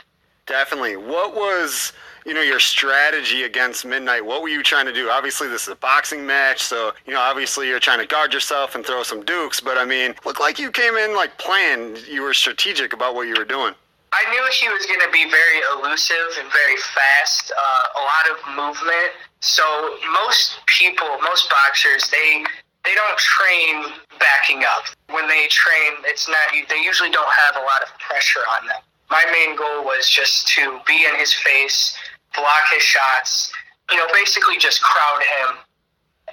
Definitely. 0.52 0.98
What 0.98 1.34
was, 1.34 1.94
you 2.26 2.34
know, 2.34 2.42
your 2.42 2.60
strategy 2.60 3.44
against 3.44 3.86
Midnight? 3.86 4.26
What 4.26 4.42
were 4.42 4.50
you 4.50 4.62
trying 4.62 4.86
to 4.86 4.92
do? 4.92 5.10
Obviously, 5.10 5.48
this 5.48 5.64
is 5.64 5.70
a 5.70 5.76
boxing 5.76 6.26
match, 6.26 6.62
so, 6.62 6.92
you 7.06 7.14
know, 7.14 7.22
obviously 7.22 7.70
you're 7.70 7.80
trying 7.80 8.00
to 8.00 8.06
guard 8.06 8.34
yourself 8.34 8.76
and 8.76 8.86
throw 8.86 9.02
some 9.02 9.24
dukes, 9.24 9.62
but 9.62 9.78
I 9.78 9.86
mean, 9.86 10.14
looked 10.26 10.42
like 10.42 10.60
you 10.60 10.70
came 10.70 10.96
in 10.98 11.16
like 11.16 11.38
planned. 11.38 12.06
You 12.06 12.24
were 12.24 12.34
strategic 12.34 12.92
about 12.92 13.16
what 13.16 13.30
you 13.30 13.36
were 13.38 13.46
doing. 13.46 13.74
I 14.12 14.30
knew 14.30 14.44
she 14.52 14.68
was 14.68 14.86
going 14.86 15.00
to 15.00 15.12
be 15.14 15.24
very 15.32 15.62
elusive 15.74 16.36
and 16.38 16.52
very 16.52 16.76
fast, 16.76 17.54
uh, 17.56 17.88
a 17.96 18.04
lot 18.04 18.26
of 18.36 18.38
movement. 18.58 19.16
So 19.40 19.64
most 20.12 20.60
people, 20.68 21.08
most 21.24 21.50
boxers, 21.50 22.10
they 22.12 22.44
they 22.84 22.94
don't 22.94 23.18
train 23.18 23.86
backing 24.20 24.66
up. 24.66 24.84
When 25.16 25.30
they 25.30 25.48
train, 25.48 25.94
it's 26.04 26.28
not. 26.28 26.52
They 26.68 26.84
usually 26.84 27.10
don't 27.10 27.32
have 27.48 27.56
a 27.56 27.64
lot 27.64 27.84
of 27.84 27.98
pressure 28.00 28.42
on 28.60 28.68
them. 28.68 28.82
My 29.12 29.24
main 29.30 29.58
goal 29.58 29.84
was 29.84 30.08
just 30.10 30.48
to 30.56 30.80
be 30.88 31.06
in 31.06 31.20
his 31.20 31.34
face, 31.34 31.96
block 32.34 32.64
his 32.72 32.82
shots. 32.82 33.52
You 33.92 33.98
know, 33.98 34.08
basically 34.14 34.58
just 34.58 34.82
crowd 34.82 35.22
him 35.22 35.58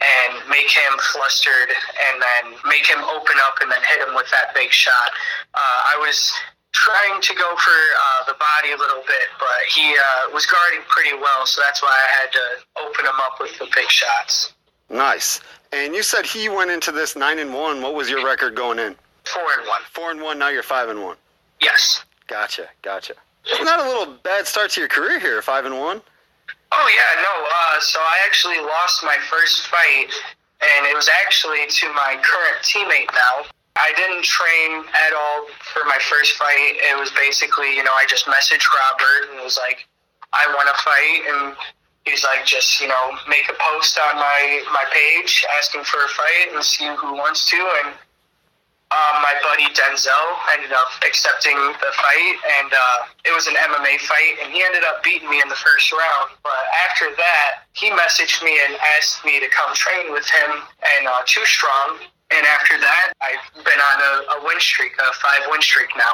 and 0.00 0.48
make 0.48 0.70
him 0.70 0.92
flustered, 1.12 1.74
and 1.74 2.22
then 2.22 2.54
make 2.70 2.86
him 2.86 3.02
open 3.02 3.34
up, 3.42 3.58
and 3.60 3.70
then 3.70 3.82
hit 3.82 4.06
him 4.06 4.14
with 4.14 4.30
that 4.30 4.54
big 4.54 4.70
shot. 4.70 5.10
Uh, 5.54 5.58
I 5.58 5.98
was 5.98 6.32
trying 6.70 7.20
to 7.20 7.34
go 7.34 7.56
for 7.56 7.70
uh, 7.70 8.24
the 8.26 8.34
body 8.38 8.72
a 8.72 8.76
little 8.76 9.02
bit, 9.06 9.26
but 9.40 9.58
he 9.74 9.96
uh, 9.96 10.30
was 10.32 10.46
guarding 10.46 10.80
pretty 10.88 11.16
well, 11.16 11.46
so 11.46 11.60
that's 11.66 11.82
why 11.82 11.90
I 11.90 12.22
had 12.22 12.30
to 12.30 12.86
open 12.86 13.06
him 13.06 13.18
up 13.20 13.40
with 13.40 13.58
the 13.58 13.66
big 13.74 13.90
shots. 13.90 14.52
Nice. 14.88 15.40
And 15.72 15.94
you 15.94 16.04
said 16.04 16.24
he 16.24 16.48
went 16.48 16.70
into 16.70 16.92
this 16.92 17.16
nine 17.16 17.40
and 17.40 17.52
one. 17.52 17.82
What 17.82 17.94
was 17.94 18.08
your 18.08 18.24
record 18.24 18.54
going 18.54 18.78
in? 18.78 18.94
Four 19.24 19.42
and 19.58 19.66
one. 19.66 19.82
Four 19.92 20.10
and 20.12 20.22
one. 20.22 20.38
Now 20.38 20.48
you're 20.48 20.62
five 20.62 20.88
and 20.88 21.02
one. 21.02 21.16
Yes. 21.60 22.04
Gotcha. 22.28 22.68
Gotcha. 22.82 23.14
Isn't 23.50 23.66
a 23.66 23.88
little 23.88 24.14
bad 24.22 24.46
start 24.46 24.70
to 24.72 24.80
your 24.80 24.88
career 24.88 25.18
here? 25.18 25.40
Five 25.42 25.64
and 25.64 25.78
one. 25.78 26.02
Oh 26.70 26.88
yeah, 26.92 27.22
no. 27.22 27.34
Uh, 27.48 27.80
so 27.80 27.98
I 27.98 28.20
actually 28.26 28.60
lost 28.60 29.02
my 29.02 29.16
first 29.30 29.66
fight, 29.68 30.12
and 30.60 30.86
it 30.86 30.94
was 30.94 31.08
actually 31.24 31.66
to 31.66 31.88
my 31.94 32.20
current 32.20 32.62
teammate 32.62 33.08
now. 33.14 33.48
I 33.76 33.92
didn't 33.96 34.24
train 34.24 34.84
at 35.06 35.14
all 35.14 35.46
for 35.72 35.84
my 35.86 35.98
first 36.10 36.32
fight. 36.32 36.76
It 36.82 36.98
was 36.98 37.10
basically, 37.12 37.74
you 37.74 37.84
know, 37.84 37.92
I 37.92 38.04
just 38.06 38.26
messaged 38.26 38.66
Robert 38.68 39.30
and 39.32 39.42
was 39.42 39.56
like, 39.56 39.86
I 40.32 40.44
want 40.52 40.68
to 40.68 40.82
fight, 40.82 41.20
and 41.30 41.56
he's 42.04 42.24
like, 42.24 42.44
just 42.44 42.80
you 42.82 42.88
know, 42.88 43.16
make 43.28 43.48
a 43.48 43.56
post 43.56 43.98
on 43.98 44.16
my 44.16 44.62
my 44.72 44.84
page 44.92 45.46
asking 45.56 45.84
for 45.84 46.04
a 46.04 46.08
fight 46.08 46.52
and 46.52 46.62
see 46.62 46.84
who 46.84 47.14
wants 47.14 47.48
to. 47.48 47.56
And 47.84 47.94
um, 48.90 49.20
my 49.20 49.34
buddy 49.44 49.68
Denzel 49.76 50.28
ended 50.56 50.72
up 50.72 50.88
accepting 51.04 51.56
the 51.56 51.92
fight, 51.92 52.36
and 52.60 52.72
uh, 52.72 52.98
it 53.24 53.34
was 53.34 53.46
an 53.46 53.54
MMA 53.54 54.00
fight, 54.00 54.40
and 54.42 54.52
he 54.52 54.64
ended 54.64 54.82
up 54.84 55.04
beating 55.04 55.28
me 55.28 55.42
in 55.42 55.48
the 55.48 55.60
first 55.60 55.92
round. 55.92 56.32
But 56.42 56.56
after 56.88 57.12
that, 57.16 57.68
he 57.74 57.90
messaged 57.90 58.42
me 58.42 58.58
and 58.64 58.76
asked 58.96 59.24
me 59.26 59.40
to 59.40 59.48
come 59.48 59.74
train 59.74 60.10
with 60.12 60.24
him 60.30 60.62
and 60.96 61.06
uh, 61.06 61.20
Too 61.26 61.44
Strong. 61.44 62.00
And 62.30 62.46
after 62.46 62.78
that, 62.78 63.12
I've 63.20 63.64
been 63.64 63.80
on 63.80 63.98
a, 64.00 64.40
a 64.40 64.46
win 64.46 64.60
streak, 64.60 64.92
a 64.98 65.12
five 65.14 65.42
win 65.50 65.60
streak 65.60 65.88
now. 65.96 66.12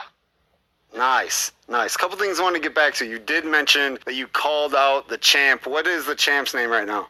Nice, 0.96 1.52
nice. 1.68 1.96
Couple 1.96 2.16
things 2.16 2.38
I 2.38 2.42
want 2.42 2.56
to 2.56 2.62
get 2.62 2.74
back 2.74 2.94
to. 2.94 3.06
You 3.06 3.18
did 3.18 3.44
mention 3.44 3.98
that 4.04 4.14
you 4.14 4.26
called 4.28 4.74
out 4.74 5.08
the 5.08 5.18
champ. 5.18 5.66
What 5.66 5.86
is 5.86 6.06
the 6.06 6.14
champ's 6.14 6.54
name 6.54 6.70
right 6.70 6.86
now? 6.86 7.08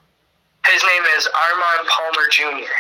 His 0.66 0.82
name 0.82 1.02
is 1.16 1.28
Armand 1.28 1.88
Palmer 1.88 2.28
Jr. 2.30 2.72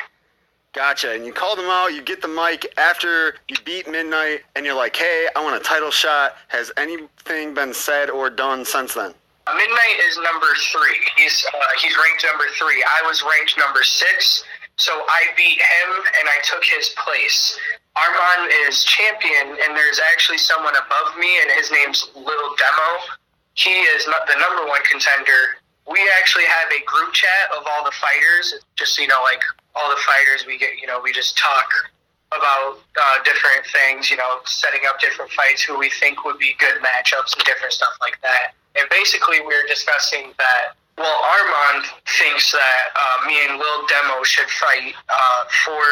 Gotcha. 0.74 1.12
And 1.12 1.24
you 1.24 1.32
call 1.32 1.54
them 1.54 1.70
out. 1.70 1.94
You 1.94 2.02
get 2.02 2.20
the 2.20 2.28
mic 2.28 2.66
after 2.76 3.36
you 3.46 3.56
beat 3.64 3.88
Midnight, 3.88 4.42
and 4.56 4.66
you're 4.66 4.74
like, 4.74 4.96
"Hey, 4.96 5.28
I 5.36 5.42
want 5.42 5.54
a 5.54 5.64
title 5.64 5.92
shot." 5.92 6.36
Has 6.48 6.72
anything 6.76 7.54
been 7.54 7.72
said 7.72 8.10
or 8.10 8.28
done 8.28 8.64
since 8.64 8.94
then? 8.94 9.14
Midnight 9.46 9.98
is 10.08 10.18
number 10.18 10.48
three. 10.72 10.98
He's 11.16 11.46
uh, 11.46 11.58
he's 11.80 11.94
ranked 11.96 12.24
number 12.24 12.44
three. 12.58 12.82
I 12.82 13.06
was 13.06 13.22
ranked 13.22 13.56
number 13.56 13.84
six, 13.84 14.42
so 14.76 14.92
I 14.92 15.30
beat 15.36 15.60
him 15.60 15.90
and 16.18 16.28
I 16.28 16.42
took 16.42 16.64
his 16.64 16.90
place. 17.04 17.56
Armand 17.94 18.50
is 18.66 18.82
champion, 18.82 19.56
and 19.62 19.76
there's 19.76 20.00
actually 20.12 20.38
someone 20.38 20.74
above 20.74 21.16
me, 21.16 21.30
and 21.42 21.50
his 21.52 21.70
name's 21.70 22.10
Little 22.16 22.54
Demo. 22.58 23.14
He 23.54 23.70
is 23.94 24.08
not 24.08 24.26
the 24.26 24.34
number 24.40 24.66
one 24.66 24.82
contender. 24.90 25.62
We 25.86 26.00
actually 26.18 26.46
have 26.50 26.72
a 26.72 26.82
group 26.82 27.12
chat 27.12 27.54
of 27.56 27.62
all 27.70 27.84
the 27.84 27.92
fighters, 27.92 28.54
just 28.74 28.98
you 28.98 29.06
know, 29.06 29.22
like 29.22 29.42
all 29.74 29.90
the 29.90 30.00
fighters. 30.02 30.46
We 30.46 30.58
get, 30.58 30.78
you 30.80 30.86
know, 30.86 31.00
we 31.02 31.12
just 31.12 31.36
talk 31.38 31.68
about 32.32 32.78
uh, 32.78 33.22
different 33.24 33.66
things, 33.70 34.10
you 34.10 34.16
know, 34.16 34.40
setting 34.44 34.80
up 34.88 35.00
different 35.00 35.30
fights, 35.30 35.62
who 35.62 35.78
we 35.78 35.90
think 35.90 36.24
would 36.24 36.38
be 36.38 36.54
good 36.58 36.82
matchups, 36.82 37.34
and 37.36 37.44
different 37.44 37.72
stuff 37.72 37.94
like 38.00 38.20
that. 38.22 38.54
And 38.76 38.88
basically, 38.90 39.40
we 39.40 39.54
are 39.54 39.66
discussing 39.68 40.32
that. 40.38 40.74
Well, 40.96 41.10
Armand 41.10 41.86
thinks 42.18 42.52
that 42.52 42.84
uh, 42.94 43.26
me 43.26 43.34
and 43.48 43.58
Lil 43.58 43.86
Demo 43.86 44.22
should 44.22 44.48
fight 44.48 44.94
uh, 45.08 45.44
for 45.64 45.82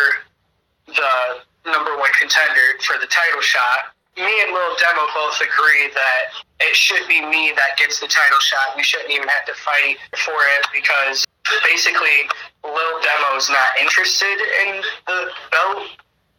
the 0.87 1.71
number 1.71 1.97
one 1.99 2.11
contender 2.19 2.79
for 2.83 2.99
the 2.99 3.07
title 3.07 3.41
shot. 3.41 3.95
Me 4.17 4.43
and 4.43 4.53
Lil 4.53 4.77
Demo 4.79 5.07
both 5.15 5.41
agree 5.41 5.91
that 5.95 6.37
it 6.61 6.77
should 6.77 7.07
be 7.09 7.21
me 7.25 7.53
that 7.57 7.79
gets 7.79 7.99
the 7.99 8.07
title 8.07 8.39
shot. 8.39 8.77
We 8.77 8.83
shouldn't 8.83 9.11
even 9.11 9.27
have 9.29 9.47
to 9.47 9.55
fight 9.55 9.97
for 10.19 10.39
it 10.59 10.67
because 10.73 11.25
basically 11.65 12.29
Lil 12.65 13.01
Demo's 13.03 13.51
not 13.51 13.69
interested 13.81 14.39
in 14.65 14.83
the 15.07 15.31
belt. 15.51 15.89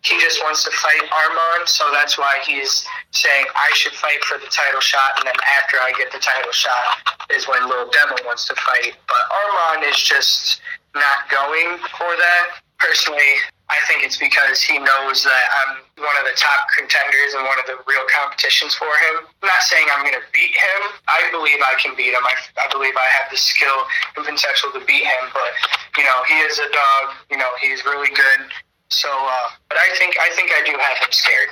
He 0.04 0.20
just 0.20 0.44
wants 0.44 0.64
to 0.66 0.72
fight 0.72 1.02
Armand, 1.12 1.68
so 1.68 1.90
that's 1.94 2.18
why 2.18 2.40
he's 2.46 2.86
saying 3.12 3.46
I 3.56 3.72
should 3.74 3.94
fight 3.94 4.22
for 4.26 4.38
the 4.38 4.48
title 4.48 4.82
shot, 4.82 5.16
and 5.18 5.28
then 5.28 5.36
after 5.60 5.78
I 5.80 5.94
get 5.98 6.12
the 6.12 6.20
title 6.20 6.52
shot 6.52 7.00
is 7.32 7.48
when 7.48 7.70
Lil 7.70 7.90
Demo 7.90 8.16
wants 8.26 8.46
to 8.50 8.56
fight. 8.56 8.96
But 9.08 9.24
Armand 9.32 9.88
is 9.88 9.96
just 9.96 10.62
not 10.94 11.30
going 11.32 11.78
for 11.98 12.12
that. 12.18 12.60
Personally, 12.80 13.32
I 13.74 13.82
think 13.90 14.06
it's 14.06 14.22
because 14.22 14.62
he 14.62 14.78
knows 14.78 15.26
that 15.26 15.46
I'm 15.66 15.82
one 15.98 16.14
of 16.22 16.30
the 16.30 16.38
top 16.38 16.70
contenders 16.78 17.34
and 17.34 17.42
one 17.42 17.58
of 17.58 17.66
the 17.66 17.82
real 17.90 18.06
competitions 18.14 18.78
for 18.78 18.86
him. 18.86 19.26
I'm 19.42 19.50
not 19.50 19.66
saying 19.66 19.90
I'm 19.90 20.06
going 20.06 20.14
to 20.14 20.28
beat 20.30 20.54
him. 20.54 20.94
I 21.10 21.26
believe 21.34 21.58
I 21.58 21.74
can 21.82 21.98
beat 21.98 22.14
him. 22.14 22.22
I, 22.22 22.38
I 22.62 22.70
believe 22.70 22.94
I 22.94 23.10
have 23.18 23.34
the 23.34 23.38
skill 23.38 23.90
and 24.14 24.22
potential 24.22 24.70
to 24.78 24.82
beat 24.86 25.10
him. 25.10 25.24
But 25.34 25.58
you 25.98 26.06
know, 26.06 26.22
he 26.30 26.38
is 26.46 26.62
a 26.62 26.70
dog. 26.70 27.18
You 27.34 27.38
know, 27.42 27.50
he's 27.58 27.82
really 27.86 28.14
good. 28.14 28.46
So, 28.94 29.10
uh, 29.10 29.50
but 29.70 29.82
I 29.82 29.90
think 29.98 30.14
I 30.22 30.30
think 30.38 30.54
I 30.54 30.62
do 30.70 30.78
have 30.78 30.98
him 31.02 31.10
scared. 31.10 31.50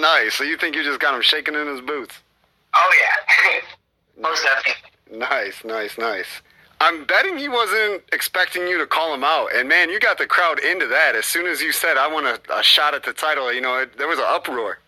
nice. 0.00 0.34
So 0.34 0.44
you 0.44 0.56
think 0.56 0.74
you 0.74 0.82
just 0.82 1.00
got 1.00 1.14
him 1.14 1.20
shaking 1.20 1.54
in 1.54 1.68
his 1.68 1.84
boots? 1.84 2.24
Oh 2.72 2.90
yeah, 2.96 3.60
most 4.16 4.44
definitely. 4.44 4.80
Nice, 5.12 5.60
nice, 5.64 5.98
nice. 5.98 6.40
I'm 6.80 7.04
betting 7.04 7.38
he 7.38 7.48
wasn't 7.48 8.02
expecting 8.12 8.66
you 8.66 8.78
to 8.78 8.86
call 8.86 9.14
him 9.14 9.24
out. 9.24 9.54
And 9.54 9.68
man, 9.68 9.90
you 9.90 10.00
got 10.00 10.18
the 10.18 10.26
crowd 10.26 10.58
into 10.58 10.86
that. 10.88 11.14
As 11.14 11.26
soon 11.26 11.46
as 11.46 11.62
you 11.62 11.72
said, 11.72 11.96
I 11.96 12.06
want 12.06 12.26
a, 12.26 12.40
a 12.52 12.62
shot 12.62 12.94
at 12.94 13.02
the 13.04 13.12
title, 13.12 13.52
you 13.52 13.60
know, 13.60 13.78
it, 13.78 13.96
there 13.96 14.08
was 14.08 14.18
an 14.18 14.26
uproar. 14.28 14.78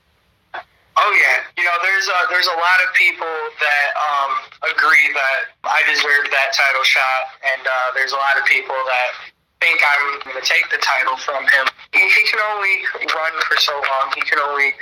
Oh 0.97 1.13
yeah, 1.13 1.45
you 1.61 1.65
know, 1.65 1.77
there's 1.85 2.09
a, 2.09 2.19
there's 2.33 2.49
a 2.49 2.57
lot 2.57 2.79
of 2.81 2.89
people 2.97 3.29
that 3.29 3.89
um, 4.01 4.33
agree 4.73 5.13
that 5.13 5.53
I 5.69 5.85
deserve 5.93 6.25
that 6.33 6.57
title 6.57 6.85
shot, 6.89 7.37
and 7.45 7.61
uh, 7.69 7.93
there's 7.93 8.13
a 8.13 8.17
lot 8.17 8.41
of 8.41 8.49
people 8.49 8.73
that 8.73 9.11
think 9.61 9.77
I'm 9.85 10.25
going 10.25 10.41
to 10.41 10.47
take 10.49 10.65
the 10.73 10.81
title 10.81 11.21
from 11.21 11.45
him. 11.45 11.69
He, 11.93 12.01
he 12.01 12.23
can 12.25 12.41
only 12.49 12.81
run 13.13 13.33
for 13.45 13.61
so 13.61 13.77
long. 13.77 14.09
He 14.17 14.25
can 14.25 14.41
only 14.41 14.73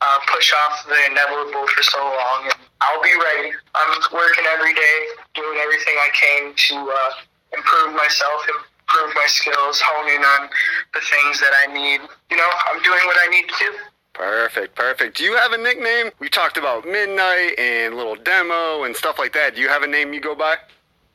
uh, 0.00 0.18
push 0.28 0.52
off 0.52 0.86
the 0.86 0.98
inevitable 1.10 1.66
for 1.66 1.82
so 1.82 1.98
long, 1.98 2.44
and 2.44 2.54
I'll 2.80 3.02
be 3.02 3.14
ready. 3.14 3.50
I'm 3.74 4.00
working 4.12 4.44
every 4.52 4.74
day, 4.74 4.98
doing 5.34 5.58
everything 5.58 5.94
I 5.98 6.10
can 6.14 6.54
to 6.54 6.76
uh, 6.76 7.10
improve 7.56 7.94
myself, 7.94 8.46
improve 8.48 9.14
my 9.14 9.26
skills, 9.26 9.80
honing 9.80 10.24
on 10.24 10.48
the 10.94 11.00
things 11.00 11.40
that 11.40 11.52
I 11.66 11.72
need. 11.72 12.00
You 12.30 12.36
know, 12.36 12.50
I'm 12.70 12.82
doing 12.82 13.02
what 13.06 13.16
I 13.20 13.26
need 13.28 13.48
to 13.48 13.54
do. 13.58 13.72
Perfect, 14.14 14.74
perfect. 14.74 15.16
Do 15.18 15.24
you 15.24 15.36
have 15.36 15.52
a 15.52 15.58
nickname? 15.58 16.10
We 16.18 16.28
talked 16.28 16.56
about 16.56 16.84
Midnight 16.84 17.58
and 17.58 17.94
Little 17.94 18.16
Demo 18.16 18.82
and 18.82 18.94
stuff 18.94 19.18
like 19.18 19.32
that. 19.34 19.54
Do 19.54 19.60
you 19.60 19.68
have 19.68 19.82
a 19.82 19.86
name 19.86 20.12
you 20.12 20.20
go 20.20 20.34
by? 20.34 20.56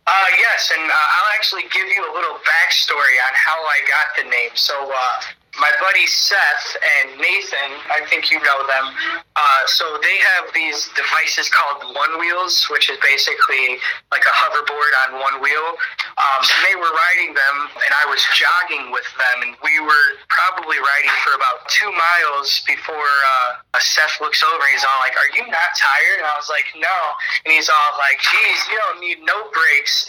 Uh, 0.05 0.25
yes, 0.37 0.71
and 0.77 0.83
uh, 0.83 0.93
I'll 0.93 1.31
actually 1.35 1.63
give 1.63 1.87
you 1.87 2.03
a 2.03 2.11
little 2.13 2.35
backstory 2.43 3.15
on 3.27 3.33
how 3.35 3.55
I 3.55 3.79
got 3.87 4.23
the 4.23 4.29
name. 4.29 4.51
So, 4.55 4.73
uh, 4.91 5.21
my 5.59 5.71
buddy 5.79 6.05
Seth 6.07 6.77
and 6.81 7.17
Nathan, 7.17 7.71
I 7.91 8.01
think 8.09 8.31
you 8.31 8.39
know 8.39 8.65
them. 8.65 8.85
Uh, 9.35 9.61
so 9.67 9.99
they 10.01 10.17
have 10.17 10.53
these 10.53 10.89
devices 10.95 11.49
called 11.49 11.95
one 11.95 12.19
wheels, 12.19 12.65
which 12.71 12.89
is 12.89 12.97
basically 12.97 13.77
like 14.11 14.23
a 14.25 14.33
hoverboard 14.33 14.93
on 15.07 15.19
one 15.21 15.41
wheel. 15.41 15.77
Um, 16.13 16.41
and 16.45 16.61
they 16.61 16.77
were 16.77 16.93
riding 16.93 17.33
them, 17.33 17.55
and 17.73 17.91
I 17.97 18.05
was 18.05 18.21
jogging 18.37 18.93
with 18.93 19.07
them, 19.17 19.49
and 19.49 19.53
we 19.65 19.81
were 19.81 20.07
probably 20.29 20.77
riding 20.77 21.15
for 21.25 21.33
about 21.33 21.65
two 21.73 21.89
miles 21.89 22.61
before 22.69 23.09
uh, 23.25 23.81
Seth 23.81 24.21
looks 24.21 24.45
over 24.45 24.61
and 24.61 24.73
he's 24.73 24.85
all 24.85 24.99
like, 25.01 25.17
"Are 25.17 25.31
you 25.33 25.43
not 25.49 25.73
tired?" 25.73 26.21
And 26.21 26.27
I 26.29 26.37
was 26.37 26.49
like, 26.53 26.69
"No," 26.77 26.97
and 27.45 27.53
he's 27.53 27.65
all 27.67 27.91
like, 27.97 28.21
"Geez, 28.21 28.59
you 28.69 28.77
don't 28.77 29.01
need 29.01 29.25
no 29.25 29.49
brakes." 29.49 30.05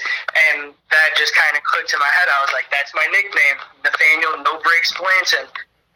And 0.53 0.77
that 0.93 1.17
just 1.17 1.33
kind 1.35 1.57
of 1.57 1.65
clicked 1.65 1.93
in 1.93 2.01
my 2.01 2.13
head. 2.13 2.29
I 2.29 2.41
was 2.45 2.53
like, 2.53 2.69
"That's 2.69 2.93
my 2.93 3.09
nickname, 3.09 3.59
Nathaniel 3.83 4.45
No 4.45 4.61
Brakes 4.61 4.93
Blanton." 4.93 5.49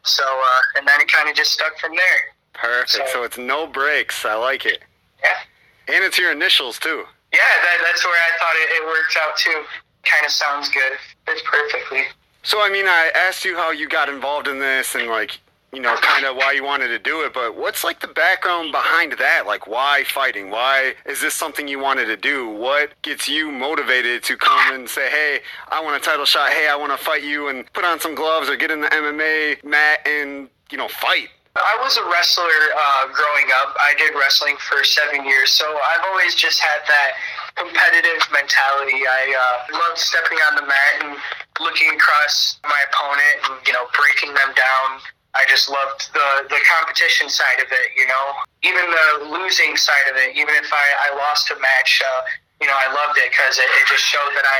So, 0.09 0.25
uh, 0.25 0.79
and 0.81 0.89
then 0.89 1.01
it 1.01 1.09
kind 1.13 1.29
of 1.29 1.37
just 1.37 1.53
stuck 1.53 1.77
from 1.79 1.93
there. 1.93 2.21
Perfect. 2.55 3.13
So, 3.13 3.21
so, 3.21 3.23
it's 3.25 3.39
no 3.39 3.67
brakes. 3.67 4.25
I 4.25 4.35
like 4.35 4.65
it. 4.65 4.81
Yeah. 5.23 5.95
And 5.95 6.05
it's 6.05 6.19
your 6.19 6.33
initials 6.33 6.79
too. 6.79 7.05
Yeah, 7.33 7.55
that, 7.63 7.79
that's 7.85 8.05
where 8.05 8.17
I 8.17 8.31
thought 8.39 8.57
it, 8.57 8.69
it 8.73 8.87
worked 8.87 9.17
out 9.21 9.37
too. 9.37 9.65
Kind 10.11 10.25
of 10.25 10.31
sounds 10.31 10.69
good. 10.71 10.93
Fits 11.27 11.43
perfectly. 11.45 12.03
So 12.43 12.63
I 12.63 12.71
mean, 12.71 12.87
I 12.87 13.11
asked 13.15 13.45
you 13.45 13.57
how 13.57 13.71
you 13.71 13.89
got 13.89 14.09
involved 14.09 14.49
in 14.49 14.59
this 14.59 14.95
and 14.95 15.09
like, 15.09 15.39
you 15.73 15.81
know, 15.81 15.95
kind 15.97 16.25
of 16.25 16.35
why 16.37 16.53
you 16.53 16.65
wanted 16.65 16.89
to 16.89 16.99
do 16.99 17.21
it, 17.21 17.35
but 17.35 17.55
what's 17.57 17.85
like 17.85 18.01
the 18.01 18.09
background 18.09 18.73
behind 18.73 19.13
that? 19.19 19.47
Like, 19.47 19.67
why 19.67 20.03
fighting? 20.07 20.49
Why 20.49 20.95
is 21.05 21.21
this 21.21 21.35
something 21.35 21.69
you 21.69 21.79
wanted 21.79 22.07
to 22.07 22.17
do? 22.17 22.49
What 22.49 23.01
gets 23.03 23.29
you 23.29 23.51
motivated 23.51 24.23
to 24.25 24.37
come 24.37 24.75
and 24.75 24.89
say, 24.89 25.11
hey, 25.11 25.41
I 25.69 25.83
want 25.83 26.01
a 26.01 26.05
title 26.05 26.25
shot. 26.25 26.51
Hey, 26.51 26.69
I 26.69 26.77
want 26.77 26.99
to 26.99 27.05
fight 27.05 27.23
you 27.23 27.49
and 27.49 27.71
put 27.75 27.85
on 27.85 28.01
some 28.01 28.15
gloves 28.15 28.49
or 28.49 28.57
get 28.57 28.71
in 28.71 28.81
the 28.81 28.89
MMA 28.89 29.63
mat 29.63 29.99
and, 30.07 30.49
you 30.71 30.79
know, 30.79 30.89
fight? 30.89 31.29
I 31.59 31.75
was 31.83 31.97
a 31.99 32.05
wrestler 32.07 32.57
uh, 32.77 33.11
growing 33.11 33.49
up. 33.63 33.75
I 33.79 33.95
did 33.99 34.15
wrestling 34.15 34.57
for 34.59 34.83
seven 34.85 35.25
years, 35.25 35.51
so 35.51 35.67
I've 35.67 36.05
always 36.11 36.35
just 36.35 36.61
had 36.61 36.81
that 36.87 37.11
competitive 37.59 38.23
mentality. 38.31 39.03
I 39.07 39.35
uh, 39.35 39.79
loved 39.79 39.99
stepping 39.99 40.39
on 40.47 40.57
the 40.57 40.67
mat 40.67 40.93
and 41.03 41.19
looking 41.59 41.91
across 41.91 42.59
my 42.63 42.79
opponent 42.91 43.37
and 43.51 43.55
you 43.67 43.73
know 43.75 43.91
breaking 43.99 44.35
them 44.35 44.55
down. 44.55 45.03
I 45.35 45.45
just 45.51 45.69
loved 45.69 46.15
the 46.15 46.47
the 46.49 46.61
competition 46.67 47.29
side 47.29 47.59
of 47.59 47.69
it. 47.71 47.89
You 47.99 48.07
know, 48.07 48.25
even 48.63 48.85
the 48.87 49.09
losing 49.31 49.77
side 49.77 50.07
of 50.11 50.17
it. 50.17 50.39
Even 50.39 50.55
if 50.55 50.71
I, 50.73 51.11
I 51.11 51.17
lost 51.19 51.51
a 51.51 51.59
match, 51.59 52.03
uh, 52.03 52.21
you 52.61 52.67
know, 52.67 52.77
I 52.79 52.89
loved 52.95 53.19
it 53.19 53.31
because 53.31 53.59
it, 53.59 53.69
it 53.69 53.85
just 53.91 54.07
showed 54.07 54.33
that 54.35 54.47
I 54.47 54.59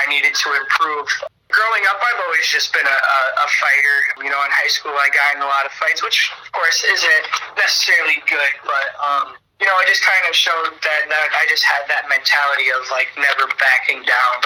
I 0.00 0.04
needed 0.08 0.34
to 0.34 0.48
improve. 0.56 1.08
Growing 1.48 1.84
up, 1.88 1.96
I've 1.96 2.20
always 2.28 2.44
just 2.44 2.76
been 2.76 2.84
a, 2.84 2.98
a, 2.98 3.20
a 3.40 3.48
fighter. 3.56 3.98
You 4.20 4.28
know, 4.28 4.40
in 4.44 4.52
high 4.52 4.68
school, 4.68 4.92
I 4.92 5.08
got 5.08 5.36
in 5.36 5.40
a 5.40 5.48
lot 5.48 5.64
of 5.64 5.72
fights, 5.72 6.04
which 6.04 6.28
of 6.44 6.52
course 6.52 6.84
isn't 6.84 7.24
necessarily 7.56 8.20
good, 8.28 8.52
but 8.68 8.88
um, 9.00 9.32
you 9.60 9.66
know, 9.66 9.74
I 9.74 9.84
just 9.88 10.04
kind 10.04 10.22
of 10.28 10.36
showed 10.36 10.76
that, 10.84 11.02
that 11.08 11.28
I 11.34 11.48
just 11.48 11.64
had 11.64 11.88
that 11.88 12.06
mentality 12.06 12.70
of 12.70 12.84
like 12.92 13.08
never 13.18 13.50
backing 13.58 14.04
down. 14.06 14.36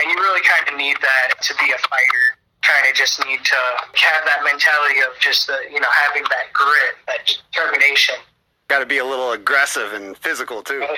And 0.00 0.08
you 0.10 0.16
really 0.16 0.40
kind 0.46 0.64
of 0.70 0.74
need 0.78 0.96
that 1.02 1.42
to 1.42 1.52
be 1.58 1.68
a 1.70 1.80
fighter. 1.90 2.26
Kind 2.62 2.88
of 2.88 2.96
just 2.96 3.20
need 3.26 3.44
to 3.44 3.60
have 3.98 4.24
that 4.24 4.40
mentality 4.42 5.04
of 5.04 5.12
just 5.20 5.46
the, 5.46 5.58
you 5.70 5.80
know, 5.80 5.92
having 6.06 6.24
that 6.32 6.48
grit, 6.54 6.96
that 7.06 7.28
determination. 7.28 8.16
Got 8.68 8.78
to 8.78 8.86
be 8.86 8.98
a 8.98 9.04
little 9.04 9.32
aggressive 9.32 9.92
and 9.92 10.16
physical 10.16 10.62
too. 10.62 10.86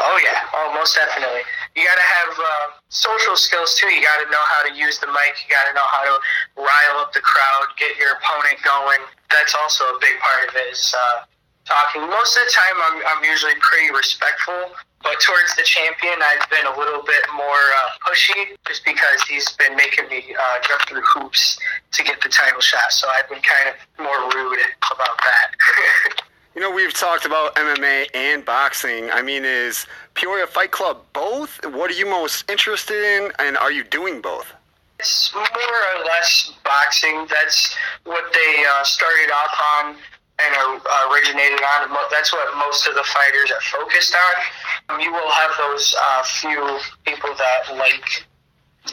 Oh 0.00 0.18
yeah, 0.22 0.50
oh 0.54 0.74
most 0.74 0.96
definitely. 0.96 1.42
You 1.76 1.86
got 1.86 1.98
to 1.98 2.08
have 2.22 2.32
uh, 2.38 2.66
social 2.88 3.36
skills 3.36 3.74
too. 3.78 3.86
You 3.86 4.02
got 4.02 4.22
to 4.22 4.30
know 4.30 4.42
how 4.42 4.66
to 4.66 4.72
use 4.74 4.98
the 4.98 5.06
mic. 5.06 5.38
You 5.42 5.50
got 5.50 5.66
to 5.70 5.74
know 5.74 5.86
how 5.86 6.02
to 6.02 6.14
rile 6.58 6.98
up 6.98 7.12
the 7.12 7.20
crowd, 7.20 7.70
get 7.78 7.96
your 7.98 8.18
opponent 8.18 8.58
going. 8.62 9.02
That's 9.30 9.54
also 9.54 9.84
a 9.94 9.98
big 10.00 10.18
part 10.18 10.48
of 10.48 10.54
it. 10.54 10.72
Is 10.72 10.94
uh, 10.94 11.26
talking. 11.64 12.02
Most 12.02 12.36
of 12.36 12.42
the 12.46 12.52
time, 12.52 12.76
I'm 12.90 12.96
I'm 13.06 13.22
usually 13.24 13.54
pretty 13.60 13.94
respectful. 13.94 14.74
But 15.04 15.20
towards 15.20 15.54
the 15.54 15.62
champion, 15.68 16.16
I've 16.16 16.48
been 16.48 16.64
a 16.64 16.78
little 16.78 17.02
bit 17.04 17.24
more 17.36 17.64
uh, 17.76 17.90
pushy 18.08 18.56
just 18.66 18.84
because 18.86 19.20
he's 19.28 19.52
been 19.60 19.76
making 19.76 20.08
me 20.08 20.24
uh, 20.32 20.56
jump 20.66 20.88
through 20.88 21.02
hoops 21.02 21.60
to 21.92 22.02
get 22.02 22.22
the 22.22 22.30
title 22.30 22.60
shot. 22.60 22.90
So 22.90 23.06
I've 23.12 23.28
been 23.28 23.44
kind 23.44 23.68
of 23.68 23.76
more 24.00 24.16
rude 24.32 24.58
about 24.90 25.20
that. 25.20 26.24
you 26.54 26.60
know, 26.60 26.70
we've 26.70 26.94
talked 26.94 27.24
about 27.24 27.54
MMA 27.56 28.06
and 28.14 28.44
boxing. 28.44 29.10
I 29.10 29.22
mean, 29.22 29.44
is 29.44 29.86
Peoria 30.14 30.46
Fight 30.46 30.70
Club 30.70 31.02
both? 31.12 31.58
What 31.64 31.90
are 31.90 31.94
you 31.94 32.06
most 32.06 32.48
interested 32.48 33.02
in, 33.02 33.32
and 33.40 33.56
are 33.56 33.72
you 33.72 33.82
doing 33.82 34.20
both? 34.20 34.52
It's 35.00 35.34
more 35.34 35.42
or 35.42 36.04
less 36.04 36.52
boxing. 36.64 37.26
That's 37.28 37.76
what 38.04 38.32
they 38.32 38.64
uh, 38.64 38.84
started 38.84 39.32
off 39.32 39.60
on 39.76 39.96
and 40.38 40.80
uh, 40.80 41.10
originated 41.12 41.60
on. 41.60 41.90
That's 42.10 42.32
what 42.32 42.56
most 42.56 42.86
of 42.86 42.94
the 42.94 43.04
fighters 43.04 43.50
are 43.50 43.80
focused 43.80 44.14
on. 44.14 45.00
You 45.00 45.12
will 45.12 45.30
have 45.30 45.50
those 45.58 45.94
uh, 46.00 46.22
few 46.22 46.78
people 47.04 47.30
that 47.34 47.76
like 47.76 48.24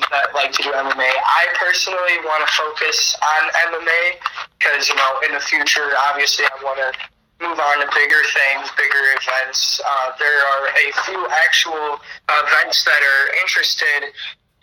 that 0.10 0.34
like 0.34 0.52
to 0.54 0.64
do 0.64 0.72
MMA. 0.72 0.98
I 0.98 1.48
personally 1.60 2.18
want 2.24 2.48
to 2.48 2.54
focus 2.54 3.16
on 3.22 3.50
MMA 3.70 4.18
because 4.58 4.90
you 4.90 4.96
know 4.96 5.20
in 5.28 5.34
the 5.34 5.40
future, 5.40 5.90
obviously, 6.10 6.46
I 6.46 6.64
want 6.64 6.80
to 6.80 7.11
move 7.42 7.60
on 7.60 7.82
to 7.82 7.88
bigger 7.94 8.22
things, 8.32 8.70
bigger 8.78 9.04
events. 9.18 9.82
Uh, 9.82 10.12
there 10.20 10.40
are 10.46 10.66
a 10.70 10.88
few 11.06 11.22
actual 11.44 12.00
events 12.30 12.86
that 12.86 13.02
are 13.02 13.26
interested 13.42 14.14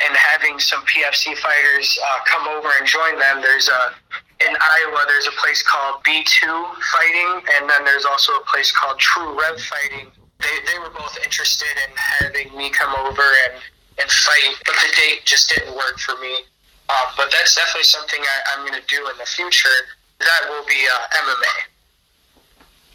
in 0.07 0.15
having 0.15 0.59
some 0.59 0.81
PFC 0.87 1.37
fighters 1.37 1.99
uh, 1.99 2.19
come 2.25 2.47
over 2.49 2.71
and 2.79 2.87
join 2.87 3.19
them. 3.19 3.43
There's 3.43 3.69
a 3.69 3.95
in 4.39 4.55
Iowa, 4.55 5.03
there's 5.09 5.27
a 5.27 5.35
place 5.43 5.63
called 5.67 6.03
B2 6.05 6.47
Fighting, 6.47 7.43
and 7.59 7.69
then 7.69 7.85
there's 7.85 8.05
also 8.05 8.33
a 8.39 8.45
place 8.47 8.71
called 8.71 8.99
True 8.99 9.35
Rev 9.35 9.61
Fighting. 9.61 10.07
They, 10.39 10.57
they 10.71 10.79
were 10.79 10.95
both 10.95 11.19
interested 11.25 11.75
in 11.75 11.91
having 11.97 12.57
me 12.57 12.71
come 12.71 12.95
over 12.95 13.27
and, 13.51 13.59
and 13.99 14.09
fight, 14.09 14.55
but 14.65 14.77
the 14.79 14.95
date 14.95 15.25
just 15.25 15.51
didn't 15.51 15.75
work 15.75 15.99
for 15.99 16.15
me. 16.23 16.47
Um, 16.89 17.11
but 17.17 17.35
that's 17.35 17.57
definitely 17.57 17.91
something 17.91 18.21
I, 18.23 18.59
am 18.59 18.67
going 18.67 18.81
to 18.81 18.87
do 18.87 19.11
in 19.11 19.19
the 19.19 19.27
future. 19.27 19.75
That 20.21 20.47
will 20.49 20.65
be 20.67 20.87
uh, 20.87 21.19
MMA. 21.19 21.78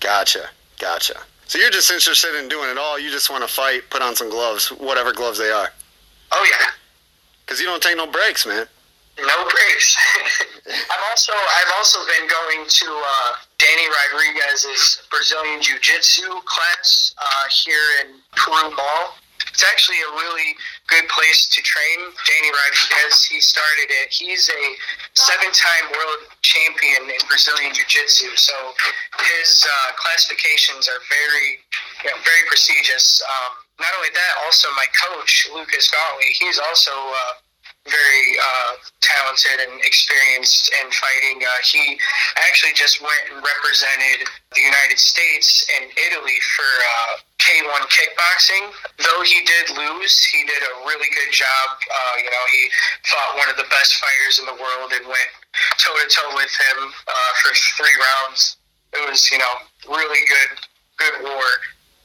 Gotcha, 0.03 0.49
gotcha. 0.79 1.15
So 1.47 1.57
you're 1.59 1.71
just 1.71 1.89
interested 1.89 2.37
in 2.37 2.49
doing 2.49 2.69
it 2.69 2.77
all. 2.77 2.99
You 2.99 3.09
just 3.09 3.29
want 3.29 3.47
to 3.47 3.47
fight, 3.47 3.89
put 3.89 4.01
on 4.01 4.15
some 4.15 4.29
gloves, 4.29 4.67
whatever 4.67 5.13
gloves 5.13 5.39
they 5.39 5.49
are. 5.49 5.69
Oh 6.31 6.47
yeah. 6.51 6.67
Because 7.45 7.61
you 7.61 7.65
don't 7.65 7.81
take 7.81 7.95
no 7.95 8.07
breaks, 8.07 8.45
man. 8.45 8.67
No 9.17 9.43
breaks. 9.43 9.95
I've 10.67 11.05
also 11.09 11.31
I've 11.31 11.73
also 11.77 11.99
been 12.05 12.27
going 12.27 12.67
to 12.67 12.85
uh, 12.85 13.33
Danny 13.57 13.87
Rodriguez's 14.11 15.03
Brazilian 15.09 15.61
Jiu 15.61 15.79
Jitsu 15.79 16.27
class 16.45 17.15
uh, 17.17 17.47
here 17.49 18.03
in 18.03 18.15
Peru 18.35 18.75
Mall. 18.75 19.15
It's 19.53 19.63
actually 19.69 20.01
a 20.01 20.11
really 20.17 20.57
good 20.89 21.05
place 21.13 21.45
to 21.53 21.61
train. 21.61 22.09
Danny 22.25 22.49
Rodriguez, 22.49 23.21
he 23.21 23.37
started 23.37 23.93
it. 24.01 24.09
He's 24.09 24.49
a 24.49 24.63
seven-time 25.13 25.93
world 25.93 26.25
champion 26.41 27.05
in 27.05 27.21
Brazilian 27.29 27.69
Jiu-Jitsu. 27.69 28.33
So 28.33 28.55
his 29.37 29.61
uh, 29.61 29.93
classifications 29.93 30.89
are 30.89 30.97
very, 31.05 31.61
you 32.01 32.09
know, 32.09 32.17
very 32.25 32.43
prestigious. 32.49 33.21
Um, 33.21 33.61
not 33.77 33.93
only 33.93 34.09
that, 34.09 34.33
also 34.41 34.73
my 34.73 34.89
coach 34.97 35.45
Lucas 35.53 35.85
Gautley, 35.93 36.33
he's 36.33 36.57
also 36.57 36.89
uh, 36.89 37.33
very 37.85 38.25
uh, 38.39 38.71
talented 39.01 39.67
and 39.67 39.75
experienced 39.83 40.71
in 40.79 40.87
fighting. 40.91 41.43
Uh, 41.43 41.59
he 41.67 41.99
actually 42.47 42.71
just 42.73 43.01
went 43.01 43.23
and 43.31 43.43
represented 43.43 44.27
the 44.55 44.63
United 44.63 44.99
States 44.99 45.67
and 45.75 45.91
Italy 45.91 46.39
for 46.55 46.69
uh, 46.69 47.11
K1 47.43 47.83
kickboxing. 47.91 48.71
Though 49.03 49.21
he 49.27 49.43
did 49.43 49.75
lose, 49.75 50.15
he 50.31 50.47
did 50.47 50.63
a 50.63 50.73
really 50.87 51.11
good 51.11 51.31
job. 51.35 51.67
Uh, 51.91 52.15
you 52.23 52.31
know, 52.31 52.45
he 52.55 52.71
fought 53.03 53.35
one 53.35 53.49
of 53.51 53.57
the 53.59 53.67
best 53.67 53.99
fighters 53.99 54.39
in 54.39 54.45
the 54.47 54.57
world 54.63 54.95
and 54.95 55.03
went 55.03 55.31
toe 55.75 55.95
to 55.99 56.07
toe 56.07 56.31
with 56.39 56.51
him 56.55 56.77
uh, 56.87 57.31
for 57.43 57.51
three 57.75 57.95
rounds. 57.99 58.57
It 58.93 59.03
was, 59.09 59.27
you 59.31 59.39
know, 59.39 59.53
really 59.89 60.23
good, 60.29 60.51
good 60.97 61.15
war 61.27 61.47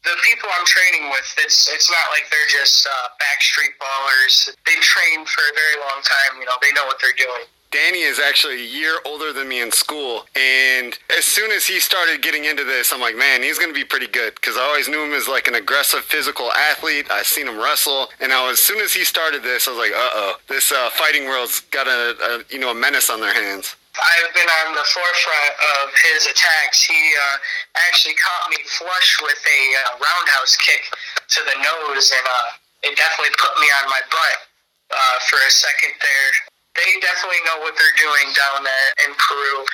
the 0.09 0.19
people 0.25 0.49
I'm 0.57 0.65
training 0.65 1.11
with, 1.11 1.29
it's 1.39 1.69
it's 1.69 1.91
not 1.91 2.07
like 2.13 2.25
they're 2.31 2.51
just 2.51 2.87
uh, 2.87 3.09
backstreet 3.21 3.77
ballers. 3.77 4.49
They 4.65 4.77
train 4.81 5.25
for 5.27 5.43
a 5.45 5.55
very 5.55 5.77
long 5.85 6.01
time. 6.01 6.41
You 6.41 6.47
know, 6.47 6.57
they 6.63 6.73
know 6.73 6.87
what 6.87 6.99
they're 7.01 7.17
doing. 7.17 7.45
Danny 7.71 8.01
is 8.01 8.19
actually 8.19 8.55
a 8.55 8.65
year 8.65 8.97
older 9.05 9.31
than 9.31 9.47
me 9.47 9.61
in 9.61 9.71
school, 9.71 10.25
and 10.35 10.99
as 11.17 11.27
soon 11.27 11.51
as 11.51 11.67
he 11.67 11.81
started 11.81 12.23
getting 12.23 12.47
into 12.47 12.65
this, 12.65 12.93
I'm 12.93 13.01
like, 13.01 13.15
man, 13.15 13.43
he's 13.43 13.59
going 13.59 13.69
to 13.69 13.79
be 13.79 13.85
pretty 13.85 14.07
good 14.07 14.35
because 14.37 14.57
I 14.57 14.63
always 14.63 14.89
knew 14.89 15.05
him 15.05 15.13
as 15.13 15.29
like 15.29 15.49
an 15.49 15.55
aggressive 15.55 16.01
physical 16.01 16.51
athlete. 16.53 17.11
I 17.11 17.23
seen 17.23 17.47
him 17.47 17.59
wrestle, 17.59 18.09
and 18.21 18.31
now 18.31 18.49
as 18.49 18.59
soon 18.59 18.81
as 18.81 18.95
he 18.95 19.05
started 19.05 19.43
this, 19.43 19.69
I 19.69 19.73
was 19.73 19.79
like, 19.79 19.93
uh 19.93 20.11
oh, 20.15 20.37
this 20.49 20.73
uh, 20.73 20.89
fighting 20.91 21.27
world's 21.27 21.61
got 21.69 21.87
a, 21.87 22.17
a 22.23 22.55
you 22.55 22.59
know 22.59 22.71
a 22.71 22.75
menace 22.75 23.11
on 23.11 23.21
their 23.21 23.35
hands. 23.35 23.77
I've 23.99 24.31
been 24.35 24.51
on 24.65 24.79
the 24.79 24.87
forefront 24.87 25.55
of 25.83 25.91
his 26.11 26.31
attacks. 26.31 26.87
He 26.87 26.95
uh, 26.95 27.37
actually 27.91 28.15
caught 28.15 28.51
me 28.51 28.59
flush 28.79 29.11
with 29.23 29.41
a 29.43 29.61
uh, 29.75 29.99
roundhouse 29.99 30.55
kick 30.57 30.83
to 31.35 31.41
the 31.43 31.57
nose, 31.59 32.07
and 32.15 32.27
uh, 32.27 32.89
it 32.89 32.95
definitely 32.95 33.35
put 33.39 33.55
me 33.59 33.67
on 33.83 33.91
my 33.91 34.03
butt 34.07 34.39
uh, 34.95 35.17
for 35.27 35.39
a 35.43 35.51
second 35.51 35.95
there. 35.99 36.31
They 36.79 36.91
definitely 37.03 37.43
know 37.43 37.59
what 37.67 37.75
they're 37.75 37.99
doing 37.99 38.31
down 38.39 38.63
there 38.63 38.89
in 39.03 39.11
Peru. 39.19 39.67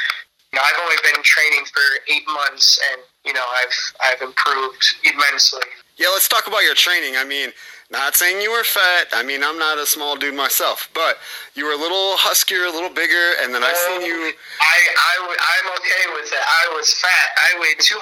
You 0.53 0.57
know, 0.57 0.64
I've 0.64 0.81
only 0.81 0.97
been 1.05 1.20
training 1.20 1.68
for 1.68 1.85
eight 2.09 2.25
months, 2.31 2.81
and 2.93 3.03
you 3.29 3.33
know, 3.33 3.45
I've 3.61 3.77
I've 4.01 4.22
improved 4.22 4.85
immensely. 5.05 5.68
Yeah, 5.97 6.09
let's 6.09 6.29
talk 6.29 6.47
about 6.47 6.64
your 6.64 6.75
training. 6.75 7.16
I 7.16 7.25
mean, 7.25 7.53
not 7.91 8.16
saying 8.16 8.41
you 8.41 8.51
were 8.51 8.64
fat. 8.64 9.12
I 9.12 9.22
mean, 9.22 9.45
I'm 9.45 9.59
not 9.61 9.76
a 9.76 9.85
small 9.85 10.16
dude 10.16 10.35
myself, 10.35 10.89
but 10.97 11.20
you 11.53 11.68
were 11.68 11.76
a 11.76 11.80
little 11.80 12.16
huskier, 12.16 12.64
a 12.64 12.72
little 12.72 12.89
bigger, 12.89 13.37
and 13.45 13.53
then 13.53 13.61
I 13.61 13.76
seen 13.76 14.01
you. 14.01 14.32
I, 14.57 14.78
I, 14.89 15.14
I'm 15.20 15.68
okay 15.76 16.05
with 16.16 16.32
it. 16.32 16.41
I 16.41 16.72
was 16.72 16.89
fat. 16.97 17.28
I 17.37 17.61
weighed 17.61 17.76
215 17.76 18.01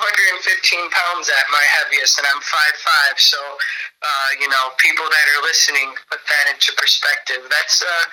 pounds 0.87 1.27
at 1.29 1.47
my 1.51 1.65
heaviest, 1.83 2.15
and 2.23 2.31
I'm 2.31 2.39
5'5". 2.39 3.19
So, 3.19 3.43
uh, 3.43 4.31
you 4.39 4.47
know, 4.47 4.71
people 4.79 5.05
that 5.11 5.27
are 5.35 5.43
listening, 5.43 5.91
put 6.07 6.23
that 6.31 6.55
into 6.55 6.71
perspective. 6.79 7.43
That's, 7.51 7.83
uh, 7.83 8.05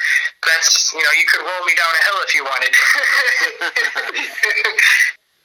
that's, 0.49 0.89
you 0.97 1.05
know, 1.05 1.13
you 1.13 1.25
could 1.29 1.45
roll 1.45 1.63
me 1.69 1.77
down 1.77 1.93
a 1.93 2.01
hill 2.01 2.19
if 2.25 2.33
you 2.33 2.43
wanted. 2.49 2.73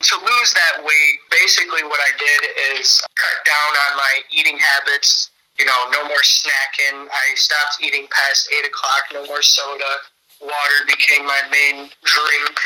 to 0.09 0.15
lose 0.21 0.51
that 0.53 0.85
weight, 0.85 1.17
basically 1.31 1.85
what 1.85 2.01
I 2.01 2.13
did 2.17 2.41
is 2.81 3.01
cut 3.13 3.39
down 3.45 3.71
on 3.89 3.97
my 4.01 4.21
eating 4.33 4.57
habits 4.57 5.31
you 5.59 5.65
know, 5.65 5.81
no 5.93 6.09
more 6.09 6.23
snacking. 6.23 7.07
I 7.07 7.35
stopped 7.35 7.79
eating 7.83 8.07
past 8.11 8.51
eight 8.53 8.67
o'clock. 8.67 9.05
No 9.13 9.27
more 9.27 9.43
soda. 9.43 10.03
Water 10.41 10.79
became 10.87 11.25
my 11.25 11.41
main 11.51 11.89
drink, 12.03 12.57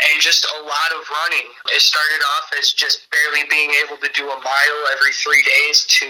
and 0.00 0.20
just 0.20 0.46
a 0.58 0.62
lot 0.62 0.90
of 0.96 1.04
running. 1.08 1.48
It 1.70 1.80
started 1.80 2.22
off 2.36 2.50
as 2.58 2.72
just 2.72 3.06
barely 3.10 3.46
being 3.50 3.70
able 3.84 3.96
to 3.98 4.10
do 4.14 4.24
a 4.24 4.38
mile 4.40 4.80
every 4.96 5.12
three 5.12 5.42
days 5.44 5.86
to 6.00 6.06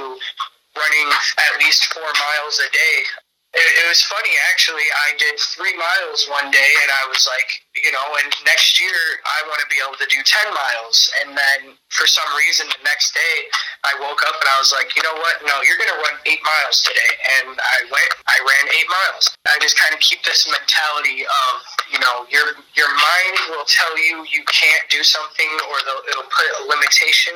running 0.76 1.08
at 1.10 1.58
least 1.58 1.92
four 1.92 2.06
miles 2.06 2.60
a 2.62 2.70
day. 2.70 3.27
It, 3.56 3.64
it 3.64 3.86
was 3.88 4.04
funny 4.04 4.34
actually. 4.52 4.84
I 5.08 5.16
did 5.16 5.40
three 5.40 5.72
miles 5.72 6.28
one 6.28 6.52
day, 6.52 6.72
and 6.84 6.90
I 6.92 7.08
was 7.08 7.24
like, 7.24 7.48
you 7.80 7.88
know, 7.96 8.04
and 8.20 8.28
next 8.44 8.76
year 8.76 8.92
I 9.24 9.48
want 9.48 9.56
to 9.64 9.68
be 9.72 9.80
able 9.80 9.96
to 9.96 10.08
do 10.12 10.20
ten 10.20 10.52
miles. 10.52 11.08
And 11.24 11.32
then 11.32 11.72
for 11.88 12.04
some 12.04 12.28
reason, 12.36 12.68
the 12.68 12.84
next 12.84 13.16
day 13.16 13.36
I 13.88 13.96
woke 14.04 14.20
up 14.28 14.36
and 14.36 14.48
I 14.52 14.60
was 14.60 14.68
like, 14.76 14.92
you 14.92 15.00
know 15.00 15.16
what? 15.16 15.40
No, 15.48 15.64
you're 15.64 15.80
going 15.80 15.90
to 15.96 16.00
run 16.04 16.20
eight 16.28 16.44
miles 16.44 16.84
today. 16.84 17.12
And 17.40 17.56
I 17.56 17.76
went. 17.88 18.10
I 18.28 18.36
ran 18.36 18.64
eight 18.76 18.88
miles. 18.92 19.32
I 19.48 19.56
just 19.64 19.80
kind 19.80 19.96
of 19.96 20.00
keep 20.04 20.20
this 20.28 20.44
mentality 20.44 21.24
of, 21.24 21.52
you 21.88 22.00
know, 22.04 22.28
your 22.28 22.52
your 22.76 22.92
mind 22.92 23.36
will 23.48 23.64
tell 23.64 23.96
you 23.96 24.28
you 24.28 24.44
can't 24.44 24.84
do 24.92 25.00
something, 25.00 25.48
or 25.72 25.80
it'll 26.04 26.28
put 26.28 26.48
a 26.60 26.68
limitation 26.68 27.32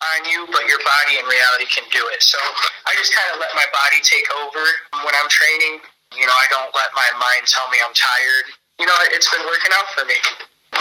on 0.00 0.18
you, 0.24 0.48
but 0.48 0.64
your 0.64 0.80
body 0.80 1.20
in 1.20 1.26
reality 1.28 1.68
can 1.68 1.84
do 1.92 2.00
it. 2.12 2.20
So 2.24 2.40
I 2.88 2.96
just 2.96 3.12
kind 3.12 3.36
of 3.36 3.40
let 3.40 3.52
my 3.52 3.66
body 3.68 4.00
take 4.00 4.24
over 4.40 4.64
when 5.04 5.12
I'm 5.12 5.28
training. 5.28 5.84
You 6.16 6.26
know, 6.26 6.34
I 6.34 6.48
don't 6.48 6.72
let 6.72 6.90
my 6.96 7.06
mind 7.20 7.46
tell 7.46 7.68
me 7.68 7.78
I'm 7.84 7.94
tired. 7.94 8.46
You 8.80 8.86
know, 8.88 8.96
it's 9.12 9.28
been 9.28 9.44
working 9.44 9.72
out 9.76 9.86
for 9.92 10.04
me. 10.08 10.16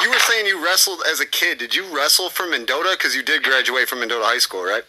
You 0.01 0.09
were 0.09 0.23
saying 0.23 0.47
you 0.47 0.63
wrestled 0.63 1.03
as 1.11 1.19
a 1.19 1.27
kid. 1.27 1.59
Did 1.59 1.75
you 1.75 1.83
wrestle 1.91 2.29
from 2.29 2.51
Mendota? 2.51 2.95
Because 2.95 3.13
you 3.13 3.21
did 3.21 3.43
graduate 3.43 3.89
from 3.89 3.99
Mendota 3.99 4.23
High 4.23 4.39
School, 4.39 4.63
right? 4.63 4.83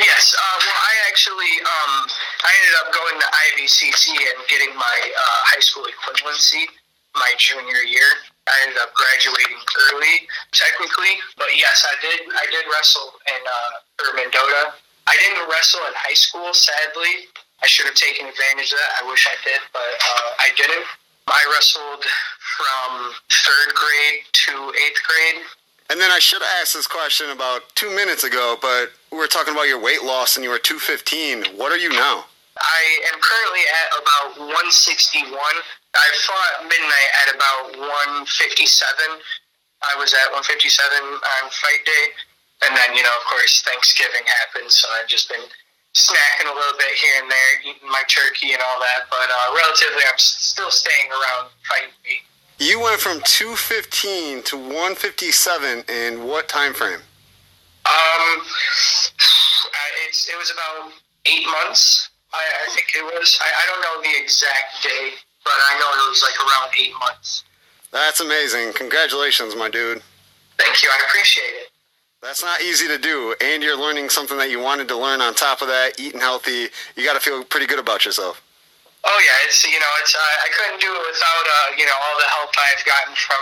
Yes. 0.00 0.34
Uh, 0.34 0.56
well, 0.64 0.80
I 0.80 0.92
actually 1.12 1.52
um, 1.62 1.94
I 2.42 2.50
ended 2.50 2.74
up 2.80 2.88
going 2.90 3.16
to 3.20 3.28
IVCC 3.28 4.16
and 4.16 4.38
getting 4.48 4.72
my 4.74 4.98
uh, 5.04 5.40
high 5.52 5.60
school 5.60 5.84
equivalency 5.84 6.66
my 7.14 7.32
junior 7.38 7.82
year. 7.86 8.06
I 8.50 8.66
ended 8.66 8.78
up 8.82 8.90
graduating 8.94 9.60
early, 9.88 10.26
technically, 10.50 11.14
but 11.38 11.54
yes, 11.54 11.86
I 11.86 11.94
did. 12.02 12.26
I 12.34 12.46
did 12.50 12.66
wrestle 12.66 13.14
in 13.30 13.40
uh, 13.46 14.04
or 14.06 14.10
Mendota. 14.18 14.74
I 15.06 15.14
didn't 15.16 15.46
wrestle 15.48 15.80
in 15.86 15.94
high 15.94 16.18
school, 16.18 16.52
sadly. 16.52 17.30
I 17.62 17.66
should 17.66 17.86
have 17.86 17.94
taken 17.94 18.26
advantage 18.26 18.72
of 18.72 18.78
that. 18.78 19.04
I 19.04 19.10
wish 19.10 19.26
I 19.26 19.36
did, 19.44 19.60
but 19.72 19.82
uh, 19.82 20.28
I 20.42 20.48
didn't. 20.56 20.86
I 21.28 21.42
wrestled 21.54 22.04
from 22.58 23.12
third 23.30 23.74
grade 23.74 24.20
to 24.32 24.52
eighth 24.82 25.00
grade. 25.06 25.44
And 25.90 26.00
then 26.00 26.10
I 26.10 26.18
should 26.18 26.42
have 26.42 26.50
asked 26.60 26.74
this 26.74 26.86
question 26.86 27.30
about 27.30 27.62
two 27.74 27.90
minutes 27.90 28.24
ago, 28.24 28.56
but 28.62 28.90
we 29.10 29.18
were 29.18 29.26
talking 29.26 29.52
about 29.52 29.66
your 29.66 29.80
weight 29.80 30.02
loss 30.02 30.36
and 30.36 30.44
you 30.44 30.50
were 30.50 30.58
215. 30.58 31.58
What 31.58 31.72
are 31.72 31.78
you 31.78 31.90
now? 31.90 32.26
I 32.60 32.82
am 33.12 33.16
currently 33.20 33.64
at 33.64 33.88
about 33.96 34.28
161. 34.52 35.32
I 35.32 36.06
fought 36.28 36.68
midnight 36.68 37.10
at 37.24 37.28
about 37.34 37.64
157. 38.28 38.28
I 39.80 39.96
was 39.96 40.12
at 40.12 40.28
157 40.28 40.44
on 40.44 41.42
fight 41.50 41.82
day. 41.88 42.04
And 42.68 42.76
then, 42.76 42.92
you 42.92 43.02
know, 43.02 43.16
of 43.16 43.24
course, 43.24 43.64
Thanksgiving 43.64 44.20
happened, 44.44 44.70
so 44.70 44.84
I've 44.92 45.08
just 45.08 45.32
been 45.32 45.40
snacking 45.94 46.44
a 46.44 46.54
little 46.54 46.76
bit 46.76 46.92
here 46.92 47.16
and 47.22 47.30
there, 47.30 47.52
eating 47.64 47.88
my 47.88 48.02
turkey 48.06 48.52
and 48.52 48.60
all 48.60 48.78
that. 48.80 49.08
But 49.08 49.28
uh, 49.32 49.56
relatively, 49.56 50.04
I'm 50.04 50.18
still 50.18 50.70
staying 50.70 51.08
around 51.10 51.48
fight 51.64 51.88
week. 52.04 52.28
You 52.58 52.80
went 52.80 53.00
from 53.00 53.22
215 53.24 54.42
to 54.44 54.56
157 54.56 55.84
in 55.88 56.24
what 56.24 56.48
time 56.48 56.74
frame? 56.74 57.00
Um, 57.86 58.42
it's, 60.06 60.28
it 60.28 60.36
was 60.36 60.52
about 60.52 60.92
eight 61.24 61.46
months. 61.46 62.09
I, 62.32 62.42
I 62.64 62.66
think 62.70 62.86
it 62.94 63.04
was. 63.04 63.38
I, 63.40 63.48
I 63.48 63.64
don't 63.66 63.82
know 63.82 63.96
the 64.02 64.22
exact 64.22 64.82
day, 64.82 65.12
but 65.44 65.54
I 65.54 65.78
know 65.78 65.88
it 66.06 66.08
was 66.10 66.22
like 66.22 66.38
around 66.38 66.70
eight 66.80 66.94
months. 66.98 67.44
That's 67.92 68.20
amazing. 68.20 68.72
Congratulations, 68.74 69.56
my 69.56 69.68
dude. 69.68 70.02
Thank 70.58 70.82
you. 70.82 70.90
I 70.90 71.04
appreciate 71.08 71.54
it. 71.66 71.70
That's 72.22 72.44
not 72.44 72.60
easy 72.60 72.86
to 72.86 72.98
do, 72.98 73.34
and 73.40 73.62
you're 73.62 73.80
learning 73.80 74.10
something 74.10 74.36
that 74.36 74.50
you 74.50 74.60
wanted 74.60 74.88
to 74.88 74.96
learn 74.96 75.22
on 75.22 75.32
top 75.34 75.62
of 75.62 75.68
that, 75.68 75.98
eating 75.98 76.20
healthy. 76.20 76.68
You 76.94 77.02
got 77.02 77.14
to 77.14 77.20
feel 77.20 77.42
pretty 77.42 77.66
good 77.66 77.78
about 77.80 78.04
yourself. 78.04 78.42
Oh 79.00 79.20
yeah, 79.24 79.48
it's 79.48 79.64
you 79.64 79.80
know 79.80 79.92
it's 80.04 80.12
uh, 80.12 80.44
I 80.44 80.48
couldn't 80.52 80.80
do 80.84 80.92
it 80.92 81.04
without 81.08 81.46
uh, 81.48 81.68
you 81.80 81.88
know 81.88 81.96
all 81.96 82.16
the 82.20 82.28
help 82.36 82.52
I've 82.52 82.84
gotten 82.84 83.16
from 83.16 83.40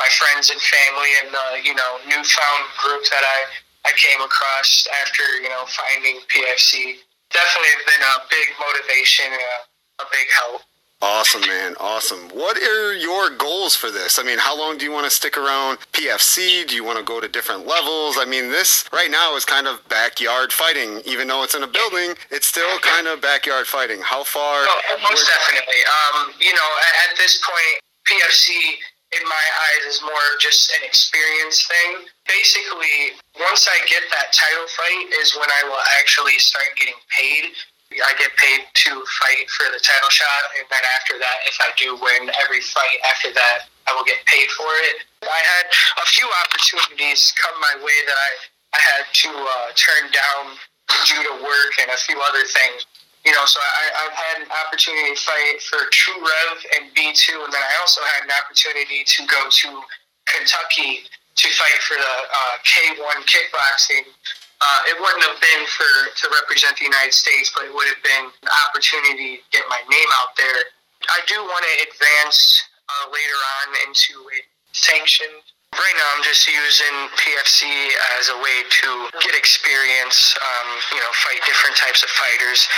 my 0.00 0.08
friends 0.16 0.48
and 0.48 0.56
family 0.56 1.12
and 1.20 1.30
uh, 1.36 1.60
you 1.60 1.76
know 1.76 2.00
newfound 2.08 2.62
group 2.80 3.04
that 3.12 3.20
I 3.20 3.38
I 3.84 3.92
came 4.00 4.24
across 4.24 4.88
after 5.04 5.22
you 5.44 5.52
know 5.52 5.68
finding 5.68 6.24
PFC. 6.32 7.04
Definitely 7.34 7.74
been 7.84 8.04
a 8.06 8.14
big 8.30 8.48
motivation, 8.62 9.26
and 9.26 9.42
a, 9.42 10.02
a 10.02 10.06
big 10.10 10.26
help. 10.38 10.62
Awesome, 11.04 11.42
man. 11.42 11.74
Awesome. 11.80 12.30
What 12.32 12.56
are 12.56 12.94
your 12.94 13.28
goals 13.36 13.76
for 13.76 13.90
this? 13.90 14.18
I 14.18 14.22
mean, 14.22 14.38
how 14.38 14.56
long 14.56 14.78
do 14.78 14.86
you 14.86 14.92
want 14.92 15.04
to 15.04 15.10
stick 15.10 15.36
around 15.36 15.76
PFC? 15.92 16.66
Do 16.66 16.74
you 16.74 16.82
want 16.82 16.96
to 16.96 17.04
go 17.04 17.20
to 17.20 17.28
different 17.28 17.66
levels? 17.66 18.16
I 18.18 18.24
mean, 18.24 18.48
this 18.48 18.88
right 18.90 19.10
now 19.10 19.36
is 19.36 19.44
kind 19.44 19.66
of 19.66 19.86
backyard 19.88 20.50
fighting. 20.50 21.02
Even 21.04 21.28
though 21.28 21.42
it's 21.42 21.54
in 21.54 21.62
a 21.62 21.66
building, 21.66 22.14
it's 22.30 22.46
still 22.46 22.78
kind 22.78 23.06
of 23.06 23.20
backyard 23.20 23.66
fighting. 23.66 24.00
How 24.00 24.24
far? 24.24 24.64
Oh, 24.64 24.96
most 25.02 25.28
definitely. 25.28 25.80
Um, 25.84 26.32
you 26.40 26.54
know, 26.54 26.70
at 27.10 27.18
this 27.18 27.38
point, 27.44 27.84
PFC 28.08 28.48
in 29.20 29.24
my 29.26 29.46
eyes 29.70 29.94
is 29.94 30.02
more 30.02 30.24
of 30.34 30.36
just 30.40 30.70
an 30.78 30.82
experience 30.84 31.66
thing. 31.66 32.06
Basically, 32.26 33.14
once 33.38 33.68
I 33.70 33.78
get 33.86 34.02
that 34.10 34.34
title 34.34 34.68
fight 34.68 35.06
is 35.22 35.34
when 35.34 35.48
I 35.48 35.68
will 35.68 35.84
actually 36.00 36.38
start 36.38 36.68
getting 36.76 36.98
paid 37.14 37.54
I 38.02 38.10
get 38.18 38.34
paid 38.34 38.66
to 38.66 38.90
fight 39.22 39.46
for 39.54 39.70
the 39.70 39.78
title 39.78 40.10
shot, 40.10 40.50
and 40.58 40.66
then 40.66 40.82
after 40.98 41.14
that, 41.18 41.46
if 41.46 41.54
I 41.62 41.70
do 41.78 41.94
win 41.94 42.30
every 42.42 42.60
fight 42.60 42.98
after 43.06 43.30
that, 43.30 43.70
I 43.86 43.94
will 43.94 44.02
get 44.02 44.18
paid 44.26 44.50
for 44.56 44.66
it. 44.90 45.06
I 45.22 45.40
had 45.54 45.66
a 46.02 46.06
few 46.10 46.26
opportunities 46.42 47.32
come 47.38 47.54
my 47.60 47.84
way 47.84 47.98
that 48.08 48.18
I, 48.18 48.30
I 48.74 48.80
had 48.80 49.04
to 49.06 49.30
uh, 49.30 49.68
turn 49.78 50.10
down 50.10 50.58
due 51.06 51.22
to 51.22 51.34
work 51.44 51.72
and 51.80 51.90
a 51.92 52.00
few 52.02 52.18
other 52.18 52.42
things. 52.42 52.86
You 53.24 53.32
know, 53.32 53.44
so 53.48 53.58
I, 53.60 54.04
I've 54.04 54.16
had 54.16 54.36
an 54.44 54.50
opportunity 54.52 55.16
to 55.16 55.20
fight 55.20 55.56
for 55.64 55.80
True 55.90 56.20
Rev 56.20 56.58
and 56.76 56.92
B2, 56.92 57.40
and 57.40 57.52
then 57.52 57.62
I 57.64 57.74
also 57.80 58.00
had 58.04 58.28
an 58.28 58.32
opportunity 58.36 59.00
to 59.00 59.20
go 59.26 59.48
to 59.48 59.68
Kentucky 60.28 61.08
to 61.08 61.48
fight 61.56 61.80
for 61.88 61.96
the 61.96 62.14
uh, 62.28 62.54
K1 62.62 63.24
kickboxing 63.24 64.04
uh, 64.64 64.80
it 64.88 64.96
wouldn't 64.96 65.24
have 65.28 65.40
been 65.40 65.64
for 65.68 65.92
to 66.16 66.24
represent 66.40 66.78
the 66.78 66.88
United 66.88 67.12
States, 67.12 67.52
but 67.52 67.68
it 67.68 67.72
would 67.74 67.88
have 67.88 68.00
been 68.00 68.32
an 68.32 68.52
opportunity 68.68 69.36
to 69.36 69.42
get 69.52 69.64
my 69.68 69.80
name 69.90 70.10
out 70.16 70.32
there. 70.40 70.72
I 71.12 71.20
do 71.28 71.36
want 71.44 71.64
to 71.68 71.74
advance 71.90 72.64
uh, 72.88 73.12
later 73.12 73.40
on 73.60 73.66
into 73.84 74.14
a 74.24 74.38
sanctioned. 74.72 75.44
Right 75.74 75.96
now, 75.98 76.08
I'm 76.14 76.22
just 76.22 76.46
using 76.46 76.94
PFC 77.18 77.66
as 78.18 78.30
a 78.30 78.38
way 78.38 78.62
to 78.62 78.88
get 79.26 79.34
experience, 79.34 80.30
um, 80.38 80.68
you 80.94 81.00
know, 81.02 81.10
fight 81.26 81.42
different 81.42 81.74
types 81.74 82.06
of 82.06 82.10
fighters, 82.14 82.68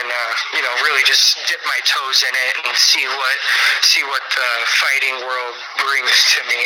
and 0.00 0.08
uh, 0.08 0.32
you 0.56 0.62
know, 0.64 0.72
really 0.88 1.04
just 1.04 1.36
dip 1.48 1.60
my 1.68 1.76
toes 1.84 2.24
in 2.24 2.32
it 2.32 2.54
and 2.64 2.72
see 2.80 3.04
what 3.04 3.36
see 3.84 4.02
what 4.08 4.24
the 4.32 4.50
fighting 4.80 5.16
world 5.20 5.56
brings 5.84 6.16
to 6.32 6.40
me. 6.48 6.60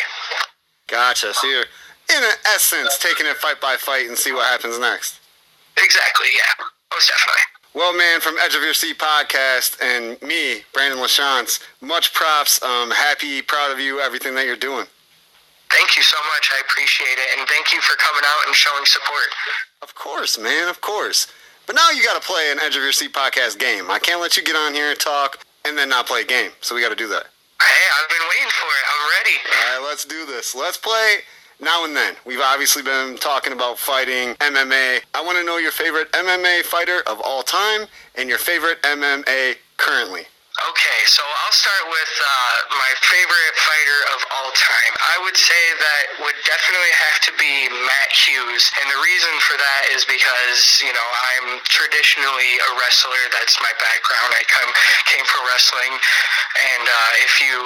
Gotcha. 0.87 1.35
So 1.35 1.49
you're 1.49 1.66
in 2.14 2.22
essence, 2.47 2.99
taking 2.99 3.27
it 3.27 3.37
fight 3.37 3.61
by 3.61 3.75
fight 3.75 4.07
and 4.07 4.16
see 4.16 4.33
what 4.33 4.47
happens 4.47 4.79
next. 4.79 5.18
Exactly, 5.77 6.29
yeah. 6.35 6.64
Most 6.93 7.11
definitely. 7.11 7.43
Well, 7.75 7.93
man, 7.93 8.20
from 8.20 8.37
Edge 8.39 8.55
of 8.55 8.62
Your 8.62 8.75
Seat 8.75 8.99
podcast 8.99 9.83
and 9.83 10.22
me, 10.22 10.62
Brandon 10.72 11.01
LaChance, 11.01 11.61
much 11.81 12.14
props. 12.14 12.62
Um, 12.62 12.93
happy, 12.93 13.43
proud 13.43 13.72
of 13.72 13.81
you, 13.81 13.99
everything 13.99 14.37
that 14.37 14.47
you're 14.47 14.55
doing. 14.55 14.87
Thank 15.75 15.97
you 15.97 16.03
so 16.03 16.16
much. 16.31 16.51
I 16.55 16.61
appreciate 16.61 17.18
it. 17.18 17.39
And 17.39 17.49
thank 17.49 17.72
you 17.72 17.81
for 17.81 17.97
coming 17.99 18.22
out 18.22 18.47
and 18.47 18.55
showing 18.55 18.85
support. 18.87 19.27
Of 19.83 19.95
course, 19.95 20.39
man, 20.39 20.68
of 20.68 20.81
course. 20.81 21.27
But 21.66 21.75
now 21.75 21.91
you 21.91 22.03
got 22.05 22.20
to 22.20 22.27
play 22.27 22.51
an 22.53 22.59
Edge 22.61 22.77
of 22.77 22.83
Your 22.83 22.93
Seat 22.93 23.12
podcast 23.12 23.59
game. 23.59 23.91
I 23.91 23.99
can't 23.99 24.20
let 24.20 24.37
you 24.37 24.45
get 24.45 24.55
on 24.55 24.72
here 24.72 24.91
and 24.91 24.99
talk 24.99 25.45
and 25.64 25.77
then 25.77 25.89
not 25.89 26.07
play 26.07 26.20
a 26.20 26.25
game. 26.25 26.53
So 26.61 26.75
we 26.75 26.81
got 26.81 26.91
to 26.91 26.97
do 26.97 27.09
that. 27.09 27.27
Hey, 27.61 27.85
I've 27.99 28.09
been 28.09 28.27
waiting 28.31 28.51
for 28.51 28.70
it. 28.70 28.85
I'm 28.93 29.05
ready. 29.18 29.37
All 29.43 29.81
right, 29.81 29.89
let's 29.89 30.05
do 30.05 30.27
this. 30.27 30.55
Let's 30.55 30.77
play 30.77 31.18
now 31.61 31.85
and 31.85 31.97
then. 31.97 32.14
We've 32.25 32.41
obviously 32.41 32.83
been 32.83 33.16
talking 33.16 33.53
about 33.53 33.79
fighting, 33.79 34.35
MMA. 34.35 35.01
I 35.14 35.25
want 35.25 35.39
to 35.39 35.45
know 35.45 35.57
your 35.57 35.72
favorite 35.72 36.12
MMA 36.12 36.62
fighter 36.62 37.03
of 37.07 37.20
all 37.20 37.43
time 37.43 37.87
and 38.14 38.29
your 38.29 38.39
favorite 38.39 38.81
MMA 38.83 39.57
currently. 39.77 40.27
Okay, 40.55 41.02
so 41.11 41.18
I'll 41.26 41.59
start 41.59 41.82
with 41.90 42.14
uh, 42.22 42.78
my 42.78 42.92
favorite 43.02 43.55
fighter 43.59 44.00
of 44.14 44.20
all 44.38 44.55
time. 44.55 44.92
I 45.02 45.18
would 45.26 45.34
say 45.34 45.62
that 45.82 46.05
would 46.22 46.38
definitely 46.46 46.94
have 46.94 47.18
to 47.26 47.32
be 47.42 47.66
Matt 47.74 48.11
Hughes, 48.14 48.70
and 48.78 48.86
the 48.86 49.02
reason 49.02 49.34
for 49.50 49.59
that 49.59 49.82
is 49.90 50.07
because 50.07 50.78
you 50.78 50.94
know 50.94 51.09
I'm 51.34 51.59
traditionally 51.66 52.55
a 52.70 52.70
wrestler. 52.78 53.18
That's 53.34 53.59
my 53.66 53.74
background. 53.82 54.30
I 54.30 54.46
come 54.46 54.70
came 55.11 55.26
from 55.26 55.42
wrestling, 55.50 55.90
and 55.90 56.86
uh, 56.86 57.26
if 57.26 57.34
you 57.42 57.59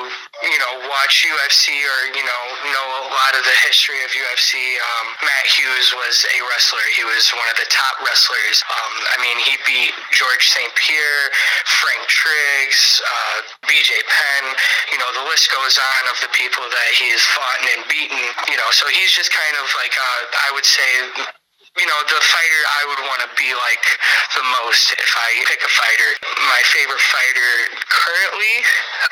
you 0.49 0.57
know 0.57 0.89
watch 0.89 1.29
UFC 1.29 1.85
or 1.85 1.99
you 2.17 2.25
know 2.25 2.43
know 2.73 2.87
a 3.05 3.13
lot 3.13 3.37
of 3.37 3.45
the 3.45 3.57
history 3.69 4.01
of 4.01 4.17
UFC, 4.17 4.81
um, 4.81 5.13
Matt 5.29 5.45
Hughes 5.45 5.93
was 5.93 6.25
a 6.25 6.41
wrestler. 6.41 6.85
He 6.97 7.05
was 7.05 7.29
one 7.37 7.53
of 7.53 7.57
the 7.61 7.69
top 7.69 8.01
wrestlers. 8.01 8.65
Um, 8.65 8.93
I 9.13 9.17
mean, 9.21 9.37
he 9.45 9.61
beat 9.69 9.93
George 10.17 10.49
St. 10.49 10.73
Pierre, 10.73 11.29
Frank 11.69 12.09
Triggs 12.09 12.78
uh, 13.03 13.37
BJ 13.67 13.91
Penn, 13.93 14.45
you 14.93 14.99
know, 14.99 15.11
the 15.15 15.25
list 15.31 15.51
goes 15.51 15.79
on 15.79 16.03
of 16.11 16.19
the 16.23 16.31
people 16.35 16.63
that 16.63 16.91
he's 16.95 17.23
fought 17.23 17.61
and 17.75 17.83
beaten, 17.89 18.23
you 18.51 18.57
know, 18.57 18.71
so 18.71 18.87
he's 18.89 19.13
just 19.13 19.33
kind 19.33 19.57
of 19.59 19.67
like, 19.79 19.95
uh, 19.97 20.23
I 20.47 20.49
would 20.55 20.67
say, 20.67 20.91
you 21.79 21.87
know, 21.87 22.01
the 22.11 22.19
fighter 22.19 22.63
I 22.67 22.83
would 22.91 23.03
want 23.07 23.23
to 23.23 23.31
be 23.39 23.55
like 23.55 23.87
the 24.35 24.45
most 24.59 24.91
if 24.99 25.13
I 25.15 25.31
pick 25.47 25.63
a 25.63 25.71
fighter. 25.71 26.11
My 26.51 26.63
favorite 26.75 26.99
fighter 26.99 27.51
currently, 27.87 28.55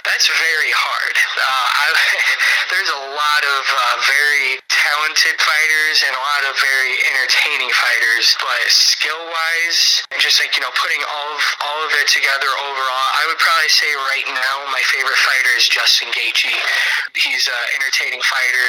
that's 0.02 0.26
very 0.26 0.72
hard. 0.74 1.14
Uh, 1.38 1.66
I, 1.78 1.86
there's 2.74 2.90
a 2.90 3.02
lot 3.14 3.42
of 3.46 3.62
uh, 3.70 3.96
very 4.02 4.58
talented 4.66 5.38
fighters 5.38 5.96
and 6.10 6.12
a 6.18 6.22
lot 6.22 6.42
of 6.50 6.58
very 6.58 6.94
entertaining 7.14 7.70
fighters, 7.70 8.34
but 8.42 8.58
skill 8.66 9.18
wise, 9.30 10.02
and 10.10 10.18
just 10.18 10.42
like, 10.42 10.50
you 10.58 10.62
know, 10.62 10.72
putting 10.74 11.02
all 11.06 11.30
of, 11.38 11.42
all 11.62 11.80
of 11.86 11.90
it 12.02 12.10
together 12.10 12.50
overall, 12.66 13.08
I 13.14 13.30
would 13.30 13.38
probably 13.38 13.70
say 13.70 13.90
right 14.10 14.26
now 14.26 14.54
my 14.74 14.82
favorite 14.90 15.18
fighter 15.22 15.52
is 15.54 15.70
Justin 15.70 16.10
Gaethje. 16.10 16.54
He's 17.14 17.46
an 17.46 17.62
entertaining 17.78 18.22
fighter 18.26 18.68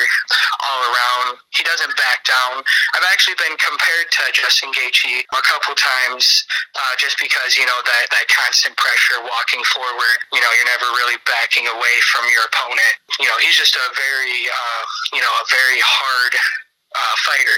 all 0.69 0.81
around. 0.93 1.41
He 1.57 1.65
doesn't 1.65 1.93
back 1.97 2.21
down. 2.29 2.61
I've 2.93 3.07
actually 3.09 3.37
been 3.41 3.57
compared 3.57 3.86
compared 3.87 4.11
to 4.11 4.23
Justin 4.35 4.69
Gaethje 4.75 5.23
a 5.31 5.43
couple 5.47 5.71
times, 5.75 6.43
uh, 6.75 6.93
just 6.99 7.15
because 7.23 7.55
you 7.55 7.63
know 7.63 7.79
that 7.87 8.11
that 8.11 8.27
constant 8.27 8.75
pressure 8.75 9.23
walking 9.23 9.63
forward. 9.63 10.17
You 10.35 10.43
know, 10.43 10.51
you're 10.51 10.67
never 10.67 10.91
really 10.99 11.15
backing 11.23 11.71
away 11.71 11.95
from 12.11 12.27
your 12.27 12.43
opponent. 12.51 12.93
You 13.19 13.31
know, 13.31 13.39
he's 13.39 13.55
just 13.55 13.79
a 13.79 13.87
very 13.95 14.51
uh, 14.51 14.83
you 15.15 15.21
know 15.23 15.31
a 15.39 15.45
very 15.47 15.79
hard 15.79 16.33
uh, 16.35 17.15
fighter. 17.23 17.57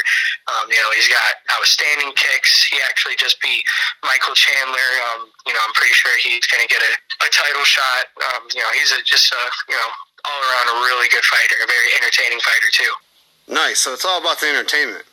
Um, 0.54 0.70
you 0.70 0.78
know, 0.78 0.94
he's 0.94 1.10
got 1.10 1.42
outstanding 1.58 2.14
kicks. 2.14 2.70
He 2.70 2.78
actually 2.86 3.18
just 3.18 3.42
beat 3.42 3.66
Michael 4.06 4.38
Chandler. 4.38 4.90
Um, 5.10 5.34
you 5.50 5.54
know, 5.58 5.62
I'm 5.66 5.74
pretty 5.74 5.98
sure 5.98 6.14
he's 6.22 6.46
going 6.46 6.62
to 6.62 6.70
get 6.70 6.82
a, 6.82 6.94
a 7.26 7.30
title 7.34 7.66
shot. 7.66 8.14
Um, 8.22 8.54
you 8.54 8.62
know, 8.62 8.70
he's 8.78 8.94
a, 8.94 9.02
just 9.02 9.34
a, 9.34 9.44
you 9.70 9.78
know, 9.78 9.90
all 10.30 10.42
around 10.46 10.68
a 10.74 10.78
really 10.90 11.10
good 11.10 11.24
fighter, 11.24 11.56
a 11.62 11.68
very 11.70 11.90
entertaining 12.02 12.42
fighter, 12.42 12.70
too. 12.74 12.94
Nice. 13.48 13.80
So 13.80 13.94
it's 13.94 14.04
all 14.04 14.20
about 14.20 14.42
the 14.42 14.50
entertainment. 14.50 15.06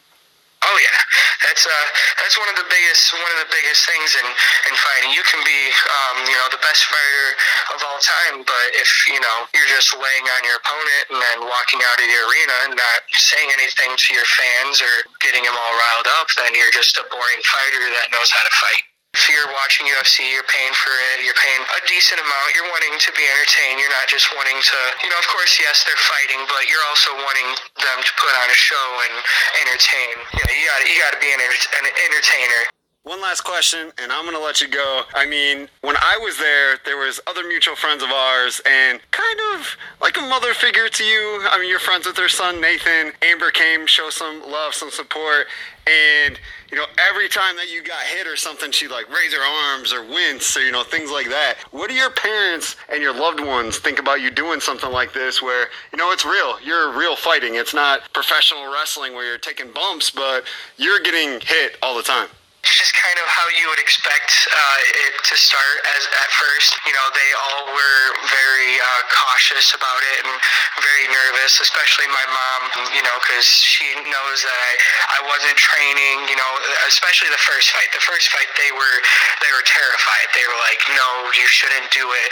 Oh 0.65 0.79
yeah, 0.81 0.99
that's 1.45 1.69
uh 1.69 1.87
that's 2.19 2.41
one 2.41 2.49
of 2.49 2.57
the 2.57 2.65
biggest 2.73 3.13
one 3.13 3.33
of 3.37 3.41
the 3.45 3.51
biggest 3.53 3.85
things 3.85 4.17
in 4.17 4.25
in 4.25 4.75
fighting. 4.75 5.13
You 5.13 5.21
can 5.29 5.45
be 5.45 5.61
um, 5.69 6.25
you 6.25 6.37
know 6.41 6.49
the 6.49 6.63
best 6.65 6.89
fighter 6.89 7.29
of 7.77 7.79
all 7.85 8.01
time, 8.01 8.41
but 8.43 8.67
if 8.73 8.89
you 9.07 9.21
know 9.21 9.45
you're 9.53 9.69
just 9.69 9.93
laying 9.95 10.27
on 10.27 10.41
your 10.49 10.57
opponent 10.57 11.05
and 11.13 11.21
then 11.21 11.39
walking 11.45 11.85
out 11.85 12.01
of 12.01 12.07
the 12.09 12.19
arena 12.33 12.57
and 12.67 12.73
not 12.73 13.01
saying 13.13 13.53
anything 13.53 13.93
to 13.95 14.09
your 14.17 14.27
fans 14.27 14.81
or 14.81 14.95
getting 15.21 15.45
them 15.45 15.55
all 15.55 15.75
riled 15.77 16.09
up, 16.19 16.27
then 16.41 16.57
you're 16.57 16.73
just 16.73 16.97
a 16.97 17.05
boring 17.13 17.43
fighter 17.45 17.85
that 18.01 18.09
knows 18.11 18.33
how 18.33 18.41
to 18.41 18.55
fight 18.57 18.96
if 19.17 19.33
you're 19.33 19.49
watching 19.57 19.89
UFC, 19.89 20.29
you're 20.29 20.45
paying 20.45 20.77
for 20.77 20.93
it, 20.93 21.25
you're 21.25 21.41
paying 21.41 21.65
a 21.65 21.81
decent 21.89 22.21
amount, 22.21 22.53
you're 22.53 22.69
wanting 22.69 23.01
to 23.01 23.11
be 23.17 23.25
entertained, 23.25 23.81
you're 23.81 23.97
not 23.97 24.05
just 24.13 24.29
wanting 24.37 24.61
to, 24.61 24.79
you 25.01 25.09
know, 25.09 25.17
of 25.17 25.25
course, 25.33 25.57
yes, 25.57 25.89
they're 25.89 26.05
fighting, 26.05 26.45
but 26.53 26.69
you're 26.69 26.85
also 26.93 27.17
wanting 27.25 27.49
them 27.81 27.99
to 28.05 28.13
put 28.21 28.37
on 28.45 28.53
a 28.53 28.59
show 28.61 28.87
and 29.09 29.15
entertain. 29.65 30.21
You 30.37 30.45
know, 30.45 30.53
you 30.53 30.65
got 30.69 30.81
you 30.85 30.97
got 31.01 31.13
to 31.17 31.21
be 31.25 31.33
an, 31.33 31.41
an 31.41 31.87
entertainer. 32.13 32.76
One 33.07 33.23
last 33.23 33.43
question, 33.43 33.93
and 34.03 34.11
I'm 34.11 34.25
gonna 34.25 34.41
let 34.41 34.61
you 34.61 34.67
go. 34.67 35.03
I 35.15 35.27
mean, 35.27 35.69
when 35.83 35.95
I 35.95 36.19
was 36.21 36.39
there, 36.39 36.77
there 36.85 36.97
was 36.97 37.21
other 37.29 37.47
mutual 37.47 37.77
friends 37.77 38.03
of 38.03 38.11
ours, 38.11 38.61
and 38.67 38.99
kind 39.13 39.39
of 39.55 39.77
like 40.01 40.17
a 40.17 40.23
mother 40.23 40.53
figure 40.55 40.89
to 40.89 41.05
you. 41.05 41.47
I 41.49 41.57
mean, 41.61 41.71
you're 41.71 41.79
friends 41.79 42.05
with 42.05 42.17
her 42.17 42.29
son 42.29 42.61
Nathan. 42.61 43.13
Amber 43.23 43.53
came, 43.53 43.87
show 43.87 44.11
some 44.11 44.43
love, 44.51 44.75
some 44.75 44.91
support, 44.91 45.47
and 45.87 46.41
you 46.69 46.77
know, 46.77 46.87
every 47.09 47.29
time 47.29 47.55
that 47.55 47.71
you 47.71 47.81
got 47.81 48.03
hit 48.03 48.27
or 48.27 48.35
something, 48.35 48.73
she'd 48.73 48.91
like 48.91 49.09
raise 49.09 49.33
her 49.33 49.41
arms 49.41 49.93
or 49.93 50.03
wince 50.03 50.57
or 50.57 50.65
you 50.65 50.73
know 50.73 50.83
things 50.83 51.09
like 51.09 51.29
that. 51.29 51.59
What 51.71 51.89
do 51.89 51.95
your 51.95 52.11
parents 52.11 52.75
and 52.89 53.01
your 53.01 53.15
loved 53.15 53.39
ones 53.39 53.79
think 53.79 54.01
about 54.01 54.21
you 54.21 54.33
doing 54.33 54.59
something 54.59 54.91
like 54.91 55.13
this, 55.13 55.41
where 55.41 55.69
you 55.93 55.97
know 55.97 56.11
it's 56.11 56.25
real? 56.25 56.59
You're 56.61 56.91
real 56.99 57.15
fighting. 57.15 57.55
It's 57.55 57.73
not 57.73 58.13
professional 58.13 58.73
wrestling 58.73 59.15
where 59.15 59.25
you're 59.25 59.39
taking 59.39 59.71
bumps, 59.71 60.11
but 60.11 60.43
you're 60.77 60.99
getting 60.99 61.39
hit 61.41 61.79
all 61.85 61.97
the 61.97 62.03
time 62.03 62.27
it's 62.67 62.83
just 62.83 62.99
kind 62.99 63.15
of 63.23 63.31
how 63.31 63.47
you 63.55 63.71
would 63.71 63.79
expect 63.79 64.35
uh, 64.51 65.07
it 65.07 65.15
to 65.23 65.39
start 65.39 65.79
as 65.95 66.03
at 66.19 66.31
first. 66.35 66.75
You 66.83 66.99
know, 66.99 67.07
they 67.15 67.31
all 67.47 67.63
were 67.71 68.03
very 68.27 68.75
uh, 68.83 69.03
cautious 69.07 69.71
about 69.71 70.03
it 70.03 70.27
and 70.27 70.35
very 70.83 71.07
nervous, 71.07 71.63
especially 71.63 72.11
my 72.11 72.27
mom. 72.27 72.91
You 72.91 73.07
know, 73.07 73.15
because 73.23 73.47
she 73.47 73.95
knows 74.11 74.43
that 74.43 74.59
I, 74.59 74.75
I 75.15 75.31
wasn't 75.31 75.55
training. 75.55 76.27
You 76.27 76.35
know, 76.35 76.53
especially 76.91 77.31
the 77.31 77.39
first 77.39 77.71
fight. 77.71 77.87
The 77.95 78.03
first 78.03 78.35
fight, 78.35 78.51
they 78.59 78.75
were 78.75 78.97
they 79.47 79.53
were 79.55 79.63
terrified. 79.63 80.27
They 80.35 80.43
were 80.51 80.59
like, 80.67 80.83
"No, 80.91 81.31
you 81.39 81.47
shouldn't 81.47 81.87
do 81.95 82.03
it." 82.03 82.29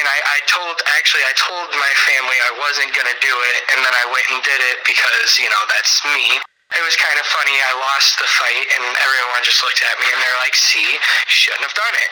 And 0.00 0.08
I, 0.08 0.16
I 0.16 0.38
told 0.48 0.80
actually 0.96 1.28
I 1.28 1.36
told 1.36 1.68
my 1.76 1.92
family 2.08 2.40
I 2.40 2.56
wasn't 2.56 2.88
gonna 2.96 3.20
do 3.20 3.36
it, 3.52 3.58
and 3.76 3.84
then 3.84 3.92
I 3.92 4.08
went 4.08 4.24
and 4.32 4.40
did 4.48 4.64
it 4.64 4.80
because 4.88 5.36
you 5.36 5.52
know 5.52 5.62
that's 5.68 6.00
me 6.08 6.40
it 6.74 6.82
was 6.82 6.98
kind 6.98 7.18
of 7.18 7.26
funny. 7.30 7.54
I 7.54 7.72
lost 7.78 8.18
the 8.18 8.26
fight, 8.26 8.66
and 8.74 8.84
everyone 8.98 9.42
just 9.46 9.62
looked 9.62 9.82
at 9.86 9.94
me 10.02 10.06
and 10.10 10.18
they're 10.18 10.40
like, 10.42 10.54
"See, 10.58 10.82
you 10.82 11.34
shouldn't 11.34 11.62
have 11.62 11.76
done 11.76 11.94
it." 11.94 12.10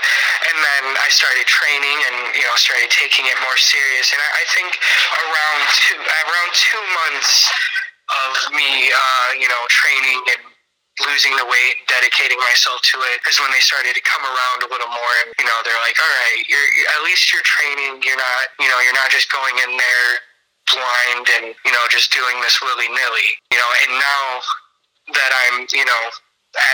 And 0.51 0.57
then 0.63 0.83
I 1.03 1.09
started 1.11 1.47
training 1.51 1.99
and 2.11 2.17
you 2.39 2.47
know 2.47 2.55
started 2.55 2.91
taking 2.91 3.27
it 3.27 3.37
more 3.43 3.59
serious. 3.59 4.15
And 4.15 4.21
I, 4.23 4.29
I 4.39 4.45
think 4.55 4.71
around 5.19 5.61
two 5.75 5.99
around 5.99 6.51
two 6.55 6.83
months 7.05 7.51
of 8.11 8.33
me, 8.55 8.91
uh, 8.93 9.29
you 9.41 9.49
know, 9.49 9.63
training 9.71 10.21
and 10.37 10.43
losing 11.09 11.33
the 11.41 11.47
weight, 11.49 11.83
dedicating 11.89 12.39
myself 12.39 12.79
to 12.93 13.01
it, 13.15 13.25
is 13.27 13.41
when 13.41 13.51
they 13.51 13.63
started 13.65 13.97
to 13.97 14.03
come 14.05 14.23
around 14.23 14.63
a 14.63 14.69
little 14.71 14.91
more. 14.91 15.15
And 15.27 15.35
you 15.43 15.47
know, 15.49 15.59
they're 15.67 15.83
like, 15.83 15.99
"All 15.99 16.15
right, 16.23 16.43
you're, 16.47 16.69
you're 16.79 16.91
at 16.95 17.03
least 17.03 17.35
you're 17.35 17.47
training. 17.47 18.03
You're 18.07 18.21
not, 18.21 18.43
you 18.63 18.69
know, 18.71 18.79
you're 18.85 18.97
not 18.97 19.11
just 19.11 19.27
going 19.33 19.59
in 19.59 19.75
there." 19.75 20.09
Blind 20.73 21.27
and 21.41 21.47
you 21.65 21.73
know 21.73 21.85
just 21.93 22.13
doing 22.13 22.41
this 22.41 22.59
willy 22.65 22.89
nilly. 22.89 23.29
You 23.53 23.59
know, 23.61 23.71
and 23.87 23.91
now 24.01 24.25
that 25.15 25.33
I'm 25.33 25.69
you 25.73 25.85
know 25.85 26.03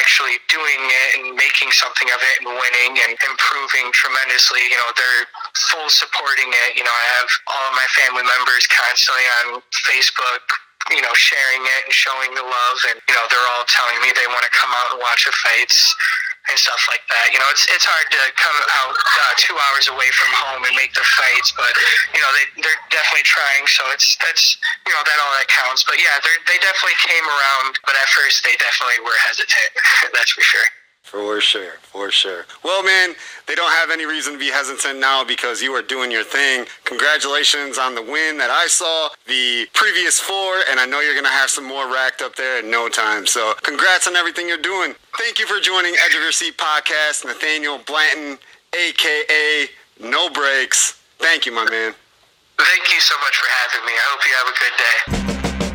actually 0.02 0.34
doing 0.50 0.82
it 0.82 1.08
and 1.18 1.38
making 1.38 1.70
something 1.70 2.10
of 2.10 2.18
it 2.18 2.42
and 2.42 2.50
winning 2.50 2.98
and 2.98 3.14
improving 3.30 3.86
tremendously. 3.94 4.66
You 4.66 4.78
know, 4.78 4.90
they're 4.98 5.24
full 5.70 5.86
supporting 5.86 6.50
it. 6.50 6.74
You 6.74 6.82
know, 6.82 6.90
I 6.94 7.06
have 7.22 7.30
all 7.46 7.64
of 7.70 7.74
my 7.78 7.88
family 7.94 8.26
members 8.26 8.66
constantly 8.74 9.26
on 9.42 9.62
Facebook, 9.86 10.42
you 10.90 11.02
know, 11.02 11.14
sharing 11.14 11.62
it 11.62 11.80
and 11.86 11.94
showing 11.94 12.34
the 12.34 12.42
love. 12.42 12.78
And, 12.90 12.98
you 13.06 13.14
know, 13.14 13.26
they're 13.30 13.48
all 13.54 13.66
telling 13.70 14.02
me 14.02 14.10
they 14.18 14.26
want 14.34 14.42
to 14.42 14.52
come 14.54 14.74
out 14.74 14.98
and 14.98 14.98
watch 14.98 15.30
the 15.30 15.34
fights 15.46 15.78
and 16.48 16.56
stuff 16.58 16.80
like 16.88 17.04
that. 17.12 17.32
You 17.32 17.38
know, 17.38 17.48
it's 17.52 17.68
it's 17.68 17.84
hard 17.84 18.08
to 18.12 18.22
come 18.36 18.58
out 18.80 18.96
uh, 18.96 19.32
two 19.36 19.56
hours 19.68 19.88
away 19.88 20.08
from 20.16 20.30
home 20.32 20.64
and 20.64 20.74
make 20.74 20.92
the 20.96 21.04
fights, 21.04 21.52
but 21.52 21.72
you 22.16 22.20
know 22.20 22.30
they 22.32 22.44
they're 22.64 22.82
definitely 22.88 23.26
trying. 23.28 23.64
So 23.68 23.84
it's 23.92 24.16
that's 24.24 24.56
you 24.88 24.92
know 24.92 25.02
that 25.04 25.18
all 25.20 25.32
that 25.36 25.48
counts. 25.48 25.84
But 25.84 26.00
yeah, 26.00 26.16
they 26.24 26.34
they 26.48 26.58
definitely 26.60 26.98
came 27.04 27.26
around, 27.26 27.80
but 27.84 27.94
at 27.96 28.08
first 28.12 28.44
they 28.44 28.56
definitely 28.56 29.04
were 29.04 29.16
hesitant. 29.28 29.70
that's 30.16 30.32
for 30.32 30.44
sure. 30.44 30.68
For 31.10 31.40
sure, 31.40 31.80
for 31.80 32.10
sure. 32.10 32.44
Well, 32.62 32.82
man, 32.82 33.14
they 33.46 33.54
don't 33.54 33.72
have 33.72 33.90
any 33.90 34.04
reason 34.04 34.34
to 34.34 34.38
be 34.38 34.50
hesitant 34.50 35.00
now 35.00 35.24
because 35.24 35.62
you 35.62 35.72
are 35.72 35.80
doing 35.80 36.10
your 36.10 36.22
thing. 36.22 36.66
Congratulations 36.84 37.78
on 37.78 37.94
the 37.94 38.02
win 38.02 38.36
that 38.36 38.50
I 38.50 38.66
saw 38.66 39.08
the 39.26 39.66
previous 39.72 40.20
four, 40.20 40.60
and 40.70 40.78
I 40.78 40.84
know 40.84 41.00
you're 41.00 41.14
going 41.14 41.24
to 41.24 41.30
have 41.30 41.48
some 41.48 41.64
more 41.64 41.90
racked 41.90 42.20
up 42.20 42.36
there 42.36 42.62
in 42.62 42.70
no 42.70 42.90
time. 42.90 43.26
So, 43.26 43.54
congrats 43.62 44.06
on 44.06 44.16
everything 44.16 44.48
you're 44.48 44.58
doing. 44.60 44.94
Thank 45.16 45.38
you 45.38 45.46
for 45.46 45.60
joining 45.60 45.94
Edge 45.94 46.14
of 46.14 46.20
Your 46.20 46.32
Seat 46.32 46.58
podcast, 46.58 47.24
Nathaniel 47.24 47.80
Blanton, 47.86 48.38
aka 48.78 49.66
No 50.02 50.28
Brakes. 50.28 51.00
Thank 51.18 51.46
you, 51.46 51.52
my 51.52 51.64
man. 51.64 51.94
Thank 52.58 52.92
you 52.92 53.00
so 53.00 53.14
much 53.24 53.34
for 53.34 53.48
having 53.64 53.86
me. 53.86 53.92
I 53.96 54.04
hope 54.12 54.20
you 54.28 54.34
have 54.36 54.48
a 54.52 54.56
good 54.60 55.64
day. 55.64 55.67